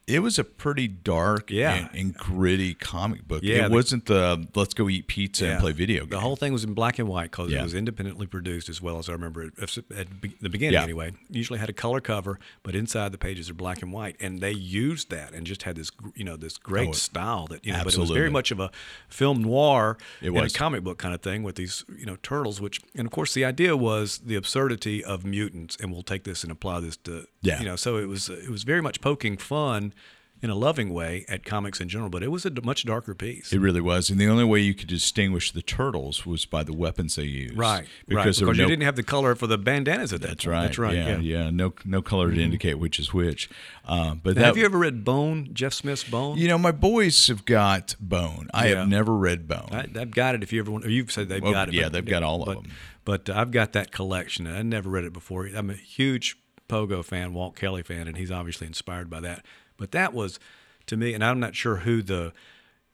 It 0.07 0.19
was 0.19 0.37
a 0.37 0.43
pretty 0.43 0.87
dark 0.87 1.49
Yeah. 1.49 1.73
and, 1.73 1.89
and 1.93 2.13
gritty 2.15 2.75
comic 2.75 3.27
book. 3.27 3.41
Yeah, 3.41 3.65
it 3.65 3.69
the- 3.69 3.73
wasn't 3.75 4.05
the 4.05 4.47
let's 4.53 4.75
go 4.75 4.87
eat 4.87 5.07
pizza 5.07 5.47
and 5.47 5.59
play 5.59 5.71
video 5.71 6.01
games. 6.01 6.11
The 6.11 6.19
whole 6.19 6.35
thing 6.35 6.53
was 6.53 6.63
in 6.63 6.75
black 6.75 6.99
and 6.99 7.07
white 7.07 7.31
because 7.31 7.51
Yeah. 7.51 7.61
it 7.61 7.63
was 7.63 7.73
independently 7.73 8.27
produced 8.27 8.69
as 8.69 8.81
well 8.83 8.99
as 8.99 9.09
I 9.09 9.13
remember 9.13 9.41
it 9.43 9.53
at 9.59 10.07
the 10.41 10.49
beginning 10.49 10.73
Yeah. 10.73 10.83
anyway. 10.83 11.13
Usually 11.31 11.57
had 11.57 11.69
a 11.69 11.73
color 11.73 12.01
cover, 12.01 12.39
but 12.61 12.75
inside 12.75 13.13
the 13.13 13.17
pages 13.17 13.49
are 13.49 13.55
black 13.55 13.81
and 13.81 13.91
white, 13.91 14.15
and 14.19 14.41
they 14.41 14.51
used 14.51 15.09
that 15.09 15.33
and 15.33 15.47
just 15.47 15.63
had 15.63 15.75
this 15.75 15.89
you 16.13 16.23
know 16.23 16.35
this 16.37 16.57
great 16.59 16.89
Oh, 16.89 16.91
style 16.91 17.47
that 17.47 17.65
you 17.65 17.73
know. 17.73 17.83
But 17.83 17.95
it 17.95 17.99
was 17.99 18.11
very 18.11 18.29
much 18.29 18.51
of 18.51 18.59
a 18.59 18.69
film 19.09 19.41
noir 19.41 19.97
It 20.21 20.29
and 20.29 20.37
a 20.37 20.49
comic 20.51 20.83
book 20.83 20.99
kind 20.99 21.15
of 21.15 21.21
thing 21.21 21.41
with 21.41 21.55
these 21.55 21.83
you 21.97 22.05
know 22.05 22.17
turtles. 22.21 22.61
Which 22.61 22.79
and 22.95 23.07
of 23.07 23.11
course 23.11 23.33
the 23.33 23.43
idea 23.43 23.75
was 23.75 24.19
the 24.19 24.35
absurdity 24.35 25.03
of 25.03 25.25
mutants, 25.25 25.75
and 25.81 25.91
we'll 25.91 26.03
take 26.03 26.25
this 26.25 26.43
and 26.43 26.51
apply 26.51 26.81
this 26.81 26.95
to 26.97 27.25
Yeah. 27.41 27.57
you 27.59 27.65
know. 27.65 27.75
So 27.75 27.97
it 27.97 28.05
was 28.07 28.29
it 28.29 28.49
was 28.51 28.61
very 28.61 28.83
much 28.83 29.01
poking 29.01 29.37
fun. 29.37 29.93
In 30.41 30.49
a 30.51 30.55
loving 30.55 30.93
way 30.93 31.25
at 31.27 31.43
comics 31.43 31.79
in 31.81 31.89
general, 31.89 32.09
but 32.09 32.21
it 32.21 32.27
was 32.29 32.45
a 32.45 32.51
much 32.61 32.85
darker 32.85 33.15
piece. 33.15 33.51
It 33.51 33.57
really 33.59 33.81
was, 33.81 34.11
and 34.11 34.19
the 34.19 34.27
only 34.27 34.43
way 34.43 34.59
you 34.59 34.75
could 34.75 34.89
distinguish 34.89 35.51
the 35.51 35.63
turtles 35.63 36.23
was 36.25 36.45
by 36.45 36.61
the 36.61 36.73
weapons 36.73 37.15
they 37.15 37.23
used. 37.23 37.57
Right, 37.57 37.87
because 38.07 38.41
right. 38.41 38.45
because 38.45 38.57
you 38.57 38.63
no 38.63 38.69
didn't 38.69 38.83
have 38.83 38.95
the 38.95 39.01
color 39.01 39.33
for 39.33 39.47
the 39.47 39.57
bandanas 39.57 40.13
at 40.13 40.21
that 40.21 40.27
That's 40.27 40.45
right. 40.45 40.61
That's 40.63 40.77
right. 40.77 40.95
Yeah, 40.95 41.17
Yeah. 41.17 41.45
yeah. 41.45 41.49
No, 41.49 41.73
no 41.83 42.01
color 42.03 42.31
to 42.31 42.39
indicate 42.39 42.75
which 42.75 42.99
is 42.99 43.11
which. 43.13 43.49
Um, 43.85 44.21
but 44.23 44.35
Now, 44.35 44.41
that, 44.41 44.47
have 44.47 44.57
you 44.57 44.65
ever 44.65 44.77
read 44.77 45.03
Bone, 45.03 45.49
Jeff 45.53 45.73
Smith's 45.73 46.03
Bone? 46.03 46.37
You 46.37 46.47
know, 46.47 46.57
my 46.59 46.71
boys 46.71 47.25
have 47.27 47.45
got 47.45 47.95
Bone. 47.99 48.49
I 48.53 48.67
Yeah. 48.67 48.79
have 48.81 48.89
never 48.89 49.15
read 49.15 49.47
Bone. 49.47 49.69
I, 49.71 49.87
I've 49.99 50.11
got 50.11 50.35
it. 50.35 50.43
If 50.43 50.53
you 50.53 50.59
ever 50.59 50.69
want, 50.69 50.85
you've 50.85 51.11
said 51.11 51.27
they've 51.29 51.41
Well, 51.41 51.53
got 51.53 51.69
it. 51.69 51.73
yeah, 51.73 51.89
they've 51.89 52.05
got 52.05 52.21
all 52.23 52.41
of 52.43 52.45
but, 52.47 52.61
them. 52.61 52.71
But 53.03 53.29
uh, 53.29 53.33
I've 53.37 53.51
got 53.51 53.73
that 53.73 53.91
collection, 53.91 54.45
and 54.45 54.55
I 54.55 54.61
never 54.61 54.89
read 54.89 55.05
it 55.05 55.13
before. 55.13 55.47
I'm 55.47 55.69
a 55.71 55.75
huge 55.75 56.37
Pogo 56.67 57.03
fan, 57.03 57.33
Walt 57.33 57.55
Kelly 57.55 57.83
fan, 57.83 58.07
and 58.07 58.17
he's 58.17 58.31
obviously 58.31 58.67
inspired 58.67 59.09
by 59.09 59.21
that. 59.21 59.45
But 59.77 59.91
that 59.91 60.13
was, 60.13 60.39
to 60.87 60.97
me, 60.97 61.13
and 61.13 61.23
I'm 61.23 61.39
not 61.39 61.55
sure 61.55 61.77
who 61.77 62.01
the 62.01 62.33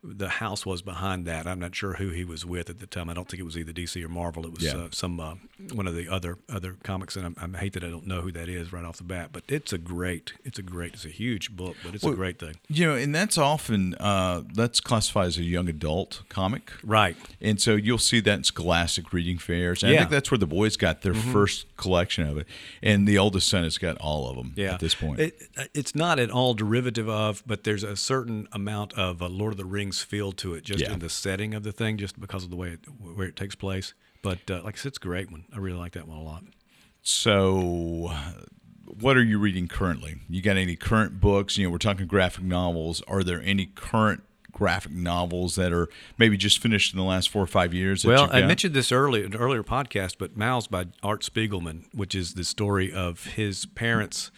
the 0.04 0.28
house 0.28 0.66
was 0.66 0.82
behind 0.82 1.26
that. 1.26 1.46
I'm 1.46 1.60
not 1.60 1.74
sure 1.74 1.94
who 1.94 2.08
he 2.10 2.24
was 2.24 2.44
with 2.44 2.68
at 2.68 2.80
the 2.80 2.86
time. 2.86 3.08
I 3.08 3.14
don't 3.14 3.28
think 3.28 3.40
it 3.40 3.44
was 3.44 3.56
either 3.56 3.72
DC 3.72 4.02
or 4.04 4.08
Marvel. 4.08 4.44
It 4.46 4.52
was 4.52 4.64
Yeah. 4.64 4.74
uh, 4.76 4.88
some 4.90 5.20
uh, 5.20 5.34
one 5.72 5.86
of 5.86 5.94
the 5.94 6.08
other 6.08 6.38
other 6.52 6.76
comics, 6.82 7.14
and 7.14 7.36
I'm, 7.40 7.54
I 7.54 7.58
hate 7.58 7.74
that 7.74 7.84
I 7.84 7.88
don't 7.90 8.06
know 8.06 8.20
who 8.20 8.32
that 8.32 8.48
is 8.48 8.72
right 8.72 8.84
off 8.84 8.96
the 8.96 9.04
bat. 9.04 9.30
But 9.32 9.44
it's 9.48 9.72
a 9.72 9.78
great, 9.78 10.32
it's 10.44 10.58
a 10.58 10.62
great, 10.62 10.94
it's 10.94 11.04
a 11.04 11.08
huge 11.08 11.54
book, 11.54 11.76
but 11.84 11.94
it's 11.94 12.02
Well, 12.02 12.14
a 12.14 12.16
great 12.16 12.38
thing. 12.40 12.56
you 12.68 12.84
know, 12.86 12.96
and 12.96 13.14
that's 13.14 13.38
often 13.38 13.94
uh, 14.00 14.42
that's 14.52 14.80
classified 14.80 15.28
as 15.28 15.38
a 15.38 15.44
young 15.44 15.68
adult 15.68 16.22
comic. 16.28 16.72
Right. 16.82 17.16
And 17.40 17.60
so 17.60 17.76
you'll 17.76 17.98
see 17.98 18.18
that 18.20 18.38
in 18.38 18.44
scholastic 18.44 19.12
reading 19.12 19.38
fairs. 19.38 19.84
And 19.84 19.92
I 19.92 19.98
think 19.98 20.10
that's 20.10 20.30
where 20.32 20.38
the 20.38 20.46
boys 20.48 20.76
got 20.76 21.02
their 21.02 21.14
first 21.14 21.66
collection 21.76 22.26
of 22.26 22.38
it. 22.38 22.46
And 22.82 23.06
the 23.06 23.18
oldest 23.18 23.48
son 23.48 23.62
has 23.62 23.78
got 23.78 23.98
all 23.98 24.28
of 24.28 24.36
them 24.36 24.52
yeah. 24.56 24.74
at 24.74 24.80
this 24.80 24.94
point. 24.96 25.20
It, 25.20 25.42
it's 25.74 25.94
not 25.94 26.18
at 26.18 26.30
all 26.30 26.54
derivative 26.54 27.08
of, 27.08 27.42
but 27.46 27.62
there's 27.62 27.84
a 27.84 27.96
certain 27.96 28.48
amount 28.52 28.94
of 28.94 29.22
uh, 29.22 29.28
Lord 29.28 29.52
of 29.52 29.58
the 29.58 29.64
Rings 29.64 29.91
Feel 30.00 30.32
to 30.32 30.54
it, 30.54 30.64
just 30.64 30.80
Yeah. 30.80 30.92
in 30.92 31.00
the 31.00 31.08
setting 31.10 31.52
of 31.54 31.64
the 31.64 31.72
thing, 31.72 31.98
just 31.98 32.18
because 32.20 32.44
of 32.44 32.50
the 32.50 32.56
way 32.56 32.70
it, 32.70 32.80
where 33.00 33.26
it 33.26 33.36
takes 33.36 33.54
place. 33.54 33.92
But 34.22 34.48
uh, 34.50 34.62
like 34.62 34.76
I 34.76 34.78
said, 34.78 34.90
it's 34.90 34.98
a 34.98 35.00
great 35.00 35.30
one. 35.30 35.44
I 35.52 35.58
really 35.58 35.76
like 35.78 35.92
that 35.92 36.06
one 36.06 36.16
a 36.16 36.22
lot. 36.22 36.44
So, 37.02 38.12
what 38.84 39.16
are 39.16 39.22
you 39.22 39.38
reading 39.38 39.66
currently? 39.68 40.16
You 40.28 40.40
got 40.40 40.56
any 40.56 40.76
current 40.76 41.20
books? 41.20 41.58
You 41.58 41.66
know, 41.66 41.70
we're 41.70 41.78
talking 41.78 42.06
graphic 42.06 42.44
novels. 42.44 43.02
Are 43.08 43.24
there 43.24 43.42
any 43.42 43.66
current 43.66 44.22
graphic 44.52 44.92
novels 44.92 45.56
that 45.56 45.72
are 45.72 45.88
maybe 46.18 46.36
just 46.36 46.58
finished 46.60 46.92
in 46.92 46.98
the 46.98 47.04
last 47.04 47.28
four 47.30 47.42
or 47.42 47.46
five 47.48 47.74
years? 47.74 48.02
That 48.02 48.08
Well, 48.08 48.28
I 48.32 48.42
mentioned 48.42 48.74
this 48.74 48.92
earlier 48.92 49.24
in 49.24 49.34
an 49.34 49.40
earlier 49.40 49.64
podcast, 49.64 50.16
but 50.18 50.38
Maus 50.38 50.70
by 50.70 50.86
Art 51.02 51.22
Spiegelman, 51.22 51.84
which 51.92 52.14
is 52.14 52.34
the 52.34 52.44
story 52.44 52.92
of 52.92 53.24
his 53.34 53.66
parents' 53.66 54.30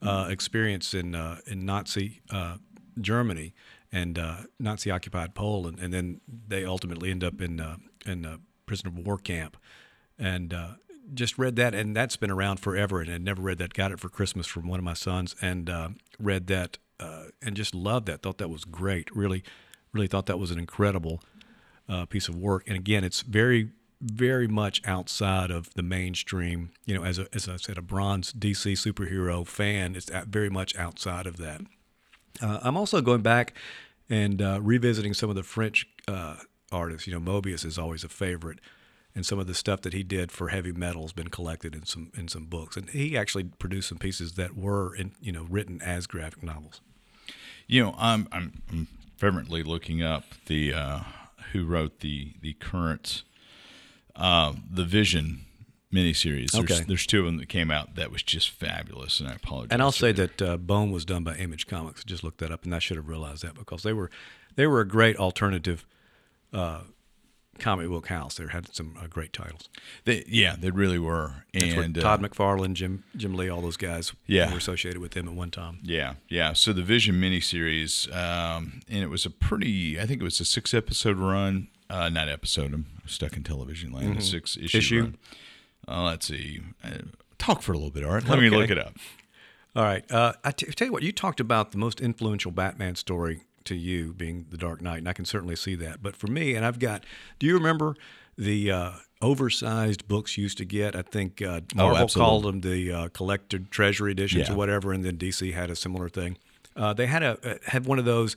uh, 0.00 0.28
experience 0.30 0.94
in 0.94 1.14
uh, 1.14 1.40
in 1.46 1.66
Nazi 1.66 2.22
uh, 2.30 2.56
Germany 3.00 3.52
and 3.96 4.18
uh, 4.18 4.36
Nazi 4.60 4.90
occupied 4.90 5.34
Poland, 5.34 5.78
and 5.80 5.92
then 5.92 6.20
they 6.28 6.66
ultimately 6.66 7.10
end 7.10 7.24
up 7.24 7.40
in 7.40 7.60
uh, 7.60 7.76
in 8.04 8.26
a 8.26 8.40
prisoner 8.66 8.90
of 8.90 9.06
war 9.06 9.16
camp, 9.16 9.56
and 10.18 10.52
uh, 10.52 10.72
just 11.14 11.38
read 11.38 11.56
that, 11.56 11.74
and 11.74 11.96
that's 11.96 12.16
been 12.16 12.30
around 12.30 12.60
forever, 12.60 13.00
and 13.00 13.10
I'd 13.10 13.22
never 13.22 13.40
read 13.40 13.56
that. 13.58 13.72
Got 13.72 13.92
it 13.92 14.00
for 14.00 14.10
Christmas 14.10 14.46
from 14.46 14.68
one 14.68 14.78
of 14.78 14.84
my 14.84 14.92
sons, 14.92 15.34
and 15.40 15.70
uh, 15.70 15.88
read 16.18 16.46
that, 16.48 16.76
uh, 17.00 17.24
and 17.40 17.56
just 17.56 17.74
loved 17.74 18.06
that. 18.06 18.22
Thought 18.22 18.36
that 18.36 18.50
was 18.50 18.66
great. 18.66 19.14
Really, 19.16 19.42
really 19.94 20.08
thought 20.08 20.26
that 20.26 20.38
was 20.38 20.50
an 20.50 20.58
incredible 20.58 21.22
uh, 21.88 22.04
piece 22.04 22.28
of 22.28 22.36
work. 22.36 22.64
And 22.66 22.76
again, 22.76 23.02
it's 23.02 23.22
very, 23.22 23.70
very 24.02 24.46
much 24.46 24.82
outside 24.84 25.50
of 25.50 25.72
the 25.72 25.82
mainstream. 25.82 26.70
You 26.84 26.96
know, 26.96 27.04
as 27.04 27.18
a, 27.18 27.28
as 27.32 27.48
I 27.48 27.56
said, 27.56 27.78
a 27.78 27.82
bronze 27.82 28.34
DC 28.34 28.72
superhero 28.72 29.46
fan, 29.46 29.96
it's 29.96 30.10
very 30.28 30.50
much 30.50 30.76
outside 30.76 31.26
of 31.26 31.38
that. 31.38 31.62
Uh, 32.42 32.58
I'm 32.62 32.76
also 32.76 33.00
going 33.00 33.22
back 33.22 33.54
and 34.08 34.40
uh, 34.40 34.60
revisiting 34.62 35.14
some 35.14 35.30
of 35.30 35.36
the 35.36 35.42
French 35.42 35.86
uh, 36.08 36.36
artists. 36.70 37.06
You 37.06 37.18
know, 37.18 37.20
Moebius 37.20 37.64
is 37.64 37.78
always 37.78 38.04
a 38.04 38.08
favorite, 38.08 38.60
and 39.14 39.24
some 39.24 39.38
of 39.38 39.46
the 39.46 39.54
stuff 39.54 39.82
that 39.82 39.92
he 39.92 40.02
did 40.02 40.30
for 40.30 40.48
heavy 40.48 40.72
metal 40.72 41.02
has 41.02 41.12
been 41.12 41.28
collected 41.28 41.74
in 41.74 41.84
some 41.84 42.10
in 42.16 42.28
some 42.28 42.46
books. 42.46 42.76
And 42.76 42.90
he 42.90 43.16
actually 43.16 43.44
produced 43.44 43.88
some 43.88 43.98
pieces 43.98 44.34
that 44.34 44.56
were, 44.56 44.94
in, 44.94 45.12
you 45.20 45.32
know, 45.32 45.46
written 45.48 45.80
as 45.82 46.06
graphic 46.06 46.42
novels. 46.42 46.80
You 47.66 47.82
know, 47.84 47.94
I'm 47.98 48.28
I'm, 48.32 48.88
fervently 49.16 49.62
looking 49.62 50.02
up 50.02 50.24
the 50.46 50.74
uh, 50.74 51.00
who 51.52 51.64
wrote 51.64 52.00
the 52.00 52.34
the 52.40 52.52
current 52.54 53.22
uh, 54.14 54.52
the 54.70 54.84
Vision 54.84 55.45
miniseries. 55.96 56.52
There's, 56.52 56.70
Okay. 56.70 56.84
there's 56.86 57.06
two 57.06 57.20
of 57.20 57.26
them 57.26 57.38
that 57.38 57.48
came 57.48 57.70
out 57.70 57.96
that 57.96 58.10
was 58.10 58.22
just 58.22 58.50
fabulous, 58.50 59.20
and 59.20 59.28
I 59.28 59.34
apologize. 59.34 59.68
And 59.72 59.82
I'll 59.82 59.92
say 59.92 60.12
for- 60.12 60.26
that 60.26 60.42
uh, 60.42 60.56
Bone 60.56 60.90
was 60.90 61.04
done 61.04 61.24
by 61.24 61.34
Image 61.36 61.66
Comics. 61.66 62.04
Just 62.04 62.22
looked 62.24 62.38
that 62.38 62.50
up, 62.52 62.64
and 62.64 62.74
I 62.74 62.78
should 62.78 62.96
have 62.96 63.08
realized 63.08 63.42
that 63.42 63.54
because 63.54 63.82
they 63.82 63.92
were 63.92 64.10
they 64.56 64.66
were 64.66 64.80
a 64.80 64.86
great 64.88 65.16
alternative 65.16 65.84
uh, 66.52 66.80
comic 67.58 67.88
book 67.88 68.08
house. 68.08 68.36
They 68.36 68.46
had 68.46 68.74
some 68.74 68.96
uh, 69.02 69.06
great 69.06 69.32
titles. 69.32 69.68
they, 70.04 70.24
yeah, 70.26 70.56
they 70.58 70.70
really 70.70 70.98
were. 70.98 71.44
And 71.54 71.94
Todd 71.94 72.22
uh, 72.24 72.28
McFarlane, 72.28 72.74
Jim 72.74 73.04
Jim 73.16 73.34
Lee, 73.34 73.48
all 73.48 73.60
those 73.62 73.76
guys 73.76 74.12
Yeah. 74.26 74.50
were 74.50 74.58
associated 74.58 75.00
with 75.00 75.12
them 75.12 75.28
at 75.28 75.34
one 75.34 75.50
time. 75.50 75.78
Yeah, 75.82 76.14
yeah. 76.28 76.52
So 76.52 76.72
the 76.72 76.82
Vision 76.82 77.14
miniseries, 77.20 78.14
um, 78.14 78.80
and 78.88 79.02
it 79.02 79.08
was 79.08 79.24
a 79.26 79.30
pretty, 79.30 79.98
I 80.00 80.06
think 80.06 80.20
it 80.20 80.24
was 80.24 80.40
a 80.40 80.44
six 80.44 80.74
episode 80.74 81.16
run. 81.16 81.68
Uh, 81.88 82.08
not 82.08 82.28
episode, 82.28 82.74
I'm 82.74 82.86
stuck 83.06 83.36
in 83.36 83.44
television 83.44 83.92
land. 83.92 84.18
A 84.18 84.20
six 84.22 84.56
issue. 84.56 84.66
Mm-hmm. 84.66 84.78
Issue. 84.78 85.12
Uh, 85.88 86.04
let's 86.04 86.26
see. 86.26 86.60
Uh, 86.82 86.90
talk 87.38 87.62
for 87.62 87.72
a 87.72 87.76
little 87.76 87.90
bit, 87.90 88.04
all 88.04 88.12
right? 88.12 88.26
Let 88.26 88.38
me 88.38 88.50
look 88.50 88.70
it 88.70 88.78
up. 88.78 88.94
All 89.74 89.84
right. 89.84 90.10
Uh, 90.10 90.32
I 90.42 90.50
t- 90.52 90.66
tell 90.72 90.86
you 90.86 90.92
what, 90.92 91.02
you 91.02 91.12
talked 91.12 91.38
about 91.40 91.72
the 91.72 91.78
most 91.78 92.00
influential 92.00 92.50
Batman 92.50 92.94
story 92.96 93.42
to 93.64 93.74
you 93.74 94.12
being 94.14 94.46
The 94.50 94.56
Dark 94.56 94.80
Knight, 94.80 94.98
and 94.98 95.08
I 95.08 95.12
can 95.12 95.24
certainly 95.24 95.56
see 95.56 95.74
that. 95.76 96.02
But 96.02 96.16
for 96.16 96.28
me, 96.28 96.54
and 96.54 96.64
I've 96.64 96.78
got, 96.78 97.04
do 97.38 97.46
you 97.46 97.54
remember 97.54 97.94
the 98.38 98.70
uh, 98.70 98.90
oversized 99.20 100.08
books 100.08 100.36
you 100.38 100.42
used 100.44 100.58
to 100.58 100.64
get? 100.64 100.96
I 100.96 101.02
think 101.02 101.42
uh, 101.42 101.60
Marvel 101.74 102.04
Oh, 102.04 102.06
called 102.08 102.44
them 102.44 102.60
the 102.62 102.92
uh, 102.92 103.08
collected 103.08 103.70
treasure 103.70 104.08
editions 104.08 104.48
Yeah. 104.48 104.54
or 104.54 104.56
whatever, 104.56 104.92
and 104.92 105.04
then 105.04 105.16
DC 105.18 105.52
had 105.52 105.70
a 105.70 105.76
similar 105.76 106.08
thing. 106.08 106.38
Uh, 106.74 106.92
they 106.92 107.06
had 107.06 107.22
a 107.22 107.38
uh, 107.42 107.54
had 107.66 107.86
one 107.86 107.98
of 107.98 108.04
those 108.04 108.36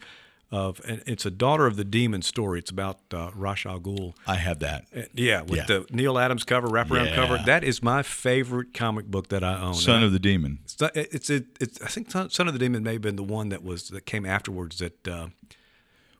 of, 0.52 0.82
and 0.88 1.04
it's 1.06 1.26
a 1.26 1.32
Daughter 1.32 1.68
of 1.68 1.76
the 1.76 1.84
Demon 1.84 2.22
story. 2.24 2.60
It's 2.60 2.72
about 2.72 3.00
uh, 3.14 3.30
Ra's 3.36 3.66
al 3.66 3.80
Ghul. 3.80 4.14
I 4.26 4.36
have 4.36 4.60
that. 4.60 4.86
Uh, 4.96 5.02
Yeah, 5.14 5.42
with 5.42 5.58
Yeah. 5.60 5.66
the 5.66 5.86
Neal 5.92 6.18
Adams 6.18 6.44
cover, 6.44 6.68
wraparound 6.68 7.08
Yeah. 7.10 7.16
cover. 7.16 7.38
That 7.46 7.64
is 7.64 7.84
my 7.84 8.02
favorite 8.04 8.74
comic 8.74 9.06
book 9.06 9.28
that 9.30 9.44
I 9.44 9.60
own. 9.62 9.76
Son 9.76 9.96
And 9.96 10.04
I- 10.04 10.08
of 10.08 10.12
the 10.14 10.20
Demon. 10.20 10.60
it's, 10.64 10.78
it's, 10.96 11.30
it, 11.30 11.46
it's 11.62 11.82
I 11.82 11.88
think 11.88 12.10
Son 12.12 12.30
Son 12.32 12.48
of 12.48 12.54
the 12.54 12.60
Demon 12.60 12.82
may 12.84 12.94
have 12.94 13.02
been 13.02 13.16
the 13.16 13.24
one 13.24 13.50
that 13.50 13.64
was 13.64 13.90
that 13.90 14.06
came 14.06 14.26
afterwards 14.26 14.80
that 14.80 15.08
uh, 15.08 15.28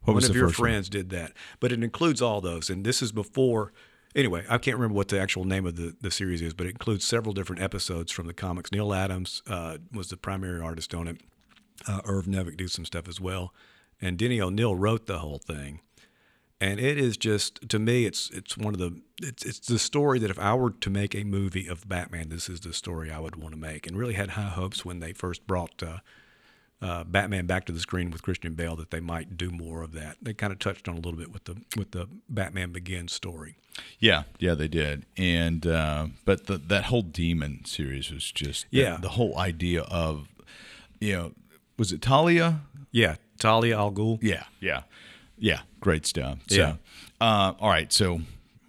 What 0.02 0.14
one 0.14 0.16
was 0.16 0.30
of 0.30 0.36
your 0.36 0.48
first 0.50 0.60
one? 0.60 0.70
friends 0.70 0.90
did 0.90 1.10
that. 1.10 1.34
But 1.60 1.72
it 1.72 1.84
includes 1.84 2.22
all 2.22 2.40
those, 2.42 2.70
and 2.70 2.86
this 2.86 3.02
is 3.02 3.12
before. 3.12 3.74
Anyway, 4.16 4.44
I 4.50 4.58
can't 4.58 4.76
remember 4.78 4.96
what 4.96 5.08
the 5.10 5.20
actual 5.20 5.46
name 5.46 5.68
of 5.68 5.76
the, 5.76 5.96
the 6.02 6.10
series 6.10 6.42
is, 6.42 6.54
but 6.56 6.66
it 6.66 6.72
includes 6.72 7.06
several 7.06 7.32
different 7.34 7.62
episodes 7.62 8.12
from 8.12 8.26
the 8.26 8.34
comics. 8.34 8.72
Neal 8.72 8.92
Adams 8.92 9.44
uh, 9.48 9.78
was 9.94 10.10
the 10.10 10.18
primary 10.18 10.60
artist 10.60 10.96
on 10.96 11.08
it. 11.08 11.22
Uh, 11.88 12.02
Irv 12.06 12.26
Novick 12.26 12.58
did 12.58 12.72
some 12.72 12.86
stuff 12.86 13.08
as 13.08 13.22
well, 13.22 13.54
and 14.02 14.18
Denny 14.18 14.40
O'Neil 14.42 14.76
wrote 14.76 15.06
the 15.06 15.20
whole 15.20 15.40
thing. 15.40 15.82
And 16.62 16.78
it 16.80 16.98
is 16.98 17.16
just 17.16 17.70
to 17.70 17.80
me, 17.80 18.06
it's 18.06 18.30
it's 18.32 18.58
one 18.58 18.74
of 18.74 18.80
the 18.80 19.00
it's 19.22 19.46
it's 19.46 19.60
the 19.60 19.80
story 19.80 20.20
that 20.20 20.30
if 20.30 20.38
I 20.38 20.54
were 20.56 20.72
to 20.72 20.90
make 20.90 21.16
a 21.16 21.24
movie 21.24 21.68
of 21.68 21.88
Batman, 21.88 22.28
this 22.30 22.50
is 22.50 22.60
the 22.60 22.74
story 22.74 23.10
I 23.10 23.20
would 23.20 23.38
want 23.38 23.54
to 23.54 23.60
make. 23.60 23.88
And 23.88 23.98
really 23.98 24.16
had 24.16 24.32
high 24.32 24.50
hopes 24.50 24.84
when 24.84 25.00
they 25.00 25.14
first 25.14 25.48
brought 25.48 25.82
uh, 25.82 26.00
uh, 26.82 27.06
Batman 27.06 27.46
back 27.46 27.66
to 27.66 27.72
the 27.72 27.80
screen 27.80 28.12
with 28.12 28.24
Christian 28.24 28.56
Bale 28.56 28.76
that 28.76 28.92
they 28.92 29.00
might 29.00 29.38
do 29.38 29.52
more 29.52 29.84
of 29.84 29.94
that. 29.94 30.18
They 30.22 30.34
kind 30.34 30.52
of 30.52 30.60
touched 30.60 30.90
on 30.90 30.96
a 30.96 31.00
little 31.00 31.20
bit 31.20 31.32
with 31.32 31.46
the 31.46 31.56
with 31.78 31.92
the 31.92 32.10
Batman 32.28 32.74
Begins 32.74 33.14
story. 33.14 33.56
Yeah, 33.98 34.24
yeah, 34.40 34.56
they 34.56 34.68
did. 34.68 35.06
And 35.16 35.66
uh, 35.66 36.08
but 36.26 36.48
the, 36.48 36.58
that 36.58 36.86
whole 36.86 37.04
demon 37.04 37.64
series 37.64 38.12
was 38.12 38.30
just 38.32 38.66
Yeah. 38.70 38.96
The, 38.96 39.04
the 39.04 39.10
whole 39.10 39.38
idea 39.38 39.84
of, 39.84 40.28
you 41.00 41.14
know, 41.14 41.32
was 41.78 41.94
it 41.94 42.02
Talia? 42.02 42.62
Yeah, 42.92 43.16
Talia 43.40 43.78
al 43.78 43.92
Ghul. 43.92 44.20
Yeah, 44.22 44.44
yeah, 44.60 44.84
yeah. 45.38 45.62
Great 45.80 46.06
stuff. 46.06 46.40
So, 46.48 46.56
Yeah. 46.56 46.74
uh, 47.22 47.54
all 47.60 47.70
right. 47.70 47.92
So, 47.92 48.22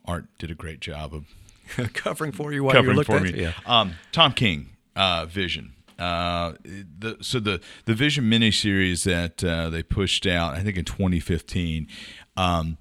Art 0.05 0.27
did 0.39 0.51
a 0.51 0.55
great 0.55 0.81
job 0.81 1.13
of 1.15 1.93
covering 1.95 2.33
for 2.33 2.53
you 2.53 2.65
while 2.65 2.75
covering 2.75 2.97
looking 2.97 3.19
for 3.19 3.27
at 3.27 3.35
me. 3.35 3.43
Yeah. 3.43 3.53
Um, 3.67 3.95
Tom 4.13 4.33
King, 4.33 4.71
uh, 4.97 5.27
Vision. 5.27 5.73
Uh, 5.99 6.55
the 6.65 7.19
so 7.21 7.39
the 7.39 7.61
the 7.85 7.93
Vision 7.95 8.25
miniseries 8.25 9.05
that 9.05 9.45
uh, 9.45 9.69
they 9.69 9.83
pushed 9.83 10.27
out, 10.27 10.55
I 10.55 10.63
think 10.63 10.79
in 10.79 10.85
2015, 10.87 11.87
um, 12.39 12.79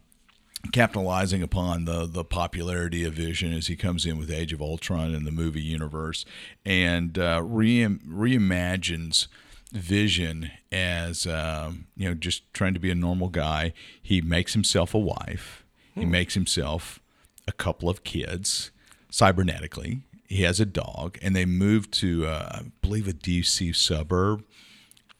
capitalizing 0.71 1.43
upon 1.43 1.83
the 1.85 2.05
the 2.05 2.23
popularity 2.23 3.03
of 3.03 3.13
Vision 3.13 3.51
as 3.53 3.67
he 3.67 3.75
comes 3.75 4.05
in 4.05 4.17
with 4.17 4.31
Age 4.31 4.53
of 4.53 4.61
Ultron 4.61 5.13
and 5.13 5.27
the 5.27 5.31
movie 5.31 5.61
universe, 5.61 6.23
and 6.65 7.17
uh, 7.19 7.41
re- 7.43 7.83
reimagines 7.85 9.27
Vision 9.71 10.49
as 10.71 11.27
um, 11.27 11.85
you 11.95 12.07
know 12.07 12.15
just 12.15 12.51
trying 12.53 12.73
to 12.73 12.79
be 12.79 12.89
a 12.91 12.95
normal 12.95 13.29
guy. 13.29 13.73
He 14.01 14.21
makes 14.21 14.53
himself 14.53 14.93
a 14.93 14.99
wife. 14.99 15.63
He 15.95 16.05
makes 16.05 16.33
himself 16.33 16.99
a 17.47 17.51
couple 17.51 17.89
of 17.89 18.03
kids 18.05 18.71
cybernetically. 19.11 20.01
He 20.27 20.43
has 20.43 20.59
a 20.59 20.65
dog, 20.65 21.17
and 21.21 21.35
they 21.35 21.45
move 21.45 21.91
to 21.91 22.25
uh, 22.25 22.59
I 22.61 22.71
believe 22.81 23.07
a 23.07 23.13
DC 23.13 23.75
suburb 23.75 24.43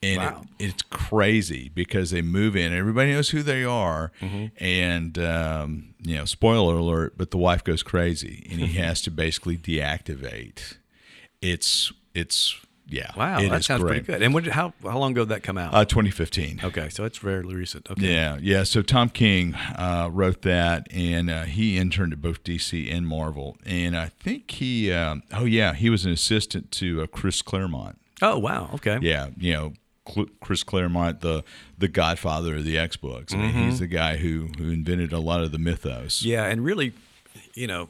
and 0.02 0.16
Wow. 0.18 0.44
it, 0.58 0.64
it's 0.70 0.82
crazy 0.82 1.70
because 1.74 2.10
they 2.10 2.22
move 2.22 2.56
in 2.56 2.72
everybody 2.72 3.12
knows 3.12 3.28
who 3.30 3.42
they 3.42 3.62
are 3.64 4.10
Mm-hmm. 4.20 4.46
and 4.64 5.18
um, 5.18 5.94
you 6.00 6.16
know 6.16 6.24
spoiler 6.24 6.76
alert 6.76 7.14
but 7.18 7.30
the 7.32 7.36
wife 7.36 7.62
goes 7.62 7.82
crazy 7.82 8.46
and 8.50 8.60
he 8.60 8.78
has 8.80 9.02
to 9.02 9.10
basically 9.10 9.58
deactivate 9.58 10.76
it's 11.42 11.92
it's 12.14 12.56
yeah 12.90 13.12
Wow, 13.16 13.40
that 13.48 13.64
sounds 13.64 13.82
great. 13.82 14.04
pretty 14.04 14.06
good. 14.06 14.22
And 14.22 14.34
when, 14.34 14.44
how 14.44 14.72
how 14.82 14.98
long 14.98 15.12
ago 15.12 15.22
did 15.22 15.30
that 15.30 15.42
come 15.42 15.56
out? 15.56 15.72
uh, 15.74 15.84
2015 15.84 16.60
okay, 16.64 16.88
so 16.88 17.04
it's 17.04 17.18
fairly 17.18 17.54
recent. 17.54 17.90
Okay. 17.90 18.12
yeah, 18.12 18.36
yeah. 18.40 18.64
So 18.64 18.82
Tom 18.82 19.08
King 19.08 19.54
uh, 19.54 20.08
wrote 20.12 20.42
that, 20.42 20.86
and 20.92 21.30
uh, 21.30 21.42
he 21.44 21.78
interned 21.78 22.12
at 22.12 22.20
both 22.20 22.42
DC 22.44 22.92
and 22.92 23.06
Marvel. 23.06 23.56
And 23.64 23.96
I 23.96 24.08
think 24.08 24.50
he, 24.50 24.92
um, 24.92 25.22
oh 25.32 25.44
yeah, 25.44 25.74
he 25.74 25.88
was 25.88 26.04
an 26.04 26.12
assistant 26.12 26.70
to 26.72 27.02
uh, 27.02 27.06
Chris 27.06 27.40
Claremont. 27.42 27.98
Oh 28.20 28.38
wow. 28.38 28.68
Okay. 28.74 28.98
Yeah, 29.00 29.28
you 29.38 29.52
know 29.52 29.72
Cl- 30.08 30.28
Chris 30.40 30.62
Claremont, 30.62 31.20
the 31.20 31.44
the 31.78 31.88
Godfather 31.88 32.56
of 32.56 32.64
the 32.64 32.76
X 32.76 32.96
books. 32.96 33.32
I 33.32 33.36
mean, 33.38 33.52
he's 33.52 33.78
the 33.78 33.86
guy 33.86 34.16
who 34.16 34.48
who 34.58 34.70
invented 34.70 35.12
a 35.12 35.20
lot 35.20 35.42
of 35.42 35.52
the 35.52 35.58
mythos. 35.58 36.20
Mm-hmm. 36.20 36.28
Yeah, 36.28 36.44
and 36.46 36.64
really, 36.64 36.92
you 37.54 37.66
know, 37.66 37.88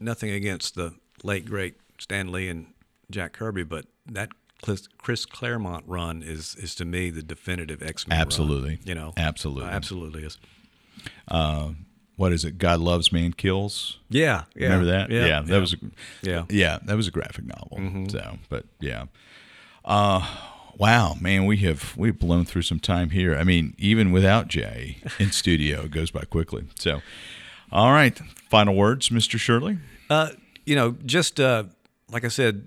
nothing 0.00 0.30
against 0.30 0.74
the 0.74 0.94
late 1.22 1.44
great 1.46 1.74
Stan 1.98 2.32
Lee 2.32 2.48
and 2.48 2.66
Jack 3.10 3.32
Kirby, 3.32 3.64
but 3.64 3.86
that 4.06 4.30
Chris- 4.62 4.88
Chris 4.98 5.26
Claremont 5.26 5.84
run 5.86 6.22
is 6.22 6.54
is 6.56 6.74
to 6.76 6.84
me 6.84 7.10
the 7.10 7.22
definitive 7.22 7.82
X 7.82 8.06
Men. 8.08 8.18
Absolutely. 8.18 8.78
you 8.84 8.94
know, 8.94 9.12
Absolutely. 9.16 9.64
Uh, 9.70 9.74
absolutely 9.74 10.24
is. 10.24 10.38
What 12.16 12.32
is 12.32 12.44
it? 12.44 12.58
God 12.58 12.78
loves, 12.78 13.10
man 13.12 13.32
kills. 13.32 13.98
Yeah, 14.08 14.44
yeah. 14.54 14.64
Remember 14.68 14.86
that? 14.86 15.10
Yeah, 15.10 15.40
that 15.42 15.58
was 15.58 15.72
a, 15.72 15.76
Yeah. 16.22 16.44
yeah, 16.48 16.78
that 16.84 16.96
was 16.96 17.08
a 17.08 17.10
graphic 17.10 17.44
novel. 17.44 18.06
So, 18.08 18.38
but 18.48 18.64
yeah. 18.80 19.06
Uh, 19.84 20.26
Wow, 20.76 21.14
man, 21.20 21.46
we 21.46 21.58
have 21.58 21.96
we've 21.96 22.18
blown 22.18 22.44
through 22.44 22.62
some 22.62 22.80
time 22.80 23.10
here. 23.10 23.36
I 23.36 23.44
mean, 23.44 23.74
even 23.78 24.10
without 24.10 24.48
Jay 24.48 24.96
in 25.20 25.30
studio, 25.30 25.82
it 25.82 25.92
goes 25.92 26.10
by 26.10 26.22
quickly. 26.24 26.64
So, 26.76 27.00
all 27.70 27.92
right, 27.92 28.18
final 28.50 28.74
words, 28.74 29.08
Mr. 29.10 29.38
Shirley. 29.38 29.78
Uh, 30.10 30.30
you 30.66 30.74
know, 30.74 30.96
just 31.06 31.38
uh, 31.38 31.62
like 32.10 32.24
I 32.24 32.28
said, 32.28 32.66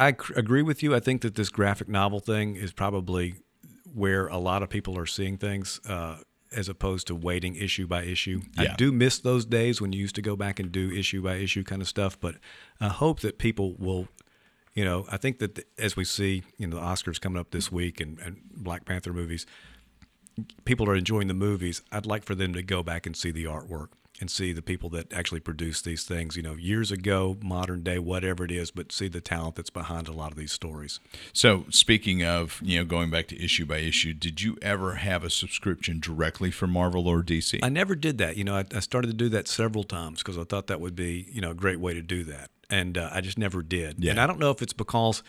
I 0.00 0.12
cr- 0.12 0.32
agree 0.34 0.62
with 0.62 0.82
you. 0.82 0.94
I 0.94 1.00
think 1.00 1.22
that 1.22 1.34
this 1.34 1.50
graphic 1.50 1.88
novel 1.88 2.20
thing 2.20 2.56
is 2.56 2.72
probably 2.72 3.34
where 3.92 4.26
a 4.26 4.38
lot 4.38 4.62
of 4.62 4.68
people 4.68 4.98
are 4.98 5.06
seeing 5.06 5.36
things. 5.36 5.80
Uh, 5.88 6.16
as 6.52 6.68
opposed 6.68 7.06
to 7.06 7.14
waiting 7.14 7.54
issue 7.54 7.86
by 7.86 8.02
issue. 8.02 8.40
Yeah. 8.58 8.72
I 8.72 8.74
do 8.74 8.90
miss 8.90 9.20
those 9.20 9.44
days 9.44 9.80
when 9.80 9.92
you 9.92 10.00
used 10.00 10.16
to 10.16 10.20
go 10.20 10.34
back 10.34 10.58
and 10.58 10.72
do 10.72 10.90
issue 10.90 11.22
by 11.22 11.36
issue 11.36 11.62
kind 11.62 11.80
of 11.80 11.86
stuff, 11.86 12.18
but 12.18 12.34
I 12.80 12.88
hope 12.88 13.20
that 13.20 13.38
people 13.38 13.76
will 13.78 14.08
you 14.74 14.84
know, 14.84 15.04
I 15.10 15.16
think 15.16 15.40
that 15.40 15.56
the, 15.56 15.64
as 15.78 15.96
we 15.96 16.04
see, 16.04 16.42
you 16.56 16.66
know, 16.66 16.76
the 16.76 16.82
Oscars 16.82 17.20
coming 17.20 17.38
up 17.38 17.50
this 17.50 17.72
week 17.72 18.00
and, 18.00 18.18
and 18.20 18.36
Black 18.54 18.84
Panther 18.84 19.12
movies, 19.12 19.46
people 20.64 20.88
are 20.88 20.94
enjoying 20.94 21.28
the 21.28 21.34
movies. 21.34 21.82
I'd 21.90 22.06
like 22.06 22.24
for 22.24 22.34
them 22.34 22.52
to 22.54 22.62
go 22.62 22.82
back 22.82 23.06
and 23.06 23.16
see 23.16 23.30
the 23.30 23.44
artwork 23.44 23.88
and 24.20 24.30
see 24.30 24.52
the 24.52 24.62
people 24.62 24.90
that 24.90 25.12
actually 25.12 25.40
produce 25.40 25.80
these 25.80 26.04
things, 26.04 26.36
you 26.36 26.42
know, 26.42 26.54
years 26.54 26.92
ago, 26.92 27.38
modern 27.42 27.82
day, 27.82 27.98
whatever 27.98 28.44
it 28.44 28.50
is, 28.50 28.70
but 28.70 28.92
see 28.92 29.08
the 29.08 29.20
talent 29.20 29.56
that's 29.56 29.70
behind 29.70 30.06
a 30.08 30.12
lot 30.12 30.30
of 30.30 30.36
these 30.36 30.52
stories. 30.52 31.00
So, 31.32 31.64
speaking 31.70 32.22
of, 32.22 32.60
you 32.62 32.78
know, 32.78 32.84
going 32.84 33.10
back 33.10 33.28
to 33.28 33.42
issue 33.42 33.64
by 33.64 33.78
issue, 33.78 34.12
did 34.12 34.42
you 34.42 34.56
ever 34.60 34.96
have 34.96 35.24
a 35.24 35.30
subscription 35.30 36.00
directly 36.00 36.50
for 36.50 36.66
Marvel 36.66 37.08
or 37.08 37.22
DC? 37.22 37.58
I 37.62 37.70
never 37.70 37.94
did 37.94 38.18
that. 38.18 38.36
You 38.36 38.44
know, 38.44 38.56
I, 38.56 38.64
I 38.74 38.80
started 38.80 39.08
to 39.08 39.14
do 39.14 39.28
that 39.30 39.48
several 39.48 39.84
times 39.84 40.18
because 40.18 40.36
I 40.36 40.44
thought 40.44 40.66
that 40.66 40.80
would 40.80 40.94
be, 40.94 41.26
you 41.32 41.40
know, 41.40 41.52
a 41.52 41.54
great 41.54 41.80
way 41.80 41.94
to 41.94 42.02
do 42.02 42.24
that. 42.24 42.50
And 42.68 42.98
uh, 42.98 43.10
I 43.12 43.20
just 43.20 43.38
never 43.38 43.62
did. 43.62 43.96
Yeah. 43.98 44.12
And 44.12 44.20
I 44.20 44.26
don't 44.26 44.38
know 44.38 44.50
if 44.50 44.62
it's 44.62 44.72
because 44.72 45.22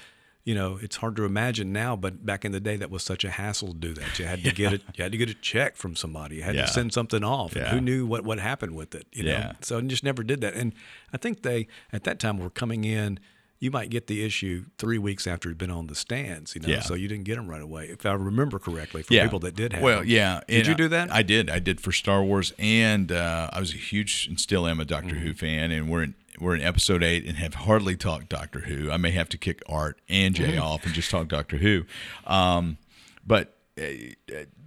you 0.44 0.56
know, 0.56 0.80
it's 0.82 0.96
hard 0.96 1.16
to 1.18 1.26
imagine 1.26 1.72
now, 1.72 1.96
but 1.96 2.26
back 2.26 2.44
in 2.46 2.52
the 2.52 2.60
day, 2.60 2.76
that 2.78 2.89
was 2.89 3.04
such 3.04 3.24
a 3.24 3.30
hassle 3.30 3.70
to 3.70 3.74
do 3.76 3.94
that. 3.94 4.18
You 4.18 4.26
had 4.26 4.44
to 4.44 4.52
get 4.52 4.74
it. 4.74 4.82
You 4.98 5.04
had 5.04 5.12
to 5.12 5.18
get 5.18 5.30
a 5.30 5.34
check 5.36 5.76
from 5.76 5.96
somebody. 5.96 6.38
You 6.38 6.44
had 6.44 6.56
Yeah. 6.56 6.66
to 6.66 6.72
send 6.72 6.94
something 6.94 7.24
off. 7.24 7.56
Yeah. 7.56 7.70
who 7.70 7.80
knew 7.82 8.06
what 8.06 8.24
what 8.24 8.39
happened 8.39 8.76
with 8.76 8.96
it? 8.96 9.06
You 9.14 9.24
know. 9.24 9.32
Yeah. 9.32 9.52
So 9.62 9.78
I 9.78 9.82
just 9.82 10.04
never 10.04 10.24
did 10.24 10.42
that. 10.42 10.54
And 10.56 10.74
I 11.14 11.18
think 11.18 11.44
they 11.44 11.68
at 11.94 12.04
that 12.06 12.20
time 12.20 12.38
were 12.39 12.50
coming 12.50 12.84
in. 12.86 13.20
You 13.62 13.72
might 13.72 13.89
get 13.91 14.07
the 14.07 14.26
issue 14.26 14.66
three 14.78 14.97
weeks 14.97 15.26
after 15.28 15.47
it'd 15.47 15.57
been 15.59 15.72
on 15.72 15.88
the 15.88 15.95
stands. 15.95 16.55
You 16.55 16.62
know, 16.62 16.68
Yeah. 16.68 16.82
so 16.82 16.93
you 16.95 17.07
didn't 17.07 17.24
get 17.26 17.36
them 17.38 17.47
right 17.47 17.62
away. 17.62 17.86
If 17.86 18.05
I 18.05 18.14
remember 18.14 18.59
correctly, 18.59 19.03
for 19.03 19.14
yeah. 19.14 19.24
people 19.24 19.39
that 19.39 19.55
did 19.55 19.72
have. 19.74 19.82
Well, 19.84 20.03
yeah. 20.03 20.41
Did 20.47 20.57
and 20.57 20.68
you 20.68 20.76
do 20.76 20.88
that? 20.89 21.12
I 21.12 21.22
did. 21.22 21.49
I 21.49 21.59
did 21.59 21.80
for 21.80 21.91
Star 21.91 22.24
Wars, 22.24 22.51
and 22.59 23.12
uh, 23.12 23.49
I 23.53 23.59
was 23.59 23.74
a 23.74 23.78
huge 23.78 24.26
and 24.28 24.39
still 24.39 24.68
am 24.68 24.80
a 24.80 24.86
Doctor 24.86 25.16
Mm-hmm. 25.16 25.26
Who 25.28 25.34
fan. 25.36 25.72
And 25.72 25.89
we're 25.89 26.03
in 26.03 26.16
we're 26.39 26.55
in 26.55 26.62
episode 26.62 27.03
eight 27.03 27.26
and 27.26 27.38
have 27.38 27.53
hardly 27.53 27.95
talked 27.95 28.30
Doctor 28.30 28.62
Who. 28.62 28.89
I 28.89 28.97
may 28.97 29.12
have 29.12 29.30
to 29.30 29.38
kick 29.38 29.62
Art 29.70 29.99
and 30.09 30.34
Jay 30.34 30.53
Mm-hmm. 30.53 30.62
off 30.62 30.84
and 30.86 30.93
just 30.95 31.12
talk 31.12 31.28
Doctor 31.28 31.57
Who. 31.57 31.84
Um, 32.26 32.78
but 33.28 33.57
uh, 33.78 33.84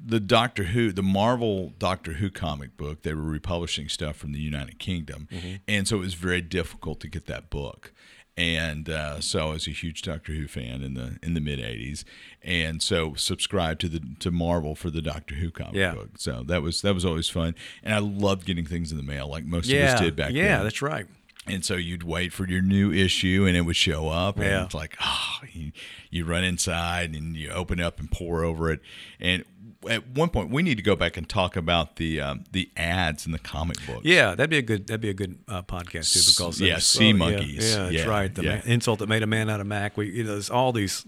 the 0.07 0.20
Doctor 0.20 0.64
Who, 0.64 0.92
the 0.92 1.03
Marvel 1.03 1.72
Doctor 1.78 2.12
Who 2.12 2.30
comic 2.30 2.76
book, 2.76 3.03
they 3.03 3.12
were 3.14 3.22
republishing 3.22 3.88
stuff 3.88 4.16
from 4.16 4.32
the 4.32 4.38
United 4.40 4.78
Kingdom, 4.78 5.26
Mm-hmm. 5.32 5.55
and 5.66 5.88
so 5.88 5.97
it 5.97 6.01
was 6.01 6.14
very 6.14 6.42
difficult 6.42 7.01
to 7.01 7.09
get 7.09 7.26
that 7.26 7.51
book. 7.51 7.92
And 8.37 8.89
uh, 8.89 9.20
so 9.20 9.51
I 9.51 9.53
was 9.53 9.68
a 9.68 9.70
huge 9.70 10.03
Doctor 10.03 10.32
Who 10.32 10.49
fan 10.49 10.82
in 10.82 10.95
the 10.95 11.18
in 11.22 11.35
the 11.35 11.41
mid 11.41 11.61
'80s, 11.61 12.03
and 12.43 12.82
so 12.82 13.14
subscribed 13.14 13.80
to 13.82 13.89
the 13.89 14.01
to 14.18 14.32
Marvel 14.32 14.74
for 14.74 14.91
the 14.91 15.01
Doctor 15.01 15.37
Who 15.37 15.53
comic 15.53 15.74
Yeah. 15.76 15.95
book. 15.95 16.11
So 16.18 16.43
that 16.49 16.61
was 16.61 16.82
that 16.82 16.95
was 16.95 17.05
always 17.05 17.28
fun, 17.28 17.55
and 17.85 17.95
I 17.95 17.99
loved 17.99 18.45
getting 18.45 18.66
things 18.66 18.91
in 18.91 18.97
the 18.97 19.05
mail, 19.05 19.28
like 19.28 19.45
most 19.45 19.68
yeah, 19.68 19.85
of 19.85 19.95
us 19.95 20.01
did 20.01 20.16
back 20.16 20.32
yeah, 20.32 20.57
then. 20.57 20.64
that's 20.64 20.82
right. 20.82 21.07
And 21.47 21.62
so 21.64 21.74
you'd 21.74 22.03
wait 22.05 22.32
for 22.32 22.49
your 22.49 22.62
new 22.62 22.90
issue, 22.90 23.45
and 23.47 23.55
it 23.57 23.62
would 23.62 23.76
show 23.76 24.09
up, 24.09 24.36
and 24.36 24.47
Yeah. 24.47 24.64
it's 24.64 24.74
like, 24.74 24.97
oh, 25.05 25.40
you, 25.53 25.72
you 26.11 26.24
run 26.24 26.42
inside 26.42 27.14
and 27.14 27.36
you 27.36 27.51
open 27.51 27.80
up 27.80 28.01
and 28.01 28.11
pour 28.11 28.42
over 28.45 28.70
it. 28.72 28.80
And 29.20 29.45
at 29.86 30.07
one 30.09 30.30
point, 30.30 30.49
we 30.49 30.62
need 30.62 30.76
to 30.76 30.82
go 30.82 30.97
back 30.97 31.18
and 31.18 31.28
talk 31.28 31.55
about 31.57 31.97
the 31.97 32.18
um, 32.18 32.45
the 32.53 32.70
ads 32.78 33.26
in 33.26 33.32
the 33.32 33.38
comic 33.38 33.76
book. 33.86 34.01
Yeah, 34.05 34.30
that'd 34.34 34.49
be 34.49 34.57
a 34.57 34.62
good 34.62 34.86
that'd 34.86 35.03
be 35.03 35.11
a 35.11 35.14
good 35.14 35.38
uh, 35.47 35.61
podcast 35.61 36.14
too 36.14 36.20
because 36.32 36.59
yeah, 36.62 36.78
sea 36.78 37.09
yeah, 37.09 37.12
monkeys. 37.12 37.70
Yeah, 37.74 37.82
that's 37.82 37.92
Yeah, 37.95 38.05
right. 38.07 38.34
The 38.34 38.42
yeah. 38.42 38.49
man, 38.55 38.62
insult 38.64 39.01
that 39.01 39.11
made 39.11 39.22
a 39.22 39.26
man 39.26 39.51
out 39.51 39.61
of 39.61 39.66
Mac. 39.66 39.99
We 39.99 40.11
you 40.11 40.24
know 40.24 40.32
there's 40.32 40.49
all 40.49 40.72
these, 40.72 41.05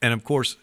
and 0.00 0.14
of 0.14 0.24
course, 0.24 0.56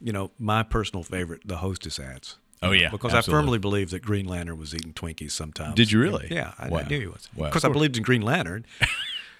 you 0.00 0.12
know 0.12 0.30
my 0.38 0.62
personal 0.62 1.02
favorite, 1.02 1.40
the 1.44 1.56
Hostess 1.56 1.98
ads. 1.98 2.38
Oh, 2.62 2.70
yeah, 2.70 2.90
because 2.90 3.12
absolutely. 3.12 3.38
I 3.38 3.42
firmly 3.42 3.58
believe 3.58 3.90
that 3.90 4.02
Green 4.02 4.26
Lantern 4.26 4.58
was 4.58 4.74
eating 4.74 4.92
Twinkies 4.92 5.32
sometimes. 5.32 5.74
Did 5.74 5.90
you 5.90 6.00
really? 6.00 6.28
Yeah, 6.30 6.52
I, 6.58 6.68
I 6.68 6.82
knew 6.88 7.00
he 7.00 7.06
was. 7.06 7.28
Wow. 7.34 7.46
Of 7.46 7.52
course, 7.52 7.64
I 7.64 7.68
believed 7.68 7.96
in 7.96 8.02
Green 8.02 8.22
Lantern. 8.22 8.64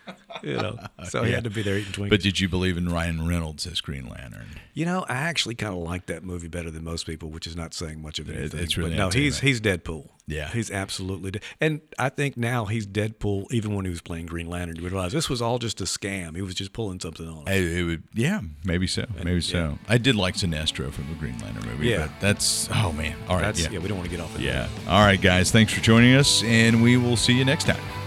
you 0.42 0.54
know, 0.54 0.78
so 1.08 1.22
he 1.22 1.30
Yeah. 1.30 1.36
had 1.36 1.44
to 1.44 1.50
be 1.50 1.62
there 1.62 1.78
eating 1.78 1.92
Twinkies. 1.92 2.10
But 2.10 2.22
did 2.22 2.40
you 2.40 2.48
believe 2.48 2.76
in 2.76 2.88
Ryan 2.88 3.26
Reynolds 3.26 3.66
as 3.66 3.80
Green 3.80 4.08
Lantern? 4.08 4.46
You 4.74 4.84
know, 4.86 5.04
I 5.08 5.14
actually 5.14 5.54
kind 5.54 5.74
of 5.74 5.80
like 5.82 6.06
that 6.06 6.24
movie 6.24 6.48
better 6.48 6.70
than 6.70 6.82
most 6.84 7.06
people, 7.06 7.28
which 7.30 7.46
is 7.46 7.54
not 7.54 7.74
saying 7.74 8.00
much 8.02 8.18
of 8.18 8.28
anything. 8.30 8.60
it's 8.60 8.76
really 8.76 8.90
but 8.90 8.96
no, 8.96 9.10
he's 9.10 9.40
he's 9.40 9.60
Deadpool. 9.60 10.08
Yeah. 10.26 10.48
he's 10.48 10.70
absolutely. 10.70 11.32
De- 11.32 11.40
and 11.60 11.80
I 11.98 12.08
think 12.08 12.36
now 12.36 12.64
he's 12.64 12.86
Deadpool. 12.86 13.52
Even 13.52 13.74
when 13.74 13.84
he 13.84 13.90
was 13.90 14.00
playing 14.00 14.26
Green 14.26 14.48
Lantern, 14.48 14.76
you 14.76 14.82
would 14.82 14.92
realize 14.92 15.12
this 15.12 15.28
was 15.28 15.42
all 15.42 15.58
just 15.58 15.80
a 15.80 15.84
scam. 15.84 16.34
He 16.36 16.42
was 16.42 16.54
just 16.54 16.72
pulling 16.72 17.00
something 17.00 17.28
on. 17.28 17.46
us. 17.48 17.54
It 17.54 17.84
would, 17.84 18.02
yeah, 18.14 18.40
maybe 18.64 18.86
so, 18.86 19.04
maybe 19.22 19.40
so. 19.42 19.78
I 19.88 19.98
did 19.98 20.16
like 20.16 20.34
Sinestro 20.36 20.90
from 20.92 21.08
the 21.08 21.14
Green 21.16 21.38
Lantern 21.40 21.66
movie. 21.70 21.88
Yeah. 21.88 22.06
but 22.06 22.20
that's 22.20 22.68
oh 22.72 22.92
man. 22.92 23.16
All 23.28 23.36
right, 23.36 23.42
That's 23.42 23.60
yeah. 23.62 23.70
yeah. 23.72 23.78
We 23.80 23.88
don't 23.88 23.98
want 23.98 24.08
to 24.10 24.16
get 24.16 24.22
off. 24.24 24.34
Of. 24.34 24.40
Yeah. 24.40 24.68
All 24.88 25.04
right, 25.04 25.20
guys. 25.20 25.50
Thanks 25.50 25.72
for 25.74 25.80
joining 25.80 26.14
us, 26.14 26.42
and 26.44 26.82
we 26.82 26.96
will 26.96 27.16
see 27.16 27.34
you 27.34 27.44
next 27.44 27.64
time. 27.66 28.01